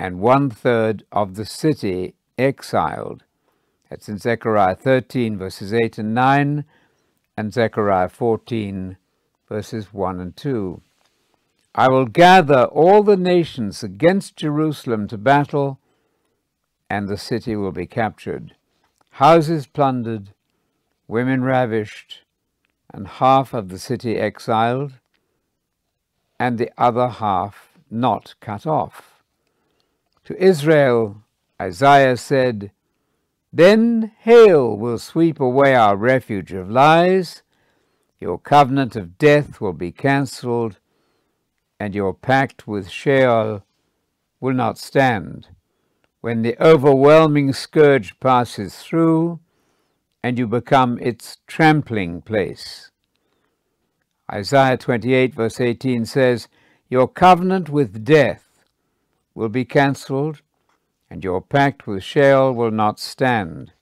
and 0.00 0.20
one 0.20 0.48
third 0.48 1.04
of 1.12 1.34
the 1.34 1.44
city 1.44 2.14
exiled. 2.38 3.24
That's 3.90 4.08
in 4.08 4.16
Zechariah 4.18 4.74
13, 4.74 5.36
verses 5.36 5.74
8 5.74 5.98
and 5.98 6.14
9, 6.14 6.64
and 7.36 7.52
Zechariah 7.52 8.08
14, 8.08 8.96
verses 9.48 9.92
1 9.92 10.18
and 10.18 10.34
2. 10.34 10.80
I 11.74 11.88
will 11.88 12.06
gather 12.06 12.64
all 12.64 13.02
the 13.02 13.18
nations 13.18 13.82
against 13.82 14.36
Jerusalem 14.36 15.08
to 15.08 15.18
battle, 15.18 15.78
and 16.88 17.06
the 17.06 17.18
city 17.18 17.54
will 17.54 17.72
be 17.72 17.86
captured, 17.86 18.54
houses 19.18 19.68
plundered, 19.68 20.34
women 21.06 21.44
ravished, 21.44 22.22
and 22.92 23.06
half 23.06 23.54
of 23.54 23.68
the 23.68 23.78
city 23.78 24.16
exiled, 24.16 24.94
and 26.40 26.58
the 26.58 26.70
other 26.76 27.06
half 27.06 27.78
not 27.88 28.34
cut 28.40 28.66
off. 28.66 29.22
To 30.24 30.42
Israel, 30.42 31.22
Isaiah 31.62 32.16
said, 32.16 32.72
Then 33.52 34.10
hail 34.18 34.76
will 34.76 34.98
sweep 34.98 35.38
away 35.38 35.76
our 35.76 35.96
refuge 35.96 36.52
of 36.52 36.68
lies, 36.68 37.44
your 38.18 38.38
covenant 38.38 38.96
of 38.96 39.16
death 39.16 39.60
will 39.60 39.74
be 39.74 39.92
cancelled, 39.92 40.80
and 41.78 41.94
your 41.94 42.14
pact 42.14 42.66
with 42.66 42.90
Sheol 42.90 43.62
will 44.40 44.54
not 44.54 44.76
stand. 44.76 45.53
When 46.24 46.40
the 46.40 46.56
overwhelming 46.58 47.52
scourge 47.52 48.18
passes 48.18 48.76
through, 48.78 49.40
and 50.22 50.38
you 50.38 50.46
become 50.46 50.98
its 51.02 51.36
trampling 51.46 52.22
place. 52.22 52.90
Isaiah 54.32 54.78
28, 54.78 55.34
verse 55.34 55.60
18 55.60 56.06
says, 56.06 56.48
Your 56.88 57.08
covenant 57.08 57.68
with 57.68 58.06
death 58.06 58.64
will 59.34 59.50
be 59.50 59.66
cancelled, 59.66 60.40
and 61.10 61.22
your 61.22 61.42
pact 61.42 61.86
with 61.86 62.02
Sheol 62.02 62.54
will 62.54 62.70
not 62.70 62.98
stand. 62.98 63.74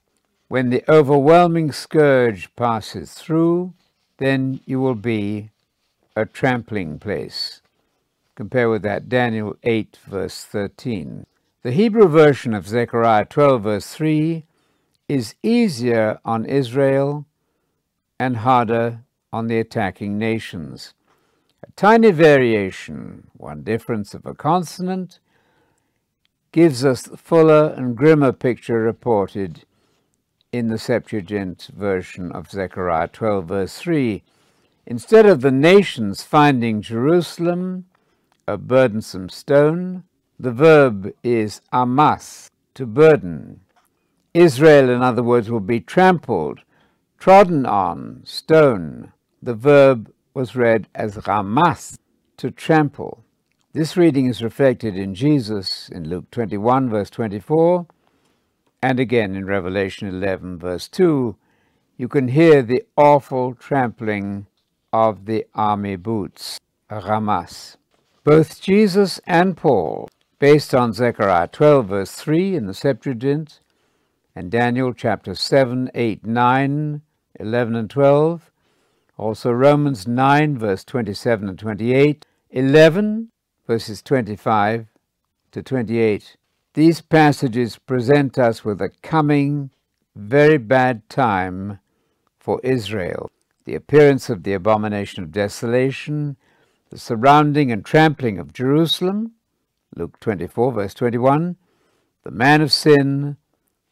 When 0.49 0.69
the 0.69 0.83
overwhelming 0.91 1.71
scourge 1.71 2.53
passes 2.57 3.13
through, 3.13 3.73
then 4.17 4.59
you 4.65 4.81
will 4.81 4.95
be 4.95 5.51
a 6.13 6.25
trampling 6.25 6.99
place. 6.99 7.61
Compare 8.35 8.69
with 8.69 8.81
that 8.81 9.07
Daniel 9.07 9.55
8, 9.63 9.97
verse 10.05 10.43
13. 10.43 11.25
The 11.63 11.71
Hebrew 11.71 12.09
version 12.09 12.53
of 12.53 12.67
Zechariah 12.67 13.23
12, 13.23 13.63
verse 13.63 13.87
3 13.87 14.43
is 15.07 15.35
easier 15.41 16.19
on 16.25 16.43
Israel 16.43 17.25
and 18.19 18.35
harder 18.35 19.05
on 19.31 19.47
the 19.47 19.59
attacking 19.59 20.17
nations. 20.17 20.93
A 21.65 21.71
tiny 21.77 22.11
variation, 22.11 23.27
one 23.37 23.63
difference 23.63 24.13
of 24.13 24.25
a 24.25 24.33
consonant, 24.33 25.19
gives 26.51 26.83
us 26.83 27.03
the 27.03 27.15
fuller 27.15 27.73
and 27.77 27.95
grimmer 27.95 28.33
picture 28.33 28.81
reported 28.81 29.63
in 30.51 30.67
the 30.67 30.77
Septuagint 30.77 31.69
version 31.73 32.29
of 32.33 32.51
Zechariah 32.51 33.07
12, 33.07 33.45
verse 33.45 33.77
3. 33.77 34.21
Instead 34.85 35.25
of 35.25 35.39
the 35.39 35.51
nations 35.51 36.23
finding 36.23 36.81
Jerusalem 36.81 37.85
a 38.49 38.57
burdensome 38.57 39.29
stone, 39.29 40.03
the 40.43 40.51
verb 40.51 41.09
is 41.23 41.61
amas, 41.71 42.51
to 42.73 42.85
burden. 42.85 43.61
Israel, 44.33 44.89
in 44.89 45.01
other 45.01 45.23
words, 45.23 45.49
will 45.49 45.61
be 45.61 45.79
trampled, 45.79 46.59
trodden 47.17 47.65
on, 47.65 48.19
stone. 48.25 49.13
The 49.41 49.53
verb 49.53 50.11
was 50.33 50.53
read 50.53 50.89
as 50.93 51.25
ramas, 51.25 51.97
to 52.35 52.51
trample. 52.51 53.23
This 53.71 53.95
reading 53.95 54.25
is 54.25 54.43
reflected 54.43 54.97
in 54.97 55.15
Jesus 55.15 55.87
in 55.87 56.09
Luke 56.09 56.29
21, 56.31 56.89
verse 56.89 57.09
24, 57.09 57.87
and 58.81 58.99
again 58.99 59.37
in 59.37 59.45
Revelation 59.45 60.09
11, 60.09 60.59
verse 60.59 60.89
2. 60.89 61.37
You 61.95 62.09
can 62.09 62.27
hear 62.27 62.61
the 62.61 62.83
awful 62.97 63.53
trampling 63.53 64.47
of 64.91 65.25
the 65.25 65.45
army 65.55 65.95
boots, 65.95 66.59
ramas. 66.91 67.77
Both 68.25 68.61
Jesus 68.61 69.21
and 69.25 69.55
Paul, 69.55 70.09
based 70.43 70.75
on 70.75 70.91
Zechariah 70.91 71.47
12, 71.47 71.87
verse 71.87 72.11
3 72.15 72.57
in 72.57 72.65
the 72.65 72.73
Septuagint, 72.73 73.61
and 74.35 74.51
Daniel 74.51 74.91
chapter 74.93 75.35
7, 75.35 75.89
8, 75.95 76.25
9, 76.25 77.01
11, 77.39 77.75
and 77.77 77.89
12, 77.89 78.51
also 79.17 79.51
Romans 79.51 80.05
9, 80.05 80.57
verse 80.57 80.83
27 80.83 81.47
and 81.47 81.57
28, 81.57 82.25
11, 82.49 83.31
verses 83.65 84.01
25 84.01 84.87
to 85.53 85.63
28. 85.63 86.35
These 86.73 86.99
passages 86.99 87.77
present 87.77 88.37
us 88.37 88.65
with 88.65 88.81
a 88.81 88.89
coming, 89.01 89.69
very 90.13 90.57
bad 90.57 91.07
time 91.07 91.79
for 92.37 92.59
Israel. 92.65 93.31
The 93.63 93.75
appearance 93.75 94.29
of 94.29 94.43
the 94.43 94.51
abomination 94.51 95.23
of 95.23 95.31
desolation, 95.31 96.35
the 96.89 96.99
surrounding 96.99 97.71
and 97.71 97.85
trampling 97.85 98.39
of 98.39 98.51
Jerusalem, 98.51 99.35
Luke 99.95 100.19
24, 100.19 100.71
verse 100.71 100.93
21, 100.95 101.55
the 102.23 102.31
man 102.31 102.61
of 102.61 102.71
sin, 102.71 103.37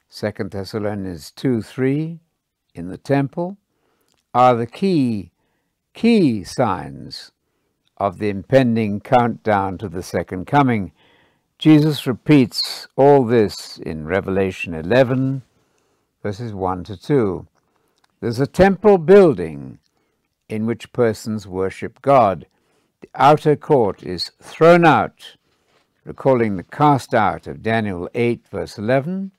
2 0.10 0.32
Thessalonians 0.50 1.32
2, 1.32 1.62
3, 1.62 2.20
in 2.74 2.88
the 2.88 2.98
temple, 2.98 3.58
are 4.34 4.56
the 4.56 4.68
key, 4.68 5.32
key 5.94 6.44
signs 6.44 7.32
of 7.98 8.18
the 8.18 8.30
impending 8.30 9.00
countdown 9.00 9.78
to 9.78 9.88
the 9.88 10.02
second 10.02 10.46
coming. 10.46 10.92
Jesus 11.60 12.08
repeats 12.08 12.88
all 12.96 13.24
this 13.24 13.78
in 13.78 14.06
Revelation 14.06 14.74
11, 14.74 15.44
verses 16.24 16.52
1 16.54 16.84
to 16.86 16.98
2. 16.98 17.48
There's 18.22 18.40
a 18.40 18.48
temple 18.48 18.98
building 18.98 19.78
in 20.50 20.66
which 20.66 20.94
persons 20.94 21.46
worship 21.48 22.02
God. 22.02 22.48
The 23.02 23.10
outer 23.14 23.56
court 23.56 24.02
is 24.02 24.32
thrown 24.42 24.86
out, 24.86 25.38
recalling 26.04 26.58
the 26.58 26.64
cast 26.64 27.14
out 27.14 27.48
of 27.48 27.62
Daniel 27.62 28.10
8, 28.14 28.48
verse 28.50 28.78
11. 28.78 29.32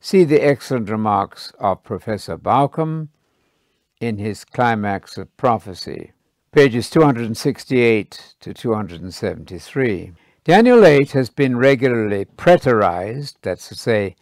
See 0.00 0.24
the 0.24 0.42
excellent 0.42 0.90
remarks 0.90 1.52
of 1.58 1.82
Professor 1.84 2.36
Bauckham 2.36 3.08
in 4.00 4.18
his 4.18 4.44
Climax 4.44 5.16
of 5.16 5.34
Prophecy 5.36 6.12
pages 6.56 6.88
268 6.88 8.34
to 8.40 8.54
273. 8.54 10.12
Daniel 10.42 10.86
8 10.86 11.12
has 11.12 11.28
been 11.28 11.58
regularly 11.58 12.24
preterized, 12.24 13.34
that's 13.42 13.68
to 13.68 13.74
say, 13.74 14.16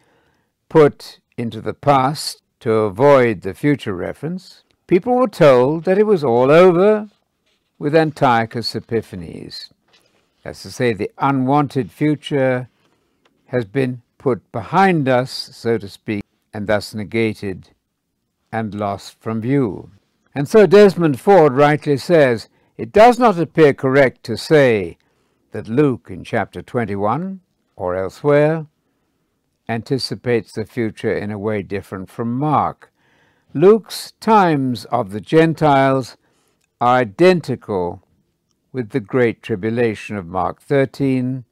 put 0.68 1.20
into 1.36 1.60
the 1.60 1.74
past 1.74 2.42
to 2.58 2.72
avoid 2.72 3.42
the 3.42 3.54
future 3.54 3.94
reference. 3.94 4.64
People 4.88 5.14
were 5.14 5.28
told 5.28 5.84
that 5.84 5.96
it 5.96 6.08
was 6.08 6.24
all 6.24 6.50
over 6.50 7.08
with 7.78 7.94
Antiochus 7.94 8.74
Epiphanes. 8.74 9.70
That's 10.44 10.62
to 10.62 10.70
say, 10.70 10.92
the 10.92 11.10
unwanted 11.18 11.90
future 11.90 12.68
has 13.46 13.64
been 13.64 14.02
put 14.18 14.52
behind 14.52 15.08
us, 15.08 15.30
so 15.30 15.78
to 15.78 15.88
speak, 15.88 16.22
and 16.52 16.66
thus 16.66 16.94
negated 16.94 17.70
and 18.52 18.74
lost 18.74 19.16
from 19.20 19.40
view. 19.40 19.90
And 20.34 20.48
so 20.48 20.66
Desmond 20.66 21.18
Ford 21.18 21.54
rightly 21.54 21.96
says, 21.96 22.48
it 22.76 22.92
does 22.92 23.18
not 23.18 23.38
appear 23.38 23.72
correct 23.72 24.22
to 24.24 24.36
say 24.36 24.98
that 25.52 25.68
Luke 25.68 26.08
in 26.10 26.24
chapter 26.24 26.60
21 26.60 27.40
or 27.76 27.96
elsewhere 27.96 28.66
anticipates 29.68 30.52
the 30.52 30.66
future 30.66 31.16
in 31.16 31.30
a 31.30 31.38
way 31.38 31.62
different 31.62 32.10
from 32.10 32.36
Mark. 32.36 32.92
Luke's 33.54 34.12
times 34.20 34.84
of 34.86 35.10
the 35.10 35.20
Gentiles 35.20 36.16
are 36.80 36.96
identical 36.96 38.03
with 38.74 38.90
the 38.90 38.98
Great 38.98 39.40
Tribulation 39.40 40.16
of 40.16 40.26
Mark 40.26 40.60
13, 40.60 41.44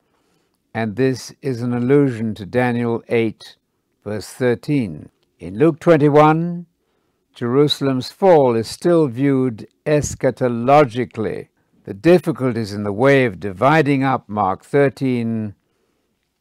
and 0.74 0.96
this 0.96 1.32
is 1.40 1.62
an 1.62 1.72
allusion 1.72 2.34
to 2.34 2.44
Daniel 2.44 3.00
8, 3.08 3.56
verse 4.02 4.26
13. 4.26 5.08
In 5.38 5.56
Luke 5.56 5.78
21, 5.78 6.66
Jerusalem's 7.32 8.10
fall 8.10 8.56
is 8.56 8.66
still 8.66 9.06
viewed 9.06 9.68
eschatologically. 9.86 11.46
The 11.84 11.94
difficulties 11.94 12.72
in 12.72 12.82
the 12.82 12.92
way 12.92 13.24
of 13.24 13.38
dividing 13.38 14.02
up 14.02 14.28
Mark 14.28 14.64
13 14.64 15.54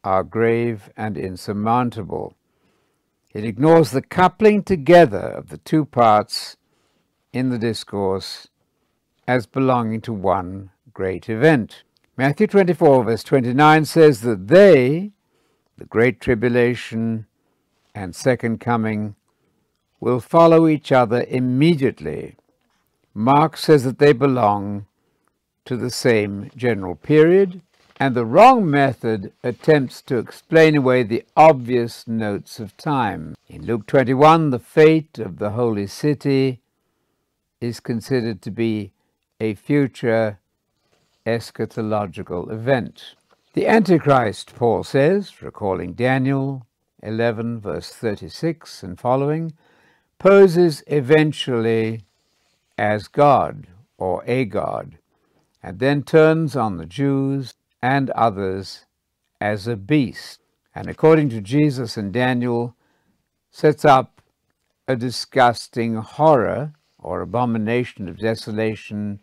are 0.02 0.24
grave 0.24 0.90
and 0.96 1.16
insurmountable. 1.16 2.34
It 3.32 3.44
ignores 3.44 3.92
the 3.92 4.02
coupling 4.02 4.64
together 4.64 5.20
of 5.20 5.50
the 5.50 5.58
two 5.58 5.84
parts 5.84 6.56
in 7.32 7.50
the 7.50 7.58
discourse 7.58 8.48
as 9.26 9.46
belonging 9.46 10.00
to 10.02 10.12
one 10.12 10.70
great 10.92 11.28
event. 11.28 11.82
Matthew 12.16 12.46
24, 12.46 13.04
verse 13.04 13.24
29 13.24 13.84
says 13.84 14.20
that 14.20 14.48
they, 14.48 15.12
the 15.78 15.84
Great 15.84 16.20
Tribulation 16.20 17.26
and 17.94 18.14
Second 18.14 18.60
Coming, 18.60 19.14
will 20.00 20.20
follow 20.20 20.66
each 20.66 20.92
other 20.92 21.24
immediately. 21.28 22.36
Mark 23.14 23.56
says 23.56 23.84
that 23.84 23.98
they 23.98 24.12
belong 24.12 24.86
to 25.64 25.76
the 25.76 25.90
same 25.90 26.50
general 26.56 26.96
period, 26.96 27.60
and 28.00 28.14
the 28.14 28.24
wrong 28.24 28.68
method 28.68 29.32
attempts 29.44 30.02
to 30.02 30.18
explain 30.18 30.76
away 30.76 31.02
the 31.04 31.24
obvious 31.36 32.08
notes 32.08 32.58
of 32.58 32.76
time. 32.76 33.36
In 33.48 33.64
Luke 33.64 33.86
21, 33.86 34.50
the 34.50 34.58
fate 34.58 35.18
of 35.18 35.38
the 35.38 35.50
holy 35.50 35.86
city 35.86 36.60
is 37.60 37.78
considered 37.78 38.42
to 38.42 38.50
be 38.50 38.92
a 39.42 39.54
future 39.54 40.38
eschatological 41.26 42.48
event. 42.52 43.16
The 43.54 43.66
Antichrist, 43.66 44.54
Paul 44.54 44.84
says, 44.84 45.42
recalling 45.42 45.94
Daniel 45.94 46.64
11, 47.02 47.58
verse 47.60 47.88
36 47.88 48.84
and 48.84 49.00
following, 49.00 49.52
poses 50.20 50.84
eventually 50.86 52.02
as 52.78 53.08
God 53.08 53.66
or 53.98 54.22
a 54.28 54.44
God, 54.44 54.98
and 55.60 55.80
then 55.80 56.04
turns 56.04 56.54
on 56.54 56.76
the 56.76 56.86
Jews 56.86 57.54
and 57.82 58.10
others 58.10 58.84
as 59.40 59.66
a 59.66 59.74
beast. 59.74 60.38
And 60.72 60.88
according 60.88 61.30
to 61.30 61.40
Jesus 61.40 61.96
and 61.96 62.12
Daniel, 62.12 62.76
sets 63.50 63.84
up 63.84 64.22
a 64.86 64.94
disgusting 64.94 65.96
horror 65.96 66.74
or 66.96 67.20
abomination 67.20 68.08
of 68.08 68.18
desolation 68.18 69.18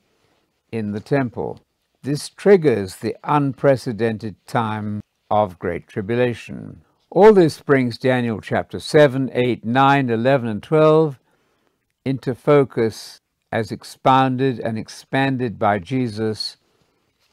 in 0.72 0.92
the 0.92 1.00
temple. 1.00 1.60
This 2.02 2.30
triggers 2.30 2.98
the 2.98 3.16
unprecedented 3.24 4.36
time 4.48 5.02
of 5.30 5.60
great 5.60 5.88
tribulation. 5.88 6.82
All 7.10 7.34
this 7.34 7.60
brings 7.60 7.98
Daniel 7.98 8.40
chapter 8.40 8.80
7, 8.80 9.32
8, 9.34 9.66
9, 9.66 10.10
11, 10.10 10.48
and 10.48 10.64
12 10.64 11.20
into 12.06 12.36
focus 12.36 13.20
as 13.52 13.72
expounded 13.72 14.60
and 14.60 14.78
expanded 14.78 15.58
by 15.58 15.80
Jesus 15.80 16.58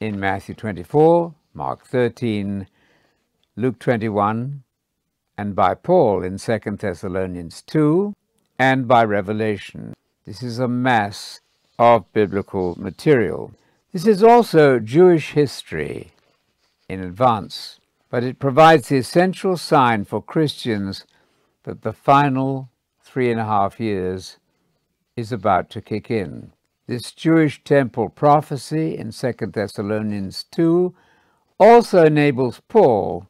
in 0.00 0.18
Matthew 0.18 0.54
24, 0.54 1.34
Mark 1.54 1.86
13, 1.86 2.66
Luke 3.54 3.78
21, 3.78 4.62
and 5.38 5.54
by 5.54 5.74
Paul 5.74 6.22
in 6.22 6.38
2 6.38 6.58
Thessalonians 6.78 7.62
2, 7.62 8.14
and 8.58 8.88
by 8.88 9.04
Revelation. 9.04 9.94
This 10.24 10.42
is 10.42 10.58
a 10.58 10.68
mass 10.68 11.40
of 11.78 12.12
biblical 12.12 12.74
material. 12.78 13.52
This 13.92 14.06
is 14.06 14.22
also 14.22 14.78
Jewish 14.78 15.32
history 15.32 16.12
in 16.88 17.00
advance, 17.00 17.80
but 18.10 18.24
it 18.24 18.38
provides 18.38 18.88
the 18.88 18.98
essential 18.98 19.56
sign 19.56 20.04
for 20.04 20.22
Christians 20.22 21.04
that 21.64 21.82
the 21.82 21.92
final 21.92 22.68
three 23.02 23.30
and 23.30 23.40
a 23.40 23.44
half 23.44 23.80
years 23.80 24.38
is 25.16 25.32
about 25.32 25.70
to 25.70 25.80
kick 25.80 26.10
in. 26.10 26.52
This 26.86 27.10
Jewish 27.10 27.64
temple 27.64 28.08
prophecy 28.08 28.96
in 28.96 29.10
2 29.10 29.32
Thessalonians 29.52 30.44
2 30.52 30.94
also 31.58 32.04
enables 32.04 32.60
Paul 32.68 33.26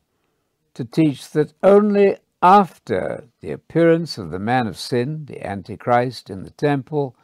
to 0.75 0.85
teach 0.85 1.31
that 1.31 1.55
only 1.63 2.17
after 2.43 3.25
the 3.41 3.53
appearance 3.53 4.19
of 4.19 4.31
the 4.31 4.39
man 4.39 4.67
of 4.67 4.77
sin, 4.77 5.25
the 5.27 5.45
Antichrist, 5.47 6.29
in 6.29 6.43
the 6.43 6.51
temple, 6.51 7.17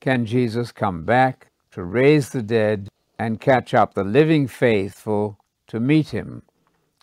can 0.00 0.26
Jesus 0.26 0.72
come 0.72 1.04
back 1.04 1.48
to 1.72 1.84
raise 1.84 2.30
the 2.30 2.42
dead 2.42 2.88
and 3.18 3.40
catch 3.40 3.74
up 3.74 3.94
the 3.94 4.04
living 4.04 4.48
faithful 4.48 5.38
to 5.66 5.78
meet 5.78 6.08
him 6.08 6.42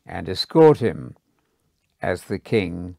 and 0.06 0.28
escort 0.28 0.80
him 0.80 1.16
as 2.02 2.24
the 2.24 2.40
king 2.40 2.96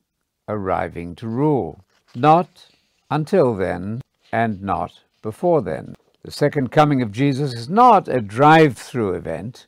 arriving 0.48 1.14
to 1.16 1.28
rule. 1.28 1.84
Not 2.14 2.68
until 3.10 3.54
then 3.54 4.00
and 4.32 4.62
not 4.62 5.00
before 5.22 5.62
then. 5.62 5.94
The 6.22 6.30
second 6.30 6.70
coming 6.70 7.02
of 7.02 7.12
Jesus 7.12 7.52
is 7.52 7.68
not 7.68 8.08
a 8.08 8.20
drive 8.20 8.76
through 8.76 9.14
event. 9.14 9.66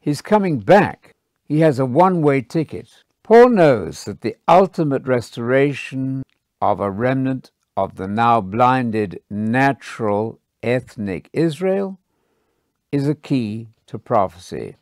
He's 0.00 0.22
coming 0.22 0.60
back. 0.60 1.14
He 1.44 1.60
has 1.60 1.78
a 1.78 1.86
one 1.86 2.22
way 2.22 2.42
ticket. 2.42 2.88
Paul 3.22 3.50
knows 3.50 4.04
that 4.04 4.22
the 4.22 4.36
ultimate 4.46 5.06
restoration 5.06 6.22
of 6.60 6.80
a 6.80 6.90
remnant 6.90 7.50
of 7.78 7.94
the 7.94 8.08
now 8.08 8.40
blinded 8.40 9.20
natural 9.30 10.40
ethnic 10.64 11.30
Israel 11.32 11.96
is 12.90 13.06
a 13.06 13.14
key 13.14 13.68
to 13.86 13.96
prophecy. 13.96 14.74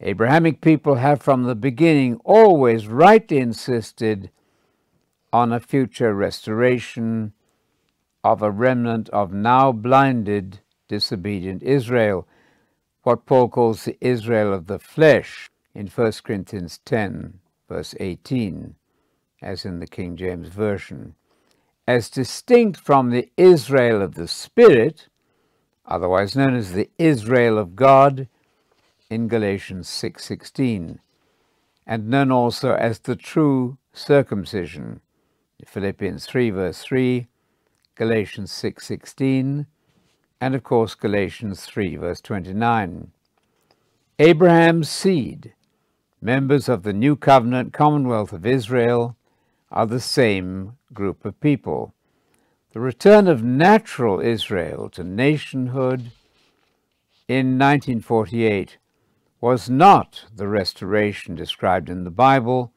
Abrahamic 0.00 0.60
people 0.60 0.96
have 0.96 1.22
from 1.22 1.44
the 1.44 1.54
beginning 1.54 2.20
always 2.24 2.88
rightly 2.88 3.38
insisted 3.38 4.32
on 5.32 5.52
a 5.52 5.60
future 5.60 6.12
restoration 6.12 7.34
of 8.24 8.42
a 8.42 8.50
remnant 8.50 9.08
of 9.10 9.32
now 9.32 9.70
blinded, 9.70 10.58
disobedient 10.88 11.62
Israel, 11.62 12.26
what 13.04 13.26
Paul 13.26 13.48
calls 13.48 13.84
the 13.84 13.96
Israel 14.00 14.52
of 14.52 14.66
the 14.66 14.80
flesh 14.80 15.52
in 15.72 15.86
1 15.86 16.12
Corinthians 16.24 16.80
10, 16.84 17.38
verse 17.68 17.94
18, 18.00 18.74
as 19.40 19.64
in 19.64 19.78
the 19.78 19.86
King 19.86 20.16
James 20.16 20.48
Version, 20.48 21.14
as 21.86 22.10
distinct 22.10 22.78
from 22.78 23.10
the 23.10 23.30
Israel 23.36 24.02
of 24.02 24.14
the 24.14 24.28
Spirit, 24.28 25.08
otherwise 25.86 26.36
known 26.36 26.54
as 26.54 26.72
the 26.72 26.90
Israel 26.98 27.58
of 27.58 27.74
God 27.74 28.28
in 29.10 29.28
Galatians 29.28 29.88
6:16, 29.88 31.00
and 31.86 32.08
known 32.08 32.30
also 32.30 32.74
as 32.74 33.00
the 33.00 33.16
true 33.16 33.78
circumcision, 33.92 35.00
Philippians 35.66 36.26
3 36.26 36.50
verse 36.50 36.82
3, 36.82 37.26
Galatians 37.94 38.50
6:16, 38.52 39.66
and 40.40 40.54
of 40.54 40.62
course 40.62 40.94
Galatians 40.94 41.64
3 41.64 41.96
verse 41.96 42.20
29. 42.20 43.12
Abraham's 44.18 44.88
seed, 44.88 45.54
members 46.20 46.68
of 46.68 46.84
the 46.84 46.92
New 46.92 47.16
Covenant 47.16 47.72
Commonwealth 47.72 48.32
of 48.32 48.46
Israel, 48.46 49.16
are 49.72 49.86
the 49.86 50.00
same 50.00 50.76
group 50.92 51.24
of 51.24 51.40
people. 51.40 51.94
The 52.72 52.80
return 52.80 53.26
of 53.26 53.42
natural 53.42 54.20
Israel 54.20 54.90
to 54.90 55.02
nationhood 55.02 56.12
in 57.26 57.58
1948 57.58 58.76
was 59.40 59.68
not 59.68 60.26
the 60.34 60.46
restoration 60.46 61.34
described 61.34 61.88
in 61.88 62.04
the 62.04 62.10
Bible, 62.10 62.72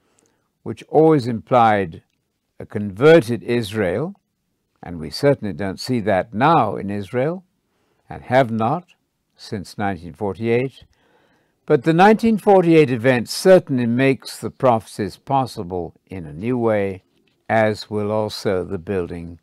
which 0.64 0.84
always 0.90 1.28
implied 1.28 2.02
a 2.60 2.66
converted 2.66 3.44
Israel, 3.44 4.16
and 4.82 5.00
we 5.00 5.10
certainly 5.10 5.54
don't 5.54 5.80
see 5.80 6.00
that 6.00 6.34
now 6.34 6.76
in 6.76 6.90
Israel, 6.90 7.44
and 8.10 8.24
have 8.24 8.50
not 8.50 8.94
since 9.36 9.78
1948. 9.78 10.86
But 11.68 11.82
the 11.82 11.96
1948 11.96 12.92
event 12.92 13.28
certainly 13.28 13.88
makes 13.88 14.38
the 14.38 14.52
prophecies 14.52 15.18
possible 15.18 15.96
in 16.06 16.28
a 16.28 16.34
new 16.34 16.60
way, 16.60 17.04
as 17.50 17.90
will 17.90 18.12
also 18.12 18.64
the 18.64 18.78
building 18.78 19.40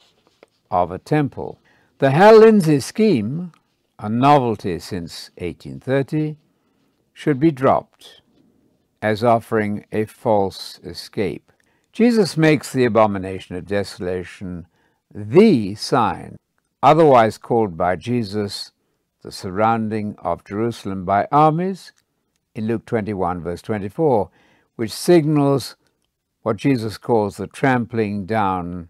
of 0.70 0.93
a 0.93 1.01
temple. 1.01 1.59
The 1.99 2.12
Hal 2.12 2.39
Lindsey 2.39 2.79
scheme, 2.79 3.51
a 3.99 4.09
novelty 4.09 4.79
since 4.79 5.31
1830, 5.39 6.37
should 7.12 7.41
be 7.41 7.51
dropped 7.51 8.23
as 9.03 9.25
offering 9.25 9.85
a 9.91 10.05
false 10.05 10.79
escape. 10.85 11.51
Jesus 11.93 12.37
makes 12.37 12.73
the 12.73 12.85
abomination 12.85 13.57
of 13.57 13.66
desolation 13.66 14.68
the 15.12 15.75
sign, 15.75 16.37
otherwise 16.85 17.37
called 17.37 17.77
by 17.77 17.97
Jesus 17.97 18.70
the 19.23 19.33
surrounding 19.33 20.14
of 20.18 20.45
Jerusalem 20.45 21.05
by 21.05 21.27
armies 21.33 21.93
in 22.55 22.67
Luke 22.67 22.85
21, 22.87 23.43
verse 23.43 23.63
24, 23.63 24.31
which 24.77 24.93
signals 24.93 25.77
what 26.43 26.57
Jesus 26.57 26.99
calls 26.99 27.37
the 27.37 27.47
trampling 27.47 28.27
down 28.27 28.89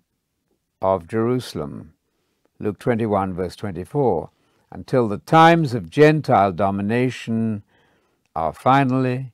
of 0.80 1.06
Jerusalem. 1.06 1.94
Luke 2.58 2.78
21, 2.78 3.34
verse 3.34 3.56
24, 3.56 4.30
until 4.70 5.08
the 5.08 5.18
times 5.18 5.74
of 5.74 5.90
Gentile 5.90 6.52
domination 6.52 7.62
are 8.34 8.52
finally 8.52 9.32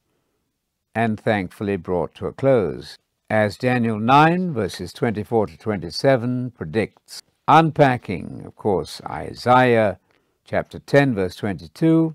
and 0.94 1.18
thankfully 1.18 1.76
brought 1.76 2.14
to 2.16 2.26
a 2.26 2.32
close 2.32 2.98
as 3.30 3.56
Daniel 3.56 3.98
9, 3.98 4.52
verses 4.52 4.92
24 4.92 5.48
to 5.48 5.58
27 5.58 6.50
predicts. 6.52 7.22
Unpacking, 7.46 8.42
of 8.44 8.56
course, 8.56 9.00
Isaiah 9.08 9.98
chapter 10.44 10.78
10, 10.78 11.14
verse 11.14 11.34
22, 11.36 12.14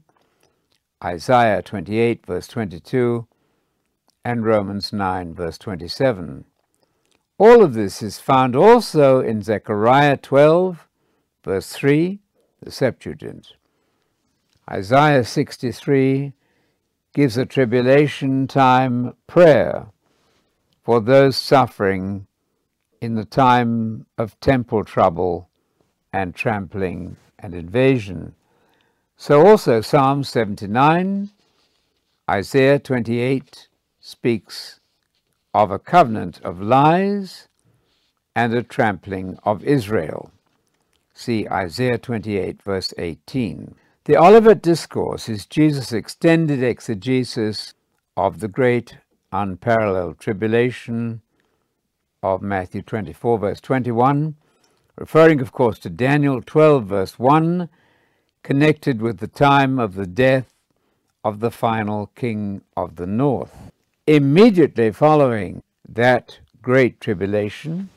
Isaiah 1.04 1.62
28, 1.62 2.26
verse 2.26 2.48
22, 2.48 3.28
and 4.24 4.46
Romans 4.46 4.94
9, 4.94 5.34
verse 5.34 5.58
27. 5.58 6.46
All 7.38 7.62
of 7.62 7.74
this 7.74 8.02
is 8.02 8.20
found 8.20 8.56
also 8.56 9.20
in 9.20 9.42
Zechariah 9.42 10.16
12, 10.16 10.88
verse 11.44 11.74
3, 11.74 12.20
the 12.62 12.72
Septuagint. 12.72 13.54
Isaiah 14.70 15.26
63 15.26 16.32
gives 17.14 17.38
a 17.38 17.46
tribulation 17.46 18.48
time 18.48 19.14
prayer 19.28 19.88
for 20.84 21.02
those 21.02 21.36
suffering 21.36 22.28
in 23.02 23.16
the 23.16 23.26
time 23.26 24.06
of 24.18 24.40
temple 24.40 24.86
trouble 24.86 25.50
and 26.14 26.34
trampling 26.34 27.18
and 27.38 27.54
invasion. 27.54 28.36
So 29.26 29.48
also 29.48 29.80
Psalm 29.80 30.26
79, 30.26 31.30
Isaiah 32.30 32.78
28 32.78 33.70
speaks 34.02 34.82
of 35.54 35.72
a 35.72 35.80
covenant 35.80 36.42
of 36.44 36.62
lies 36.62 37.48
and 38.36 38.54
a 38.54 38.62
trampling 38.64 39.40
of 39.46 39.64
Israel. 39.64 40.30
See 41.14 41.48
Isaiah 41.48 41.98
28, 41.98 42.62
verse 42.64 42.94
18. 42.98 43.76
The 44.04 44.18
Olivet 44.18 44.62
Discourse 44.62 45.30
is 45.30 45.46
Jesus' 45.46 45.94
extended 45.94 46.62
exegesis 46.62 47.76
of 48.18 48.42
the 48.42 48.50
great 48.50 48.98
unparalleled 49.32 50.20
tribulation 50.20 51.22
of 52.22 52.42
Matthew 52.42 52.82
24, 52.82 53.40
verse 53.40 53.62
21, 53.62 54.36
referring, 54.98 55.40
of 55.40 55.54
course, 55.54 55.80
to 55.80 55.90
Daniel 55.90 56.42
12, 56.42 56.86
verse 56.88 57.18
1, 57.18 57.70
connected 58.44 59.02
with 59.02 59.20
the 59.20 59.28
time 59.28 59.80
of 59.80 59.96
the 59.96 60.06
death 60.06 60.54
of 61.24 61.40
the 61.40 61.50
final 61.52 62.08
king 62.08 62.62
of 62.76 62.98
the 62.98 63.08
north. 63.08 63.72
Immediately 64.06 64.92
following 64.92 65.64
that 65.88 66.40
great 66.62 67.00
tribulation, 67.00 67.90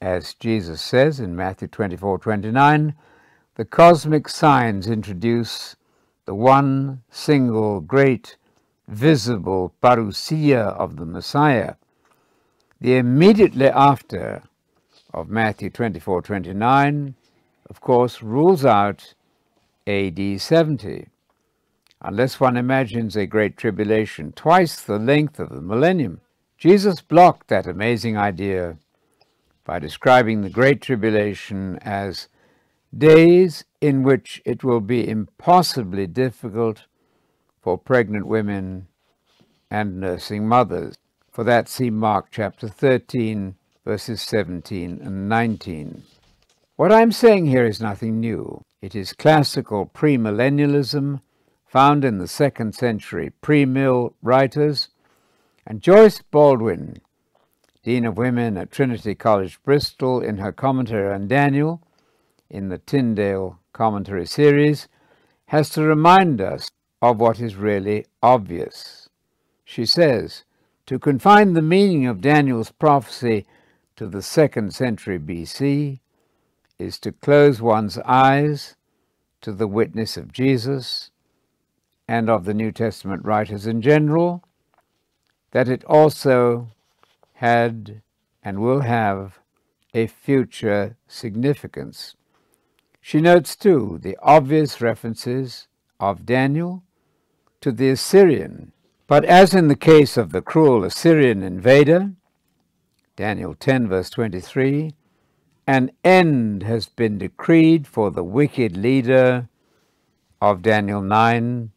as 0.00 0.32
Jesus 0.34 0.80
says 0.80 1.20
in 1.20 1.36
Matthew 1.36 1.68
24 1.68 2.18
29, 2.18 2.94
the 3.56 3.64
cosmic 3.66 4.28
signs 4.30 4.88
introduce 4.88 5.76
the 6.24 6.34
one 6.34 7.02
single 7.10 7.80
great 7.80 8.36
visible 8.88 9.74
parousia 9.82 10.74
of 10.78 10.96
the 10.96 11.04
Messiah. 11.04 11.74
The 12.80 12.96
immediately 12.96 13.68
after 13.68 14.42
of 15.12 15.28
Matthew 15.28 15.68
24 15.68 16.22
29, 16.22 17.14
of 17.68 17.80
course, 17.82 18.22
rules 18.22 18.64
out 18.64 19.14
AD 19.86 20.40
70, 20.40 21.08
unless 22.00 22.38
one 22.38 22.56
imagines 22.56 23.16
a 23.16 23.26
great 23.26 23.56
tribulation 23.56 24.32
twice 24.32 24.80
the 24.80 24.98
length 24.98 25.40
of 25.40 25.50
the 25.50 25.60
millennium. 25.60 26.20
Jesus 26.56 27.00
blocked 27.00 27.48
that 27.48 27.66
amazing 27.66 28.16
idea 28.16 28.76
by 29.64 29.78
describing 29.78 30.42
the 30.42 30.50
Great 30.50 30.80
Tribulation 30.80 31.78
as 31.82 32.28
days 32.96 33.64
in 33.80 34.02
which 34.02 34.40
it 34.44 34.62
will 34.62 34.80
be 34.80 35.08
impossibly 35.08 36.06
difficult 36.06 36.84
for 37.60 37.78
pregnant 37.78 38.26
women 38.26 38.86
and 39.70 39.98
nursing 39.98 40.46
mothers. 40.46 40.96
For 41.32 41.42
that, 41.44 41.68
see 41.68 41.90
Mark 41.90 42.26
chapter 42.30 42.68
13, 42.68 43.56
verses 43.84 44.22
17 44.22 45.00
and 45.02 45.28
19. 45.28 46.02
What 46.76 46.92
I'm 46.92 47.10
saying 47.10 47.46
here 47.46 47.64
is 47.64 47.80
nothing 47.80 48.20
new. 48.20 48.62
It 48.82 48.96
is 48.96 49.12
classical 49.12 49.86
premillennialism 49.86 51.20
found 51.64 52.04
in 52.04 52.18
the 52.18 52.26
second 52.26 52.74
century 52.74 53.30
pre-mill 53.40 54.16
writers, 54.20 54.88
and 55.64 55.80
Joyce 55.80 56.20
Baldwin, 56.20 56.96
Dean 57.84 58.04
of 58.04 58.16
Women 58.16 58.56
at 58.56 58.72
Trinity 58.72 59.14
College, 59.14 59.62
Bristol, 59.62 60.20
in 60.20 60.38
her 60.38 60.50
commentary 60.50 61.14
on 61.14 61.28
Daniel, 61.28 61.80
in 62.50 62.70
the 62.70 62.78
Tyndale 62.78 63.60
commentary 63.72 64.26
series, 64.26 64.88
has 65.46 65.70
to 65.70 65.82
remind 65.82 66.40
us 66.40 66.68
of 67.00 67.20
what 67.20 67.38
is 67.38 67.54
really 67.54 68.04
obvious. 68.20 69.08
She 69.64 69.86
says, 69.86 70.42
to 70.86 70.98
confine 70.98 71.52
the 71.52 71.62
meaning 71.62 72.06
of 72.06 72.20
Daniel's 72.20 72.72
prophecy 72.72 73.46
to 73.94 74.08
the 74.08 74.22
second 74.22 74.74
century 74.74 75.20
BC 75.20 76.00
is 76.82 76.98
to 76.98 77.12
close 77.12 77.62
one's 77.62 77.98
eyes 77.98 78.76
to 79.40 79.52
the 79.52 79.68
witness 79.68 80.16
of 80.16 80.32
Jesus 80.32 81.10
and 82.08 82.28
of 82.28 82.44
the 82.44 82.54
New 82.54 82.72
Testament 82.72 83.24
writers 83.24 83.66
in 83.66 83.80
general, 83.80 84.42
that 85.52 85.68
it 85.68 85.84
also 85.84 86.68
had 87.34 88.02
and 88.42 88.58
will 88.58 88.80
have 88.80 89.38
a 89.94 90.06
future 90.06 90.96
significance. 91.06 92.16
She 93.00 93.20
notes, 93.20 93.56
too, 93.56 93.98
the 94.02 94.16
obvious 94.22 94.80
references 94.80 95.68
of 96.00 96.26
Daniel 96.26 96.82
to 97.60 97.72
the 97.72 97.90
Assyrian. 97.90 98.72
But 99.06 99.24
as 99.24 99.54
in 99.54 99.68
the 99.68 99.76
case 99.76 100.16
of 100.16 100.32
the 100.32 100.42
cruel 100.42 100.84
Assyrian 100.84 101.42
invader, 101.42 102.12
Daniel 103.16 103.54
10, 103.54 103.88
verse 103.88 104.10
23, 104.10 104.94
an 105.66 105.90
end 106.02 106.62
has 106.64 106.86
been 106.86 107.18
decreed 107.18 107.86
for 107.86 108.10
the 108.10 108.24
wicked 108.24 108.76
leader 108.76 109.48
of 110.40 110.62
Daniel 110.62 111.00
9, 111.00 111.70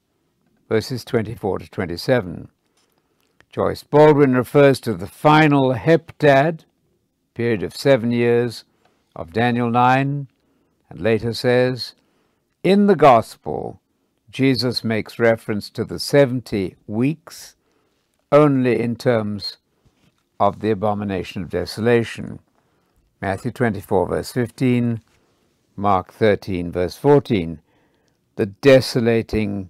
verses 0.67 1.05
24 1.05 1.59
to 1.59 1.69
27. 1.69 2.49
Joyce 3.49 3.83
Baldwin 3.83 4.33
refers 4.33 4.79
to 4.81 4.93
the 4.93 5.07
final 5.07 5.75
heptad, 5.75 6.65
period 7.33 7.63
of 7.63 7.75
seven 7.75 8.11
years, 8.11 8.65
of 9.15 9.31
Daniel 9.31 9.69
9, 9.69 10.27
and 10.89 10.99
later 10.99 11.33
says, 11.33 11.93
In 12.63 12.88
the 12.88 12.95
Gospel, 12.95 13.79
Jesus 14.29 14.83
makes 14.83 15.19
reference 15.19 15.69
to 15.69 15.86
the 15.86 15.99
70 15.99 16.75
weeks 16.88 17.55
only 18.31 18.81
in 18.81 18.95
terms 18.95 19.57
of 20.39 20.59
the 20.59 20.71
abomination 20.71 21.43
of 21.43 21.49
desolation. 21.49 22.39
Matthew 23.22 23.51
24, 23.51 24.07
verse 24.09 24.32
15, 24.34 25.01
Mark 25.78 26.11
13, 26.13 26.72
verse 26.72 26.97
14. 26.97 27.61
The 28.36 28.45
desolating 28.45 29.70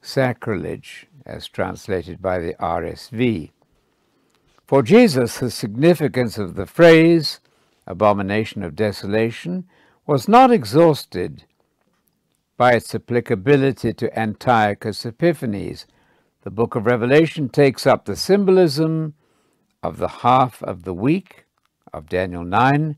sacrilege, 0.00 1.06
as 1.26 1.48
translated 1.48 2.22
by 2.22 2.38
the 2.38 2.54
RSV. 2.54 3.50
For 4.66 4.82
Jesus, 4.82 5.38
the 5.38 5.50
significance 5.50 6.38
of 6.38 6.54
the 6.54 6.66
phrase 6.66 7.40
abomination 7.86 8.62
of 8.62 8.76
desolation 8.76 9.64
was 10.06 10.28
not 10.28 10.50
exhausted 10.50 11.44
by 12.56 12.72
its 12.72 12.94
applicability 12.94 13.92
to 13.94 14.18
Antiochus 14.18 15.04
Epiphanes. 15.04 15.86
The 16.42 16.50
book 16.50 16.74
of 16.74 16.86
Revelation 16.86 17.48
takes 17.48 17.86
up 17.86 18.04
the 18.04 18.16
symbolism 18.16 19.14
of 19.82 19.98
the 19.98 20.08
half 20.08 20.62
of 20.62 20.84
the 20.84 20.94
week 20.94 21.44
of 21.92 22.08
Daniel 22.08 22.44
9, 22.44 22.96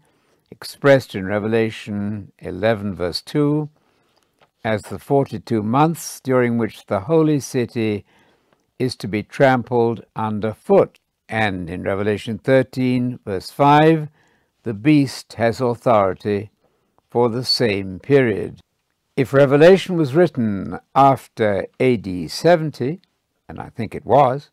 expressed 0.51 1.15
in 1.15 1.27
Revelation 1.27 2.33
11, 2.39 2.95
verse 2.95 3.23
2, 3.23 3.69
as 4.65 4.83
the 4.83 4.99
42 4.99 5.63
months 5.63 6.21
during 6.21 6.59
which 6.59 6.87
the 6.87 7.01
holy 7.01 7.41
city 7.41 8.05
is 8.79 8.97
to 8.97 9.09
be 9.09 9.23
trampled 9.23 10.05
underfoot. 10.17 10.99
And 11.29 11.71
in 11.71 11.83
Revelation 11.83 12.39
13, 12.39 13.21
verse 13.25 13.51
5, 13.51 14.09
the 14.63 14.75
beast 14.75 15.35
has 15.35 15.61
authority 15.61 16.51
for 17.11 17.29
the 17.29 17.45
same 17.45 17.99
period. 17.99 18.61
If 19.17 19.33
Revelation 19.33 19.97
was 19.97 20.15
written 20.15 20.79
after 20.95 21.67
AD 21.79 22.31
70, 22.31 23.01
and 23.49 23.61
I 23.61 23.69
think 23.69 23.95
it 23.95 24.07
was, 24.07 24.51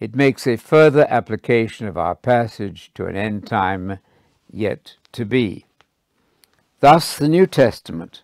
it 0.00 0.14
makes 0.14 0.46
a 0.46 0.56
further 0.56 1.06
application 1.10 1.86
of 1.86 1.96
our 1.96 2.14
passage 2.14 2.90
to 2.94 3.06
an 3.06 3.16
end 3.16 3.46
time 3.46 3.98
yet 4.50 4.96
to 5.12 5.24
be. 5.24 5.64
Thus, 6.80 7.16
the 7.16 7.28
New 7.28 7.46
Testament 7.46 8.22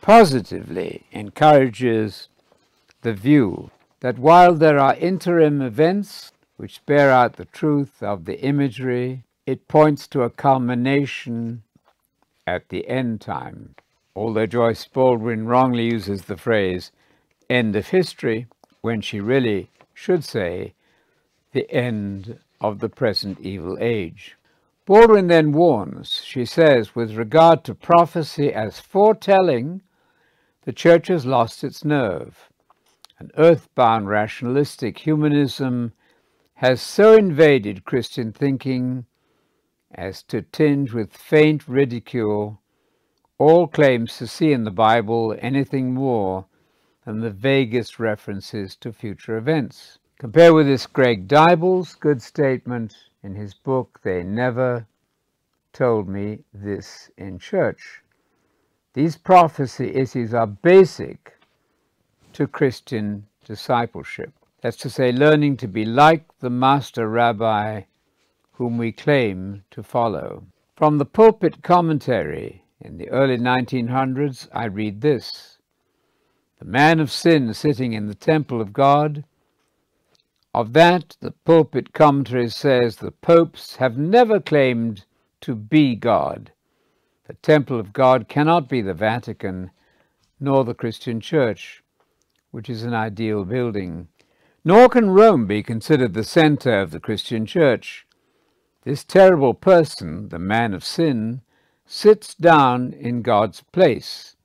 positively 0.00 1.04
encourages 1.12 2.28
the 3.02 3.12
view 3.12 3.70
that 4.00 4.18
while 4.18 4.54
there 4.54 4.78
are 4.78 4.94
interim 4.96 5.62
events 5.62 6.32
which 6.56 6.84
bear 6.86 7.10
out 7.10 7.34
the 7.34 7.44
truth 7.44 8.02
of 8.02 8.24
the 8.24 8.40
imagery, 8.40 9.22
it 9.46 9.68
points 9.68 10.06
to 10.08 10.22
a 10.22 10.30
culmination 10.30 11.62
at 12.46 12.68
the 12.68 12.88
end 12.88 13.20
time. 13.20 13.74
Although 14.14 14.46
Joyce 14.46 14.86
Baldwin 14.86 15.46
wrongly 15.46 15.84
uses 15.84 16.22
the 16.22 16.36
phrase 16.36 16.90
end 17.48 17.76
of 17.76 17.88
history 17.88 18.46
when 18.80 19.00
she 19.00 19.20
really 19.20 19.70
should 19.92 20.24
say 20.24 20.74
the 21.56 21.70
end 21.72 22.38
of 22.60 22.80
the 22.80 22.88
present 22.90 23.40
evil 23.40 23.78
age. 23.80 24.36
Baldwin 24.84 25.28
then 25.28 25.52
warns, 25.52 26.20
she 26.22 26.44
says, 26.44 26.94
with 26.94 27.16
regard 27.16 27.64
to 27.64 27.74
prophecy 27.74 28.52
as 28.52 28.78
foretelling, 28.78 29.80
the 30.64 30.72
church 30.74 31.08
has 31.08 31.24
lost 31.24 31.64
its 31.64 31.82
nerve. 31.82 32.50
An 33.18 33.30
earthbound 33.38 34.06
rationalistic 34.06 34.98
humanism 34.98 35.94
has 36.56 36.82
so 36.82 37.14
invaded 37.14 37.86
Christian 37.86 38.32
thinking 38.32 39.06
as 39.90 40.22
to 40.24 40.42
tinge 40.42 40.92
with 40.92 41.16
faint 41.16 41.66
ridicule 41.66 42.60
all 43.38 43.66
claims 43.66 44.18
to 44.18 44.26
see 44.26 44.52
in 44.52 44.64
the 44.64 44.70
Bible 44.70 45.34
anything 45.38 45.94
more 45.94 46.44
than 47.06 47.20
the 47.20 47.30
vaguest 47.30 47.98
references 47.98 48.76
to 48.76 48.92
future 48.92 49.38
events. 49.38 49.98
Compare 50.18 50.54
with 50.54 50.66
this 50.66 50.86
Greg 50.86 51.28
Deuble's 51.28 51.94
good 51.94 52.22
statement 52.22 52.96
in 53.22 53.34
his 53.34 53.52
book, 53.52 54.00
They 54.02 54.22
Never 54.22 54.86
Told 55.74 56.08
Me 56.08 56.38
This 56.54 57.10
in 57.18 57.38
Church. 57.38 58.00
These 58.94 59.18
prophecy 59.18 59.94
issues 59.94 60.32
are 60.32 60.46
basic 60.46 61.36
to 62.32 62.46
Christian 62.46 63.26
discipleship. 63.44 64.32
That's 64.62 64.78
to 64.78 64.88
say, 64.88 65.12
learning 65.12 65.58
to 65.58 65.68
be 65.68 65.84
like 65.84 66.24
the 66.38 66.48
master 66.48 67.10
rabbi 67.10 67.82
whom 68.52 68.78
we 68.78 68.92
claim 68.92 69.64
to 69.70 69.82
follow. 69.82 70.46
From 70.76 70.96
the 70.96 71.04
pulpit 71.04 71.62
commentary 71.62 72.64
in 72.80 72.96
the 72.96 73.10
early 73.10 73.36
1900s, 73.36 74.48
I 74.50 74.64
read 74.64 75.02
this 75.02 75.58
The 76.58 76.64
man 76.64 77.00
of 77.00 77.12
sin 77.12 77.52
sitting 77.52 77.92
in 77.92 78.06
the 78.06 78.14
temple 78.14 78.62
of 78.62 78.72
God. 78.72 79.22
Of 80.56 80.72
that, 80.72 81.18
the 81.20 81.32
pulpit 81.32 81.92
commentary 81.92 82.48
says 82.48 82.96
the 82.96 83.10
popes 83.10 83.76
have 83.76 83.98
never 83.98 84.40
claimed 84.40 85.04
to 85.42 85.54
be 85.54 85.94
God. 85.94 86.50
The 87.26 87.34
temple 87.34 87.78
of 87.78 87.92
God 87.92 88.26
cannot 88.26 88.66
be 88.66 88.80
the 88.80 88.94
Vatican, 88.94 89.70
nor 90.40 90.64
the 90.64 90.72
Christian 90.72 91.20
Church, 91.20 91.82
which 92.52 92.70
is 92.70 92.84
an 92.84 92.94
ideal 92.94 93.44
building. 93.44 94.08
Nor 94.64 94.88
can 94.88 95.10
Rome 95.10 95.46
be 95.46 95.62
considered 95.62 96.14
the 96.14 96.24
center 96.24 96.80
of 96.80 96.90
the 96.90 97.00
Christian 97.00 97.44
Church 97.44 98.06
This 98.82 99.04
terrible 99.04 99.52
person, 99.52 100.30
the 100.30 100.38
man 100.38 100.72
of 100.72 100.82
sin, 100.82 101.42
sits 101.84 102.34
down 102.34 102.94
in 102.94 103.20
God's 103.20 103.60
place, 103.60 104.36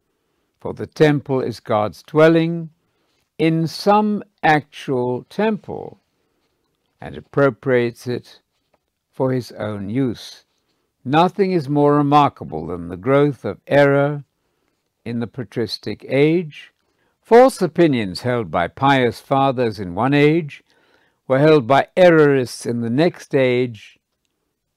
for 0.59 0.73
the 0.73 0.87
temple 0.87 1.39
is 1.39 1.61
God's 1.61 2.03
dwelling 2.03 2.69
in 3.37 3.65
some 3.65 4.21
actual 4.43 5.23
temple 5.29 6.00
and 7.01 7.17
appropriates 7.17 8.05
it 8.05 8.41
for 9.11 9.33
his 9.33 9.51
own 9.53 9.89
use. 9.89 10.45
Nothing 11.03 11.51
is 11.51 11.67
more 11.67 11.95
remarkable 11.95 12.67
than 12.67 12.87
the 12.87 12.97
growth 12.97 13.43
of 13.43 13.59
error 13.65 14.23
in 15.03 15.19
the 15.19 15.27
patristic 15.27 16.05
age. 16.07 16.71
False 17.21 17.61
opinions 17.61 18.21
held 18.21 18.51
by 18.51 18.67
pious 18.67 19.19
fathers 19.19 19.79
in 19.79 19.95
one 19.95 20.13
age 20.13 20.63
were 21.27 21.39
held 21.39 21.65
by 21.65 21.87
errorists 21.97 22.65
in 22.65 22.81
the 22.81 22.89
next 22.89 23.33
age 23.33 23.97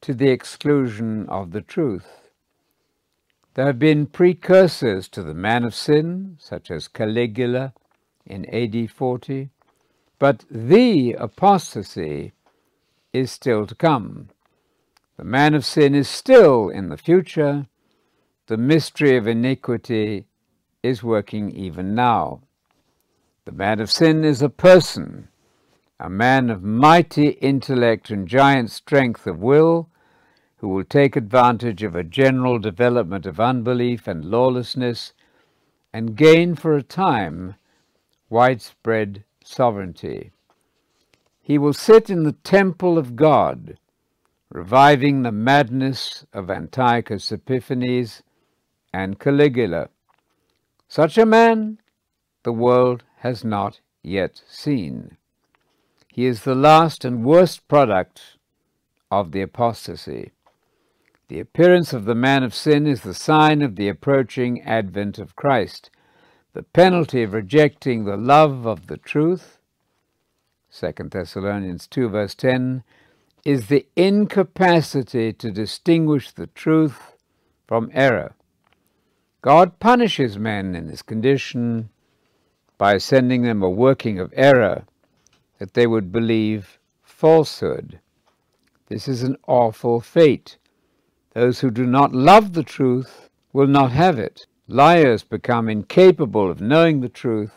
to 0.00 0.14
the 0.14 0.30
exclusion 0.30 1.28
of 1.28 1.50
the 1.50 1.60
truth. 1.60 2.30
There 3.54 3.66
have 3.66 3.78
been 3.78 4.06
precursors 4.06 5.08
to 5.08 5.22
the 5.22 5.34
man 5.34 5.64
of 5.64 5.74
sin, 5.74 6.36
such 6.40 6.70
as 6.70 6.88
Caligula 6.88 7.72
in 8.26 8.44
AD 8.46 8.90
40, 8.90 9.50
but 10.24 10.42
the 10.50 11.12
apostasy 11.18 12.32
is 13.12 13.30
still 13.30 13.66
to 13.66 13.74
come. 13.74 14.30
The 15.18 15.24
man 15.24 15.52
of 15.52 15.66
sin 15.66 15.94
is 15.94 16.08
still 16.08 16.70
in 16.70 16.88
the 16.88 16.96
future. 16.96 17.66
The 18.46 18.56
mystery 18.56 19.18
of 19.18 19.26
iniquity 19.26 20.24
is 20.82 21.02
working 21.02 21.50
even 21.50 21.94
now. 21.94 22.40
The 23.44 23.52
man 23.52 23.80
of 23.80 23.90
sin 23.90 24.24
is 24.24 24.40
a 24.40 24.48
person, 24.48 25.28
a 26.00 26.08
man 26.08 26.48
of 26.48 26.62
mighty 26.62 27.32
intellect 27.42 28.08
and 28.08 28.26
giant 28.26 28.70
strength 28.70 29.26
of 29.26 29.40
will, 29.40 29.90
who 30.56 30.68
will 30.68 30.84
take 30.84 31.16
advantage 31.16 31.82
of 31.82 31.94
a 31.94 32.02
general 32.02 32.58
development 32.58 33.26
of 33.26 33.38
unbelief 33.38 34.08
and 34.08 34.24
lawlessness 34.24 35.12
and 35.92 36.16
gain 36.16 36.54
for 36.54 36.72
a 36.72 36.82
time 36.82 37.56
widespread 38.30 39.22
sovereignty. 39.44 40.32
He 41.40 41.58
will 41.58 41.74
sit 41.74 42.10
in 42.10 42.24
the 42.24 42.32
temple 42.32 42.98
of 42.98 43.14
God, 43.14 43.78
reviving 44.50 45.22
the 45.22 45.32
madness 45.32 46.24
of 46.32 46.50
Antiochus 46.50 47.30
Epiphanes 47.30 48.22
and 48.92 49.18
Caligula. 49.18 49.90
Such 50.88 51.18
a 51.18 51.26
man 51.26 51.78
the 52.44 52.52
world 52.52 53.04
has 53.18 53.44
not 53.44 53.80
yet 54.02 54.42
seen. 54.48 55.16
He 56.08 56.26
is 56.26 56.44
the 56.44 56.54
last 56.54 57.04
and 57.04 57.24
worst 57.24 57.66
product 57.68 58.38
of 59.10 59.32
the 59.32 59.42
apostasy. 59.42 60.32
The 61.28 61.40
appearance 61.40 61.92
of 61.92 62.04
the 62.04 62.14
man 62.14 62.42
of 62.42 62.54
sin 62.54 62.86
is 62.86 63.00
the 63.00 63.14
sign 63.14 63.62
of 63.62 63.76
the 63.76 63.88
approaching 63.88 64.62
advent 64.62 65.18
of 65.18 65.36
Christ. 65.36 65.90
The 66.54 66.62
penalty 66.62 67.24
of 67.24 67.32
rejecting 67.32 68.04
the 68.04 68.16
love 68.16 68.64
of 68.64 68.86
the 68.86 68.96
truth, 68.96 69.58
2 70.72 70.92
Thessalonians 71.10 71.88
2 71.88 72.08
verse 72.08 72.36
10, 72.36 72.84
is 73.44 73.66
the 73.66 73.86
incapacity 73.96 75.32
to 75.32 75.50
distinguish 75.50 76.30
the 76.30 76.46
truth 76.46 77.16
from 77.66 77.90
error. 77.92 78.36
God 79.42 79.80
punishes 79.80 80.38
men 80.38 80.76
in 80.76 80.86
this 80.86 81.02
condition 81.02 81.90
by 82.78 82.98
sending 82.98 83.42
them 83.42 83.60
a 83.60 83.68
working 83.68 84.20
of 84.20 84.32
error 84.36 84.84
that 85.58 85.74
they 85.74 85.88
would 85.88 86.12
believe 86.12 86.78
falsehood. 87.02 87.98
This 88.86 89.08
is 89.08 89.24
an 89.24 89.36
awful 89.48 90.00
fate. 90.00 90.56
Those 91.32 91.58
who 91.60 91.72
do 91.72 91.84
not 91.84 92.14
love 92.14 92.52
the 92.52 92.62
truth 92.62 93.28
will 93.52 93.66
not 93.66 93.90
have 93.90 94.20
it. 94.20 94.46
Liars 94.66 95.22
become 95.22 95.68
incapable 95.68 96.50
of 96.50 96.60
knowing 96.60 97.00
the 97.00 97.08
truth. 97.10 97.52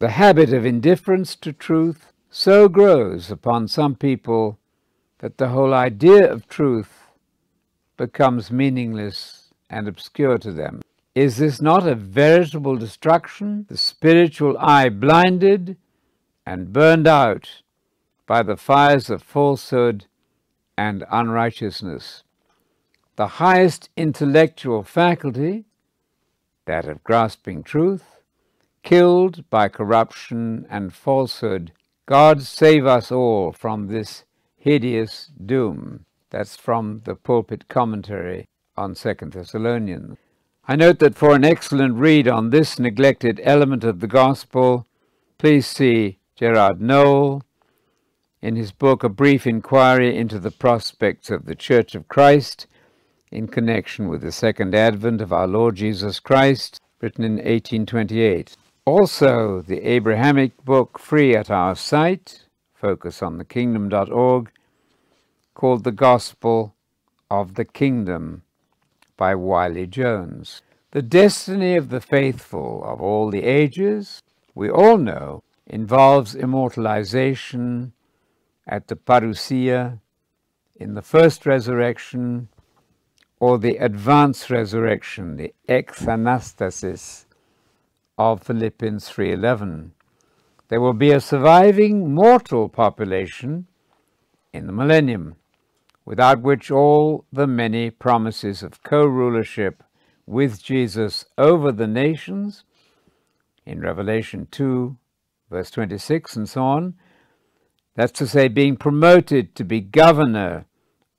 The 0.00 0.10
habit 0.10 0.52
of 0.52 0.66
indifference 0.66 1.34
to 1.36 1.52
truth 1.52 2.12
so 2.28 2.68
grows 2.68 3.30
upon 3.30 3.68
some 3.68 3.94
people 3.94 4.58
that 5.20 5.38
the 5.38 5.48
whole 5.48 5.72
idea 5.72 6.30
of 6.30 6.46
truth 6.46 7.06
becomes 7.96 8.50
meaningless 8.50 9.48
and 9.70 9.88
obscure 9.88 10.36
to 10.38 10.52
them. 10.52 10.82
Is 11.14 11.38
this 11.38 11.62
not 11.62 11.86
a 11.86 11.94
veritable 11.94 12.76
destruction? 12.76 13.64
The 13.70 13.78
spiritual 13.78 14.58
eye 14.58 14.90
blinded 14.90 15.78
and 16.44 16.70
burned 16.72 17.06
out 17.06 17.62
by 18.26 18.42
the 18.42 18.58
fires 18.58 19.08
of 19.08 19.22
falsehood 19.22 20.04
and 20.76 21.04
unrighteousness. 21.10 22.24
The 23.16 23.26
highest 23.26 23.88
intellectual 23.96 24.82
faculty 24.82 25.64
that 26.66 26.86
of 26.86 27.02
grasping 27.02 27.62
truth, 27.62 28.20
killed 28.82 29.48
by 29.50 29.68
corruption 29.68 30.66
and 30.68 30.92
falsehood. 30.92 31.72
God 32.04 32.42
save 32.42 32.86
us 32.86 33.10
all 33.10 33.52
from 33.52 33.88
this 33.88 34.24
hideous 34.56 35.30
doom. 35.44 36.04
That's 36.30 36.56
from 36.56 37.02
the 37.04 37.14
pulpit 37.14 37.68
commentary 37.68 38.46
on 38.76 38.94
Second 38.94 39.32
Thessalonians. 39.32 40.18
I 40.68 40.76
note 40.76 40.98
that 40.98 41.14
for 41.14 41.34
an 41.34 41.44
excellent 41.44 41.94
read 41.94 42.26
on 42.26 42.50
this 42.50 42.78
neglected 42.78 43.40
element 43.44 43.84
of 43.84 44.00
the 44.00 44.08
gospel, 44.08 44.86
please 45.38 45.66
see 45.66 46.18
Gerard 46.34 46.80
Noel 46.80 47.42
in 48.42 48.56
his 48.56 48.72
book 48.72 49.04
A 49.04 49.08
Brief 49.08 49.46
Inquiry 49.46 50.16
into 50.16 50.38
the 50.40 50.50
Prospects 50.50 51.30
of 51.30 51.46
the 51.46 51.54
Church 51.54 51.94
of 51.94 52.08
Christ 52.08 52.66
in 53.30 53.48
connection 53.48 54.08
with 54.08 54.22
the 54.22 54.32
second 54.32 54.74
advent 54.74 55.20
of 55.20 55.32
our 55.32 55.46
Lord 55.46 55.76
Jesus 55.76 56.20
Christ, 56.20 56.80
written 57.00 57.24
in 57.24 57.32
1828. 57.32 58.56
Also, 58.84 59.62
the 59.62 59.82
Abrahamic 59.82 60.64
book 60.64 60.98
free 60.98 61.34
at 61.34 61.50
our 61.50 61.74
site, 61.74 62.44
focusonthekingdom.org, 62.80 64.50
called 65.54 65.84
The 65.84 65.92
Gospel 65.92 66.74
of 67.30 67.54
the 67.54 67.64
Kingdom 67.64 68.42
by 69.16 69.34
Wiley 69.34 69.86
Jones. 69.86 70.62
The 70.92 71.02
destiny 71.02 71.76
of 71.76 71.88
the 71.88 72.00
faithful 72.00 72.84
of 72.84 73.00
all 73.00 73.30
the 73.30 73.42
ages, 73.42 74.22
we 74.54 74.70
all 74.70 74.98
know, 74.98 75.42
involves 75.66 76.34
immortalization 76.34 77.92
at 78.66 78.88
the 78.88 78.96
parousia, 78.96 79.98
in 80.78 80.94
the 80.94 81.02
first 81.02 81.46
resurrection, 81.46 82.48
or 83.38 83.58
the 83.58 83.76
advanced 83.76 84.50
resurrection, 84.50 85.36
the 85.36 85.52
exanastasis 85.68 87.26
of 88.16 88.42
Philippians 88.42 89.08
3.11. 89.08 89.90
There 90.68 90.80
will 90.80 90.94
be 90.94 91.10
a 91.10 91.20
surviving 91.20 92.14
mortal 92.14 92.68
population 92.68 93.66
in 94.52 94.66
the 94.66 94.72
millennium, 94.72 95.36
without 96.04 96.40
which 96.40 96.70
all 96.70 97.24
the 97.32 97.46
many 97.46 97.90
promises 97.90 98.62
of 98.62 98.82
co-rulership 98.82 99.82
with 100.26 100.62
Jesus 100.62 101.24
over 101.36 101.70
the 101.70 101.86
nations 101.86 102.64
in 103.64 103.80
Revelation 103.80 104.48
2, 104.50 104.96
verse 105.50 105.70
26 105.70 106.36
and 106.36 106.48
so 106.48 106.62
on, 106.62 106.94
that's 107.94 108.12
to 108.12 108.26
say, 108.26 108.48
being 108.48 108.76
promoted 108.76 109.54
to 109.54 109.64
be 109.64 109.80
governor 109.80 110.66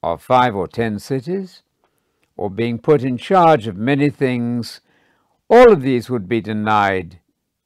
of 0.03 0.22
five 0.22 0.55
or 0.55 0.68
ten 0.68 0.99
cities, 0.99 1.63
or 2.38 2.50
being 2.50 2.78
put 2.78 3.04
in 3.04 3.18
charge 3.18 3.68
of 3.68 3.76
many 3.76 4.10
things, 4.10 4.80
all 5.50 5.72
of 5.72 5.82
these 5.82 6.10
would 6.10 6.30
be 6.30 6.40
denied 6.40 7.20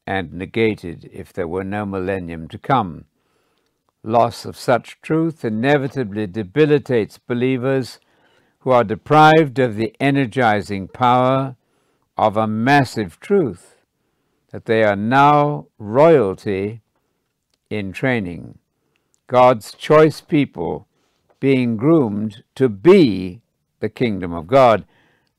and 0.08 0.34
negated 0.34 1.10
if 1.14 1.32
there 1.32 1.48
were 1.48 1.64
no 1.64 1.86
millennium 1.86 2.48
to 2.48 2.58
come. 2.58 3.06
Loss 4.04 4.46
of 4.46 4.58
such 4.58 5.00
truth 5.02 5.46
inevitably 5.46 6.26
debilitates 6.26 7.20
believers 7.20 8.00
who 8.60 8.72
are 8.72 8.84
deprived 8.84 9.60
of 9.60 9.76
the 9.76 9.96
energizing 10.00 10.88
power 10.88 11.56
of 12.18 12.38
a 12.38 12.48
massive 12.48 13.20
truth, 13.20 13.76
that 14.52 14.66
they 14.66 14.84
are 14.84 14.96
now 14.96 15.68
royalty 15.78 16.82
in 17.70 17.92
training. 17.92 18.58
God's 19.28 19.74
choice 19.74 20.22
people 20.22 20.88
being 21.40 21.78
groomed 21.78 22.44
to 22.56 22.70
be 22.70 23.42
the 23.82 23.90
kingdom 23.90 24.34
of 24.34 24.48
God, 24.48 24.86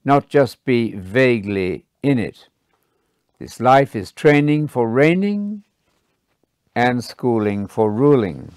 not 0.04 0.28
just 0.28 0.64
be 0.64 0.92
vaguely 0.92 1.86
in 2.02 2.18
it. 2.18 2.48
This 3.38 3.58
life 3.58 3.96
is 3.96 4.12
training 4.12 4.68
for 4.68 4.88
reigning 4.88 5.64
and 6.76 7.02
schooling 7.02 7.66
for 7.66 7.90
ruling. 7.90 8.52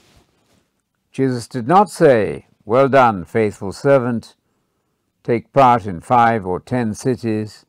Jesus 1.11 1.47
did 1.47 1.67
not 1.67 1.89
say, 1.89 2.47
Well 2.65 2.89
done, 2.89 3.25
faithful 3.25 3.71
servant, 3.71 4.35
take 5.23 5.53
part 5.53 5.85
in 5.85 6.01
five 6.01 6.45
or 6.45 6.59
ten 6.59 6.93
cities. 6.93 7.65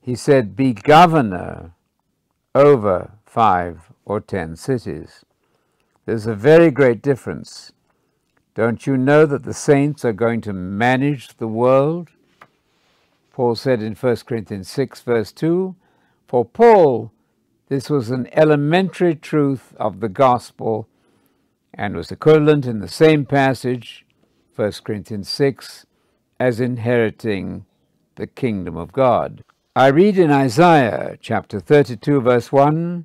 He 0.00 0.14
said, 0.14 0.56
Be 0.56 0.72
governor 0.72 1.72
over 2.54 3.12
five 3.24 3.92
or 4.04 4.20
ten 4.20 4.56
cities. 4.56 5.24
There's 6.06 6.26
a 6.26 6.34
very 6.34 6.70
great 6.70 7.02
difference 7.02 7.72
Don't 8.54 8.86
you 8.86 8.96
know 8.96 9.26
that 9.26 9.44
the 9.44 9.54
saints 9.54 10.04
are 10.04 10.12
going 10.12 10.40
to 10.42 10.52
manage 10.52 11.36
the 11.36 11.48
world? 11.48 12.10
Paul 13.32 13.54
said 13.54 13.80
in 13.82 13.94
1 13.94 14.16
Corinthians 14.26 14.68
6, 14.68 15.00
verse 15.02 15.32
2 15.32 15.76
For 16.26 16.44
Paul, 16.44 17.12
this 17.68 17.88
was 17.88 18.10
an 18.10 18.28
elementary 18.32 19.14
truth 19.14 19.74
of 19.78 20.00
the 20.00 20.08
gospel 20.08 20.88
and 21.72 21.94
was 21.94 22.10
equivalent 22.10 22.66
in 22.66 22.80
the 22.80 22.88
same 22.88 23.24
passage, 23.24 24.04
1 24.56 24.72
Corinthians 24.84 25.28
6, 25.28 25.86
as 26.40 26.60
inheriting 26.60 27.64
the 28.16 28.26
kingdom 28.26 28.76
of 28.76 28.92
God. 28.92 29.44
I 29.76 29.86
read 29.86 30.18
in 30.18 30.32
Isaiah 30.32 31.16
chapter 31.20 31.60
32, 31.60 32.20
verse 32.22 32.50
1 32.50 33.04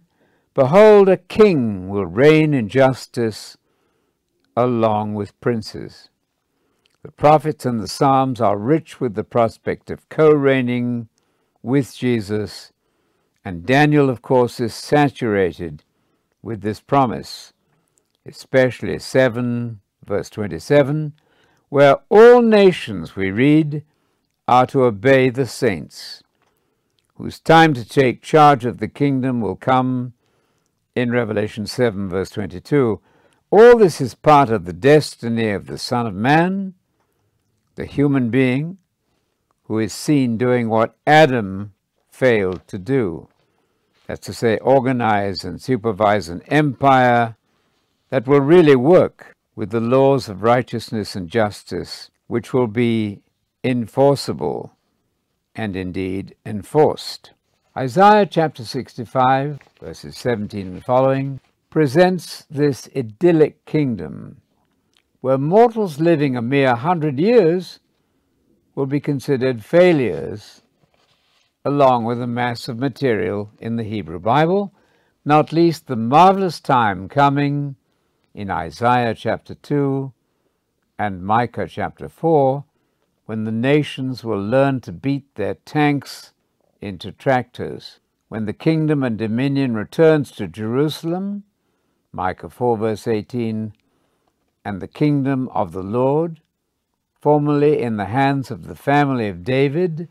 Behold, 0.56 1.10
a 1.10 1.18
king 1.18 1.90
will 1.90 2.06
reign 2.06 2.54
in 2.54 2.68
justice 2.68 3.58
along 4.56 5.14
with 5.14 5.40
princes. 5.42 6.10
The 7.04 7.12
prophets 7.12 7.66
and 7.66 7.80
the 7.80 7.88
Psalms 7.88 8.42
are 8.42 8.58
rich 8.58 9.00
with 9.00 9.16
the 9.16 9.24
prospect 9.24 9.92
of 9.92 10.10
co 10.10 10.32
reigning 10.32 11.08
with 11.62 11.96
Jesus, 11.96 12.72
and 13.44 13.66
Daniel, 13.66 14.10
of 14.10 14.22
course, 14.22 14.60
is 14.60 14.74
saturated 14.74 15.84
with 16.42 16.62
this 16.62 16.80
promise, 16.80 17.54
especially 18.26 18.98
7, 19.00 19.82
verse 20.06 20.30
27, 20.30 21.14
where 21.70 21.98
all 22.10 22.42
nations, 22.42 23.16
we 23.16 23.32
read, 23.32 23.84
are 24.48 24.66
to 24.68 24.84
obey 24.84 25.30
the 25.30 25.48
saints, 25.48 26.24
whose 27.16 27.40
time 27.40 27.74
to 27.74 27.88
take 27.88 28.22
charge 28.22 28.66
of 28.66 28.78
the 28.78 28.88
kingdom 28.88 29.42
will 29.42 29.56
come 29.56 30.14
in 30.96 31.12
Revelation 31.12 31.66
7, 31.66 32.10
verse 32.10 32.30
22. 32.30 33.00
All 33.58 33.78
this 33.78 34.02
is 34.02 34.16
part 34.16 34.50
of 34.50 34.66
the 34.66 34.74
destiny 34.74 35.52
of 35.52 35.68
the 35.68 35.78
Son 35.78 36.06
of 36.06 36.14
Man, 36.14 36.74
the 37.76 37.86
human 37.86 38.30
being, 38.30 38.80
who 39.64 39.80
is 39.80 39.94
seen 39.94 40.38
doing 40.38 40.68
what 40.68 40.98
Adam 41.08 41.72
failed 42.12 42.68
to 42.68 42.78
do. 42.78 43.30
That's 44.08 44.26
to 44.26 44.34
say, 44.34 44.58
organize 44.58 45.46
and 45.46 45.62
supervise 45.62 46.28
an 46.28 46.42
empire 46.48 47.38
that 48.10 48.28
will 48.28 48.42
really 48.42 48.76
work 48.76 49.38
with 49.56 49.70
the 49.70 49.80
laws 49.80 50.28
of 50.28 50.44
righteousness 50.44 51.16
and 51.16 51.30
justice, 51.30 52.12
which 52.28 52.54
will 52.54 52.68
be 52.68 53.22
enforceable 53.64 54.74
and 55.56 55.78
indeed 55.78 56.36
enforced. 56.46 57.32
Isaiah 57.78 58.26
chapter 58.26 58.66
65, 58.66 59.60
verses 59.80 60.18
17 60.18 60.68
and 60.68 60.84
following, 60.84 61.40
presents 61.76 62.46
this 62.50 62.88
idyllic 62.96 63.66
kingdom 63.66 64.40
where 65.20 65.38
mortals 65.38 66.00
living 66.00 66.38
a 66.38 66.42
mere 66.42 66.74
hundred 66.74 67.20
years 67.20 67.82
will 68.76 68.86
be 68.86 69.02
considered 69.02 69.62
failures 69.62 70.62
along 71.66 72.06
with 72.06 72.22
a 72.22 72.28
mass 72.28 72.70
of 72.70 72.80
material 72.80 73.52
in 73.60 73.76
the 73.76 73.84
Hebrew 73.84 74.20
Bible, 74.20 74.74
not 75.26 75.52
least 75.52 75.88
the 75.88 75.98
marvelous 75.98 76.62
time 76.62 77.10
coming 77.10 77.76
in 78.34 78.50
Isaiah 78.50 79.14
chapter 79.14 79.54
2 79.54 80.14
and 80.98 81.26
Micah 81.26 81.68
chapter 81.68 82.08
4 82.08 82.64
when 83.26 83.44
the 83.44 83.52
nations 83.52 84.24
will 84.24 84.42
learn 84.42 84.80
to 84.80 84.94
beat 84.94 85.36
their 85.36 85.56
tanks 85.56 86.32
into 86.80 87.12
tractors. 87.12 88.00
When 88.30 88.46
the 88.46 88.54
kingdom 88.54 89.04
and 89.04 89.18
dominion 89.18 89.74
returns 89.74 90.32
to 90.38 90.48
Jerusalem, 90.48 91.44
Micah 92.16 92.50
4 92.50 92.78
verse 92.78 93.08
18, 93.08 93.74
and 94.64 94.82
the 94.82 94.88
kingdom 94.88 95.50
of 95.50 95.74
the 95.74 95.84
Lord, 95.84 96.40
formerly 97.20 97.82
in 97.82 97.98
the 97.98 98.06
hands 98.06 98.50
of 98.50 98.68
the 98.68 98.76
family 98.76 99.28
of 99.28 99.44
David, 99.44 100.08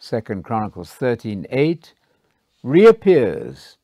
2 0.00 0.20
Chronicles 0.42 0.92
13 0.92 1.44
8, 1.50 1.94
reappears 2.62 3.76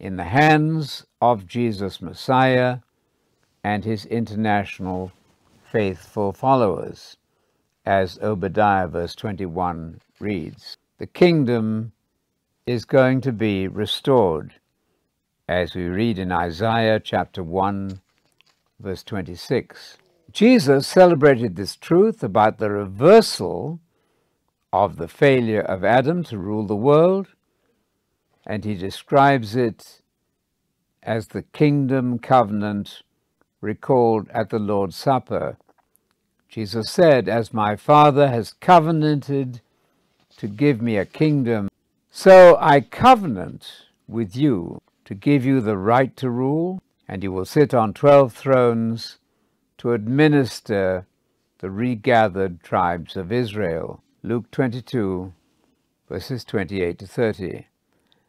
in 0.00 0.16
the 0.16 0.24
hands 0.24 1.04
of 1.20 1.46
Jesus 1.46 2.00
Messiah 2.00 2.78
and 3.62 3.84
his 3.84 4.06
international 4.06 5.12
faithful 5.70 6.32
followers 6.32 7.18
as 7.84 8.18
Obadiah 8.22 8.88
verse 8.88 9.14
21 9.14 10.00
reads. 10.20 10.78
The 10.96 11.06
kingdom 11.06 11.92
is 12.66 12.86
going 12.86 13.20
to 13.20 13.32
be 13.32 13.68
restored, 13.68 14.54
as 15.48 15.74
we 15.74 15.84
read 15.84 16.18
in 16.18 16.30
Isaiah 16.30 17.00
chapter 17.00 17.42
1, 17.42 18.00
verse 18.78 19.02
26. 19.02 19.96
Jesus 20.30 20.86
celebrated 20.86 21.56
this 21.56 21.74
truth 21.74 22.22
about 22.22 22.58
the 22.58 22.70
reversal 22.70 23.80
of 24.72 24.96
the 24.96 25.08
failure 25.08 25.62
of 25.62 25.84
Adam 25.84 26.22
to 26.24 26.36
rule 26.36 26.66
the 26.66 26.76
world, 26.76 27.28
and 28.46 28.64
he 28.64 28.74
describes 28.74 29.56
it 29.56 30.02
as 31.02 31.28
the 31.28 31.42
kingdom 31.42 32.18
covenant 32.18 33.02
recalled 33.60 34.28
at 34.30 34.50
the 34.50 34.58
Lord's 34.58 34.96
Supper 34.96 35.56
Jesus 36.48 36.90
said, 36.90 37.28
As 37.28 37.52
my 37.52 37.76
Father 37.76 38.28
has 38.28 38.54
covenanted 38.54 39.60
to 40.38 40.48
give 40.48 40.80
me 40.80 40.96
a 40.96 41.04
kingdom, 41.04 41.68
so 42.10 42.56
I 42.58 42.80
covenant 42.80 43.84
with 44.06 44.34
you 44.34 44.80
to 45.08 45.14
give 45.14 45.44
you 45.44 45.60
the 45.60 45.76
right 45.76 46.14
to 46.18 46.28
rule, 46.30 46.80
and 47.08 47.22
you 47.22 47.32
will 47.32 47.44
sit 47.44 47.72
on 47.72 47.94
twelve 47.94 48.32
thrones 48.32 49.18
to 49.78 49.92
administer 49.92 51.06
the 51.58 51.70
regathered 51.70 52.62
tribes 52.62 53.16
of 53.16 53.32
Israel. 53.32 54.02
Luke 54.22 54.50
22, 54.50 55.32
verses 56.08 56.44
28 56.44 56.98
to 56.98 57.06
30. 57.06 57.66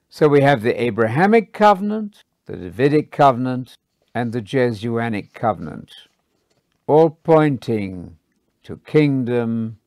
So 0.10 0.28
we 0.28 0.42
have 0.42 0.62
the 0.62 0.82
Abrahamic 0.82 1.52
covenant, 1.52 2.24
the 2.46 2.56
Davidic 2.56 3.12
covenant, 3.12 3.76
and 4.16 4.32
the 4.32 4.42
Jesuanic 4.42 5.34
covenant 5.34 5.92
all 6.90 7.12
pointing 7.12 8.18
to 8.64 8.78
kingdom 8.78 9.78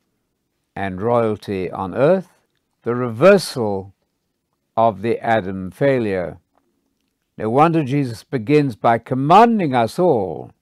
and 0.76 1.02
royalty 1.02 1.68
on 1.68 1.96
earth, 1.96 2.28
the 2.84 2.94
reversal 2.94 3.92
of 4.76 5.02
the 5.02 5.18
Adam 5.18 5.72
failure. 5.72 6.38
No 7.42 7.50
wonder 7.50 7.82
Jesus 7.82 8.22
begins 8.22 8.76
by 8.76 8.98
commanding 8.98 9.74
us 9.74 9.98
all 9.98 10.52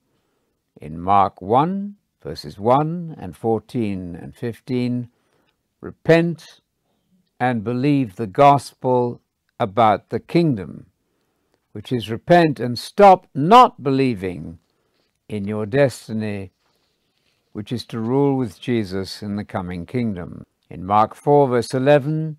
in 0.81 0.99
Mark 0.99 1.43
1, 1.43 1.97
verses 2.22 2.59
1 2.59 3.16
and 3.20 3.37
14 3.37 4.16
and 4.16 4.35
15 4.35 5.11
repent 5.83 6.62
and 7.39 7.62
believe 7.62 8.16
the 8.16 8.26
gospel 8.26 9.20
about 9.59 10.09
the 10.09 10.20
kingdom, 10.20 10.87
which 11.72 11.93
is 11.93 12.09
repent 12.09 12.59
and 12.59 12.78
stop 12.78 13.26
not 13.35 13.83
believing 13.83 14.59
in 15.28 15.47
your 15.47 15.66
destiny, 15.66 16.51
which 17.53 17.72
is 17.72 17.85
to 17.85 18.01
rule 18.01 18.39
with 18.39 18.59
Jesus 18.59 19.20
in 19.20 19.37
the 19.37 19.45
coming 19.45 19.85
kingdom. 19.85 20.47
In 20.70 20.87
Mark 20.87 21.14
4, 21.14 21.47
verse 21.47 21.74
11, 21.74 22.39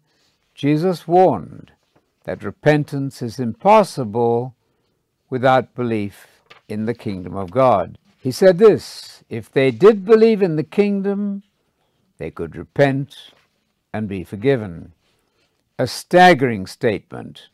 Jesus 0.56 1.08
warned 1.08 1.74
that 2.24 2.44
repentance 2.44 3.22
is 3.22 3.40
impossible 3.40 4.56
without 5.30 5.74
belief 5.76 6.28
in 6.68 6.86
the 6.86 6.94
kingdom 6.94 7.36
of 7.36 7.52
God. 7.52 7.98
He 8.20 8.32
said 8.32 8.58
this 8.58 9.24
if 9.30 9.52
they 9.52 9.72
did 9.72 10.06
believe 10.06 10.42
in 10.42 10.56
the 10.56 10.64
kingdom, 10.64 11.44
they 12.18 12.30
could 12.30 12.56
repent 12.56 13.32
and 13.94 14.08
be 14.08 14.24
forgiven. 14.24 14.94
A 15.80 15.88
staggering 15.88 16.68
statement 16.68 17.50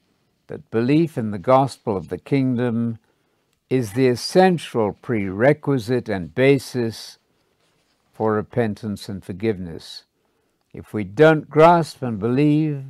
that 0.48 0.70
belief 0.72 1.18
in 1.18 1.32
the 1.32 1.38
gospel 1.38 1.96
of 1.96 2.10
the 2.10 2.18
kingdom 2.18 3.00
is 3.70 3.94
the 3.94 4.08
essential 4.08 4.94
prerequisite 4.94 6.10
and 6.10 6.34
basis 6.34 7.18
for 8.12 8.34
repentance 8.34 9.08
and 9.08 9.24
forgiveness. 9.24 10.04
If 10.74 10.94
we 10.94 11.04
don't 11.04 11.50
grasp 11.50 12.02
and 12.02 12.20
believe 12.20 12.84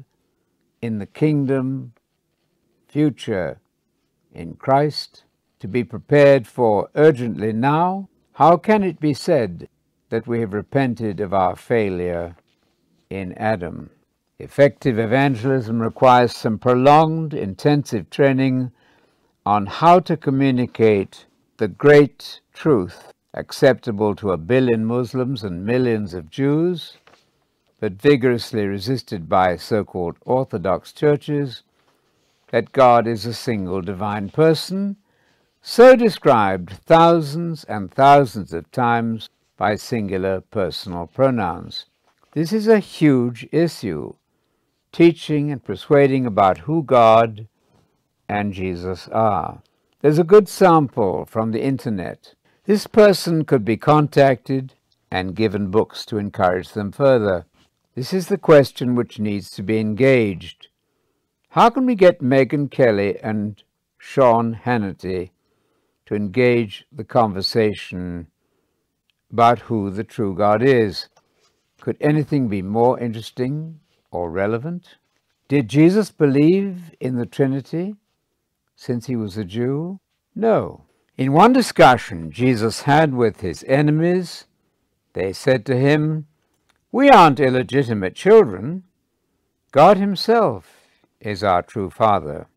in 0.82 1.00
the 1.00 1.06
kingdom 1.06 1.94
future 2.88 3.60
in 4.34 4.56
Christ, 4.56 5.24
to 5.60 5.68
be 5.68 5.84
prepared 5.84 6.48
for 6.48 6.90
urgently 6.96 7.52
now, 7.52 8.10
how 8.34 8.58
can 8.58 8.84
it 8.84 9.00
be 9.00 9.14
said 9.14 9.68
that 10.10 10.28
we 10.28 10.40
have 10.42 10.54
repented 10.54 11.20
of 11.20 11.34
our 11.34 11.56
failure 11.56 12.36
in 13.10 13.34
Adam? 13.34 13.90
Effective 14.40 15.00
evangelism 15.00 15.82
requires 15.82 16.36
some 16.36 16.60
prolonged, 16.60 17.34
intensive 17.34 18.10
training 18.12 18.72
on 19.46 19.66
how 19.66 20.00
to 20.00 20.16
communicate 20.16 21.26
the 21.58 21.68
great 21.68 22.42
truth 22.54 23.12
acceptable 23.34 24.16
to 24.16 24.32
a 24.32 24.38
billion 24.38 24.86
Muslims 24.86 25.44
and 25.44 25.66
millions 25.66 26.14
of 26.14 26.30
Jews, 26.30 26.98
but 27.80 27.94
vigorously 27.94 28.66
resisted 28.66 29.30
by 29.30 29.56
so 29.56 29.84
called 29.84 30.18
Orthodox 30.26 30.92
churches, 30.92 31.64
that 32.50 32.72
God 32.72 33.08
is 33.08 33.26
a 33.26 33.34
single 33.34 33.82
divine 33.82 34.30
person, 34.30 34.96
so 35.62 35.96
described 35.96 36.72
thousands 36.86 37.64
and 37.66 37.92
thousands 37.92 38.54
of 38.54 38.72
times 38.72 39.30
by 39.58 39.76
singular 39.76 40.40
personal 40.40 41.08
pronouns. 41.08 41.86
This 42.34 42.54
is 42.54 42.68
a 42.68 42.80
huge 42.80 43.48
issue, 43.52 44.14
teaching 44.92 45.52
and 45.52 45.64
persuading 45.64 46.26
about 46.26 46.60
who 46.60 46.84
God 46.84 47.48
and 48.30 48.54
Jesus 48.54 49.08
are. 49.10 49.62
There's 50.02 50.20
a 50.20 50.24
good 50.24 50.48
sample 50.48 51.26
from 51.26 51.52
the 51.52 51.64
internet. 51.64 52.36
This 52.66 52.86
person 52.86 53.44
could 53.44 53.66
be 53.66 53.78
contacted 53.78 54.74
and 55.10 55.36
given 55.36 55.72
books 55.72 56.06
to 56.06 56.20
encourage 56.20 56.70
them 56.70 56.92
further. 56.92 57.47
This 57.98 58.14
is 58.14 58.28
the 58.28 58.38
question 58.38 58.94
which 58.94 59.18
needs 59.18 59.50
to 59.50 59.64
be 59.64 59.80
engaged. 59.80 60.68
How 61.50 61.72
can 61.72 61.88
we 61.88 61.96
get 61.96 62.22
Megyn 62.22 62.70
Kelly 62.70 63.18
and 63.24 63.64
Sean 63.98 64.60
Hannity 64.66 65.32
to 66.06 66.14
engage 66.14 66.86
the 66.92 67.04
conversation 67.04 68.28
about 69.32 69.62
who 69.62 69.90
the 69.90 70.04
true 70.04 70.36
God 70.36 70.62
is? 70.62 71.10
Could 71.82 71.98
anything 72.00 72.48
be 72.48 72.62
more 72.62 73.00
interesting 73.00 73.80
or 74.12 74.30
relevant? 74.30 74.98
Did 75.48 75.68
Jesus 75.68 76.12
believe 76.12 76.94
in 77.00 77.16
the 77.16 77.26
Trinity 77.26 77.96
since 78.76 79.08
he 79.08 79.16
was 79.16 79.40
a 79.40 79.44
Jew? 79.44 80.00
No. 80.36 80.84
In 81.18 81.34
one 81.34 81.52
discussion 81.52 82.30
Jesus 82.30 82.84
had 82.84 83.16
with 83.16 83.42
his 83.42 83.64
enemies, 83.64 84.46
they 85.14 85.34
said 85.34 85.66
to 85.66 85.76
him, 85.76 86.27
We 86.98 87.12
aren't 87.12 87.40
illegitimate 87.40 88.16
children. 88.16 88.82
God 89.72 89.98
himself 89.98 90.88
is 91.22 91.44
our 91.44 91.62
true 91.62 91.92
Father. 91.92 92.48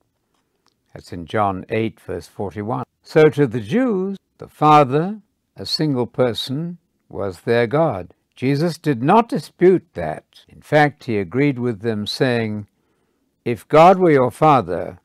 That's 0.94 1.12
in 1.12 1.26
John 1.26 1.66
8, 1.68 2.00
verse 2.00 2.26
41. 2.26 2.84
So 3.02 3.28
to 3.28 3.46
the 3.46 3.60
Jews, 3.60 4.16
the 4.38 4.48
Father, 4.48 5.20
a 5.56 5.66
single 5.66 6.06
person, 6.06 6.78
was 7.10 7.42
their 7.42 7.66
God. 7.66 8.14
Jesus 8.34 8.78
did 8.78 9.02
not 9.02 9.28
dispute 9.28 9.86
that. 9.92 10.24
In 10.48 10.62
fact, 10.62 11.04
he 11.04 11.18
agreed 11.18 11.58
with 11.58 11.82
them, 11.82 12.06
saying, 12.06 12.66
If 13.44 13.68
God 13.68 13.98
were 13.98 14.10
your 14.10 14.30
Father, 14.30 15.00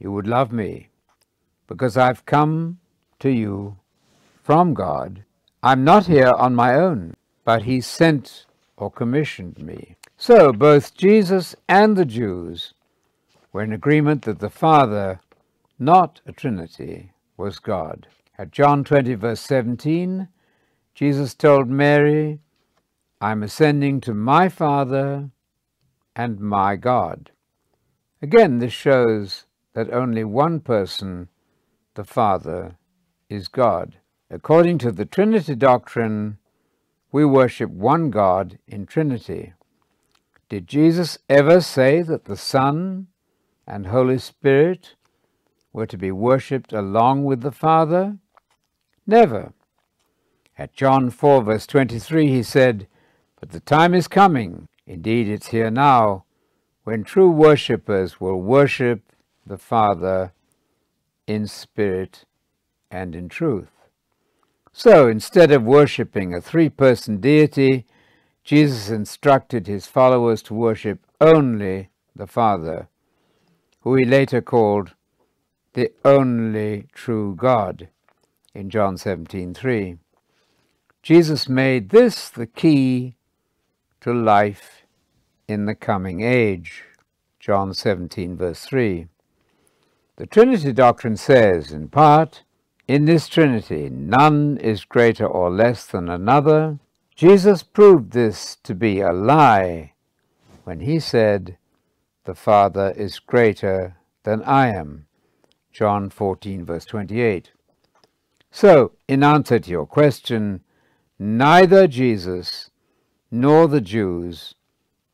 you 0.00 0.10
would 0.10 0.26
love 0.26 0.50
me, 0.50 0.88
because 1.68 1.96
I've 1.96 2.26
come 2.26 2.80
to 3.20 3.30
you 3.30 3.76
from 4.42 4.74
God. 4.74 5.22
I'm 5.62 5.84
not 5.84 6.06
here 6.06 6.32
on 6.32 6.56
my 6.56 6.74
own, 6.74 7.14
but 7.44 7.62
he 7.62 7.80
sent 7.80 8.46
or 8.78 8.90
commissioned 8.90 9.58
me. 9.58 9.96
So 10.16 10.52
both 10.52 10.96
Jesus 10.96 11.54
and 11.68 11.96
the 11.96 12.04
Jews 12.04 12.74
were 13.52 13.62
in 13.62 13.72
agreement 13.72 14.22
that 14.22 14.38
the 14.38 14.50
Father, 14.50 15.20
not 15.78 16.20
a 16.26 16.32
Trinity, 16.32 17.12
was 17.36 17.58
God. 17.58 18.06
At 18.38 18.52
John 18.52 18.84
20, 18.84 19.14
verse 19.14 19.40
17, 19.40 20.28
Jesus 20.94 21.34
told 21.34 21.68
Mary, 21.68 22.38
I'm 23.20 23.42
ascending 23.42 24.00
to 24.02 24.14
my 24.14 24.48
Father 24.48 25.30
and 26.14 26.40
my 26.40 26.76
God. 26.76 27.30
Again, 28.22 28.58
this 28.58 28.72
shows 28.72 29.44
that 29.74 29.92
only 29.92 30.24
one 30.24 30.60
person, 30.60 31.28
the 31.94 32.04
Father, 32.04 32.76
is 33.28 33.48
God. 33.48 33.96
According 34.30 34.78
to 34.78 34.92
the 34.92 35.04
Trinity 35.04 35.54
doctrine, 35.54 36.38
we 37.10 37.24
worship 37.24 37.70
one 37.70 38.10
God 38.10 38.58
in 38.66 38.86
Trinity. 38.86 39.54
Did 40.48 40.66
Jesus 40.66 41.18
ever 41.28 41.60
say 41.60 42.02
that 42.02 42.24
the 42.24 42.36
Son 42.36 43.08
and 43.66 43.86
Holy 43.86 44.18
Spirit 44.18 44.94
were 45.72 45.86
to 45.86 45.98
be 45.98 46.10
worshipped 46.10 46.72
along 46.72 47.24
with 47.24 47.42
the 47.42 47.52
Father? 47.52 48.18
Never. 49.06 49.52
At 50.56 50.74
John 50.74 51.10
4, 51.10 51.42
verse 51.42 51.66
23, 51.66 52.28
he 52.28 52.42
said, 52.42 52.88
But 53.38 53.50
the 53.50 53.60
time 53.60 53.94
is 53.94 54.08
coming, 54.08 54.68
indeed 54.86 55.28
it's 55.28 55.48
here 55.48 55.70
now, 55.70 56.24
when 56.84 57.04
true 57.04 57.30
worshippers 57.30 58.20
will 58.20 58.40
worship 58.40 59.12
the 59.46 59.58
Father 59.58 60.32
in 61.26 61.46
spirit 61.46 62.24
and 62.90 63.14
in 63.14 63.28
truth. 63.28 63.77
So 64.78 65.08
instead 65.08 65.50
of 65.50 65.64
worshipping 65.64 66.32
a 66.32 66.40
three 66.40 66.68
person 66.68 67.18
deity, 67.18 67.84
Jesus 68.44 68.90
instructed 68.90 69.66
his 69.66 69.88
followers 69.88 70.40
to 70.42 70.54
worship 70.54 71.00
only 71.20 71.88
the 72.14 72.28
Father, 72.28 72.86
who 73.80 73.96
he 73.96 74.04
later 74.04 74.40
called 74.40 74.94
the 75.72 75.90
only 76.04 76.86
true 76.92 77.34
God 77.34 77.88
in 78.54 78.70
John 78.70 78.94
17:3. 78.94 79.98
Jesus 81.02 81.48
made 81.48 81.88
this 81.88 82.28
the 82.28 82.46
key 82.46 83.16
to 84.00 84.14
life 84.14 84.86
in 85.48 85.66
the 85.66 85.74
coming 85.74 86.20
age. 86.20 86.84
John 87.40 87.74
17 87.74 88.36
verse 88.36 88.64
3. 88.64 89.08
The 90.14 90.26
Trinity 90.26 90.72
doctrine 90.72 91.16
says, 91.16 91.72
in 91.72 91.88
part, 91.88 92.44
in 92.88 93.04
this 93.04 93.28
Trinity 93.28 93.90
none 93.90 94.56
is 94.56 94.86
greater 94.86 95.26
or 95.26 95.50
less 95.50 95.86
than 95.86 96.08
another, 96.08 96.78
Jesus 97.14 97.62
proved 97.62 98.12
this 98.12 98.56
to 98.62 98.74
be 98.74 99.00
a 99.00 99.12
lie 99.12 99.92
when 100.64 100.80
he 100.80 100.98
said, 100.98 101.58
The 102.24 102.34
Father 102.34 102.94
is 102.96 103.18
greater 103.18 103.96
than 104.22 104.42
I 104.42 104.68
am. 104.68 105.06
John 105.70 106.08
14, 106.08 106.64
verse 106.64 106.86
28. 106.86 107.52
So, 108.50 108.92
in 109.06 109.22
answer 109.22 109.58
to 109.58 109.70
your 109.70 109.86
question, 109.86 110.62
neither 111.18 111.86
Jesus 111.86 112.70
nor 113.30 113.68
the 113.68 113.82
Jews 113.82 114.54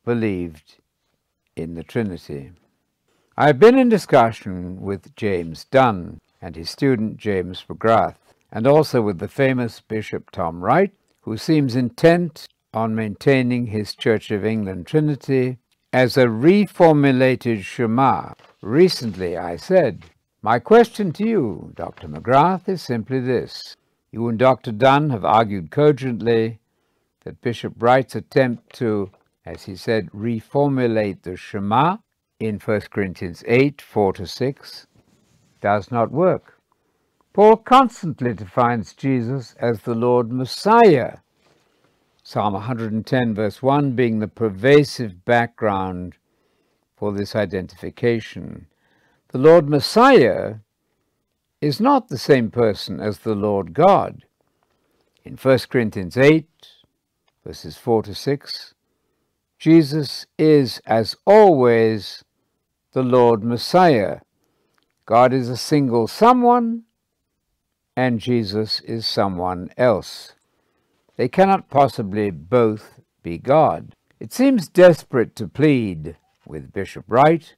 believed 0.05 0.77
in 1.55 1.75
the 1.75 1.83
Trinity. 1.83 2.51
I 3.37 3.47
have 3.47 3.59
been 3.59 3.77
in 3.77 3.89
discussion 3.89 4.81
with 4.81 5.13
James 5.15 5.65
Dunn 5.65 6.21
and 6.45 6.55
his 6.55 6.69
student 6.69 7.17
James 7.17 7.65
McGrath, 7.67 8.17
and 8.51 8.67
also 8.67 9.01
with 9.01 9.17
the 9.17 9.27
famous 9.27 9.81
Bishop 9.81 10.29
Tom 10.29 10.63
Wright, 10.63 10.93
who 11.21 11.37
seems 11.37 11.75
intent 11.75 12.45
on 12.71 12.93
maintaining 12.93 13.65
his 13.65 13.95
Church 13.95 14.29
of 14.29 14.45
England 14.45 14.85
Trinity 14.85 15.57
as 15.91 16.17
a 16.17 16.27
reformulated 16.27 17.63
Shema. 17.63 18.33
Recently 18.61 19.35
I 19.35 19.55
said, 19.55 20.03
My 20.43 20.59
question 20.59 21.11
to 21.13 21.25
you, 21.27 21.71
Dr. 21.73 22.07
McGrath, 22.07 22.69
is 22.69 22.83
simply 22.83 23.19
this. 23.19 23.75
You 24.11 24.27
and 24.27 24.37
Dr. 24.37 24.71
Dunn 24.71 25.09
have 25.09 25.25
argued 25.25 25.71
cogently 25.71 26.59
that 27.23 27.41
Bishop 27.41 27.73
Wright's 27.79 28.13
attempt 28.13 28.71
to, 28.75 29.09
as 29.47 29.63
he 29.63 29.75
said, 29.75 30.11
reformulate 30.11 31.23
the 31.23 31.37
Shema 31.37 31.97
in 32.39 32.59
1 32.59 32.81
Corinthians 32.91 33.43
8 33.47 33.81
4 33.81 34.13
to 34.13 34.27
6 34.27 34.85
does 35.61 35.91
not 35.91 36.11
work. 36.11 36.59
Paul 37.33 37.57
constantly 37.57 38.33
defines 38.33 38.93
Jesus 38.93 39.55
as 39.59 39.81
the 39.81 39.95
Lord 39.95 40.31
Messiah, 40.31 41.17
Psalm 42.23 42.53
110, 42.53 43.35
verse 43.35 43.61
1 43.61 43.91
being 43.91 44.19
the 44.19 44.27
pervasive 44.27 45.25
background 45.25 46.15
for 46.95 47.11
this 47.11 47.35
identification. 47.35 48.67
The 49.29 49.37
Lord 49.37 49.69
Messiah 49.69 50.55
is 51.59 51.81
not 51.81 52.07
the 52.07 52.17
same 52.17 52.51
person 52.51 52.99
as 52.99 53.19
the 53.19 53.35
Lord 53.35 53.73
God. 53.73 54.23
In 55.23 55.35
1 55.35 55.59
Corinthians 55.69 56.15
8, 56.15 56.47
verses 57.45 57.75
4 57.75 58.03
to 58.03 58.15
6, 58.15 58.73
Jesus 59.59 60.25
is, 60.37 60.81
as 60.85 61.15
always, 61.25 62.23
the 62.93 63.03
Lord 63.03 63.43
Messiah. 63.43 64.19
God 65.05 65.33
is 65.33 65.49
a 65.49 65.57
single 65.57 66.07
someone 66.07 66.83
and 67.95 68.19
Jesus 68.19 68.79
is 68.81 69.05
someone 69.05 69.69
else. 69.77 70.33
They 71.15 71.27
cannot 71.27 71.69
possibly 71.69 72.31
both 72.31 72.99
be 73.21 73.37
God. 73.37 73.93
It 74.19 74.33
seems 74.33 74.67
desperate 74.67 75.35
to 75.35 75.47
plead 75.47 76.17
with 76.45 76.73
Bishop 76.73 77.05
Wright 77.07 77.55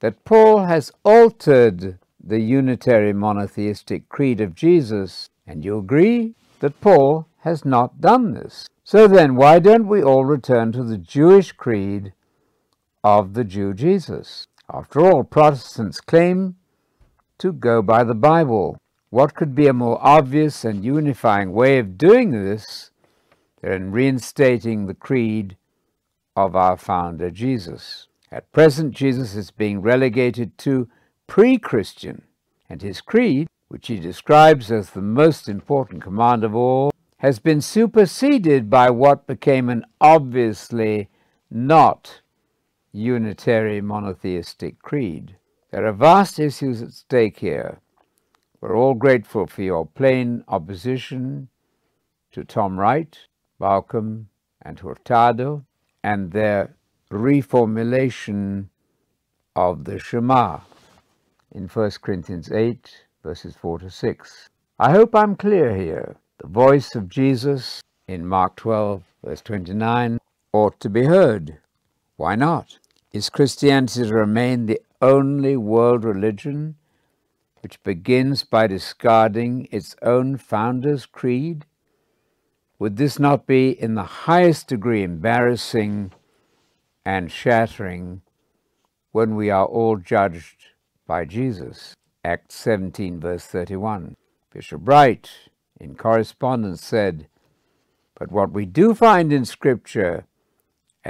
that 0.00 0.24
Paul 0.24 0.64
has 0.66 0.92
altered 1.04 1.98
the 2.22 2.40
unitary 2.40 3.12
monotheistic 3.12 4.08
creed 4.08 4.40
of 4.40 4.54
Jesus, 4.54 5.30
and 5.46 5.64
you 5.64 5.78
agree 5.78 6.34
that 6.60 6.80
Paul 6.80 7.26
has 7.40 7.64
not 7.64 8.00
done 8.00 8.34
this. 8.34 8.66
So 8.84 9.06
then, 9.06 9.36
why 9.36 9.58
don't 9.58 9.88
we 9.88 10.02
all 10.02 10.24
return 10.24 10.72
to 10.72 10.82
the 10.82 10.98
Jewish 10.98 11.52
creed 11.52 12.12
of 13.02 13.34
the 13.34 13.44
Jew 13.44 13.72
Jesus? 13.72 14.46
After 14.72 15.00
all, 15.00 15.24
Protestants 15.24 16.00
claim 16.00 16.54
to 17.38 17.52
go 17.52 17.82
by 17.82 18.04
the 18.04 18.14
Bible. 18.14 18.78
What 19.08 19.34
could 19.34 19.52
be 19.52 19.66
a 19.66 19.72
more 19.72 19.98
obvious 20.00 20.64
and 20.64 20.84
unifying 20.84 21.52
way 21.52 21.78
of 21.78 21.98
doing 21.98 22.30
this 22.30 22.92
than 23.62 23.90
reinstating 23.90 24.86
the 24.86 24.94
creed 24.94 25.56
of 26.36 26.54
our 26.54 26.76
founder 26.76 27.32
Jesus? 27.32 28.06
At 28.30 28.52
present, 28.52 28.94
Jesus 28.94 29.34
is 29.34 29.50
being 29.50 29.82
relegated 29.82 30.56
to 30.58 30.88
pre 31.26 31.58
Christian, 31.58 32.22
and 32.68 32.80
his 32.80 33.00
creed, 33.00 33.48
which 33.66 33.88
he 33.88 33.98
describes 33.98 34.70
as 34.70 34.90
the 34.90 35.02
most 35.02 35.48
important 35.48 36.00
command 36.00 36.44
of 36.44 36.54
all, 36.54 36.92
has 37.16 37.40
been 37.40 37.60
superseded 37.60 38.70
by 38.70 38.88
what 38.88 39.26
became 39.26 39.68
an 39.68 39.84
obviously 40.00 41.08
not 41.50 42.20
unitary 42.92 43.80
monotheistic 43.80 44.80
creed. 44.82 45.36
There 45.70 45.86
are 45.86 45.92
vast 45.92 46.38
issues 46.38 46.82
at 46.82 46.92
stake 46.92 47.38
here. 47.38 47.80
We're 48.60 48.76
all 48.76 48.94
grateful 48.94 49.46
for 49.46 49.62
your 49.62 49.86
plain 49.86 50.44
opposition 50.48 51.48
to 52.32 52.44
Tom 52.44 52.78
Wright, 52.78 53.16
Bauckham, 53.60 54.26
and 54.62 54.78
Hurtado, 54.78 55.64
and 56.02 56.32
their 56.32 56.76
reformulation 57.10 58.66
of 59.56 59.84
the 59.84 59.98
Shema 59.98 60.60
in 61.52 61.68
1 61.68 61.90
Corinthians 62.02 62.50
8, 62.50 63.04
verses 63.22 63.54
4 63.56 63.80
to 63.80 63.90
6. 63.90 64.48
I 64.78 64.90
hope 64.90 65.14
I'm 65.14 65.36
clear 65.36 65.76
here. 65.76 66.16
The 66.38 66.48
voice 66.48 66.94
of 66.94 67.08
Jesus 67.08 67.80
in 68.08 68.26
Mark 68.26 68.56
12, 68.56 69.02
verse 69.24 69.40
29, 69.42 70.18
ought 70.52 70.80
to 70.80 70.88
be 70.88 71.04
heard. 71.04 71.58
Why 72.16 72.34
not? 72.34 72.78
Is 73.12 73.28
Christianity 73.28 74.04
to 74.04 74.14
remain 74.14 74.66
the 74.66 74.80
only 75.02 75.56
world 75.56 76.04
religion 76.04 76.76
which 77.60 77.82
begins 77.82 78.44
by 78.44 78.68
discarding 78.68 79.66
its 79.72 79.96
own 80.00 80.36
founder's 80.36 81.06
creed? 81.06 81.66
Would 82.78 82.98
this 82.98 83.18
not 83.18 83.48
be 83.48 83.70
in 83.70 83.96
the 83.96 84.04
highest 84.04 84.68
degree 84.68 85.02
embarrassing 85.02 86.12
and 87.04 87.32
shattering 87.32 88.22
when 89.10 89.34
we 89.34 89.50
are 89.50 89.66
all 89.66 89.96
judged 89.96 90.66
by 91.04 91.24
Jesus? 91.24 91.96
Acts 92.24 92.54
17, 92.54 93.18
verse 93.18 93.44
31. 93.44 94.14
Bishop 94.52 94.82
Wright, 94.84 95.28
in 95.80 95.96
correspondence, 95.96 96.84
said, 96.84 97.26
But 98.16 98.30
what 98.30 98.52
we 98.52 98.66
do 98.66 98.94
find 98.94 99.32
in 99.32 99.44
Scripture 99.44 100.26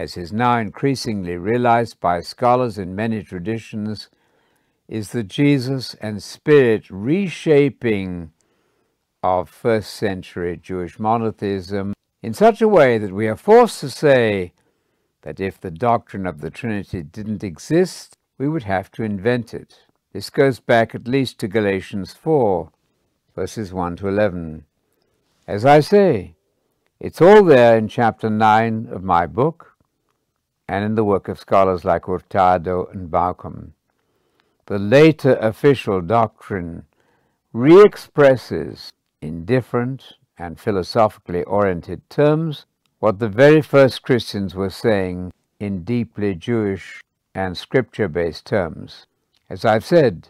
as 0.00 0.16
is 0.16 0.32
now 0.32 0.56
increasingly 0.56 1.36
realized 1.36 2.00
by 2.00 2.22
scholars 2.22 2.78
in 2.78 2.96
many 2.96 3.22
traditions, 3.22 4.08
is 4.88 5.10
the 5.12 5.22
Jesus 5.22 5.92
and 6.00 6.22
Spirit 6.22 6.86
reshaping 6.88 8.32
of 9.22 9.50
first 9.50 9.92
century 9.92 10.56
Jewish 10.56 10.98
monotheism 10.98 11.92
in 12.22 12.32
such 12.32 12.62
a 12.62 12.68
way 12.68 12.96
that 12.96 13.12
we 13.12 13.28
are 13.28 13.36
forced 13.36 13.80
to 13.80 13.90
say 13.90 14.54
that 15.20 15.38
if 15.38 15.60
the 15.60 15.70
doctrine 15.70 16.26
of 16.26 16.40
the 16.40 16.50
Trinity 16.50 17.02
didn't 17.02 17.44
exist, 17.44 18.16
we 18.38 18.48
would 18.48 18.62
have 18.62 18.90
to 18.92 19.02
invent 19.02 19.52
it. 19.52 19.80
This 20.14 20.30
goes 20.30 20.60
back 20.60 20.94
at 20.94 21.06
least 21.06 21.38
to 21.40 21.46
Galatians 21.46 22.14
4, 22.14 22.70
verses 23.36 23.70
1 23.70 23.96
to 23.96 24.08
11. 24.08 24.64
As 25.46 25.66
I 25.66 25.80
say, 25.80 26.36
it's 26.98 27.20
all 27.20 27.44
there 27.44 27.76
in 27.76 27.88
chapter 27.88 28.30
9 28.30 28.88
of 28.90 29.04
my 29.04 29.26
book, 29.26 29.69
and 30.70 30.84
in 30.84 30.94
the 30.94 31.02
work 31.02 31.26
of 31.26 31.36
scholars 31.36 31.84
like 31.84 32.04
Hurtado 32.04 32.86
and 32.92 33.10
Bauckham. 33.10 33.72
The 34.66 34.78
later 34.78 35.34
official 35.40 36.00
doctrine 36.00 36.84
re-expresses 37.52 38.92
in 39.20 39.44
different 39.44 40.14
and 40.38 40.60
philosophically 40.60 41.42
oriented 41.42 42.08
terms 42.08 42.66
what 43.00 43.18
the 43.18 43.28
very 43.28 43.60
first 43.60 44.02
Christians 44.02 44.54
were 44.54 44.70
saying 44.70 45.32
in 45.58 45.82
deeply 45.82 46.36
Jewish 46.36 47.02
and 47.34 47.58
scripture-based 47.58 48.46
terms. 48.46 49.06
As 49.48 49.64
I've 49.64 49.84
said, 49.84 50.28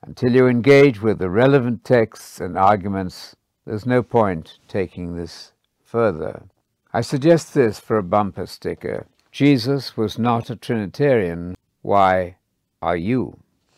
until 0.00 0.34
you 0.34 0.46
engage 0.46 1.02
with 1.02 1.18
the 1.18 1.28
relevant 1.28 1.84
texts 1.84 2.40
and 2.40 2.56
arguments, 2.56 3.36
there's 3.66 3.84
no 3.84 4.02
point 4.02 4.58
taking 4.68 5.16
this 5.16 5.52
further. 5.84 6.44
I 6.94 7.02
suggest 7.02 7.52
this 7.52 7.78
for 7.78 7.98
a 7.98 8.02
bumper 8.02 8.46
sticker. 8.46 9.06
Jesus 9.32 9.96
was 9.96 10.18
not 10.18 10.50
a 10.50 10.56
Trinitarian. 10.56 11.54
Why 11.80 12.36
are 12.82 12.98
you? 12.98 13.41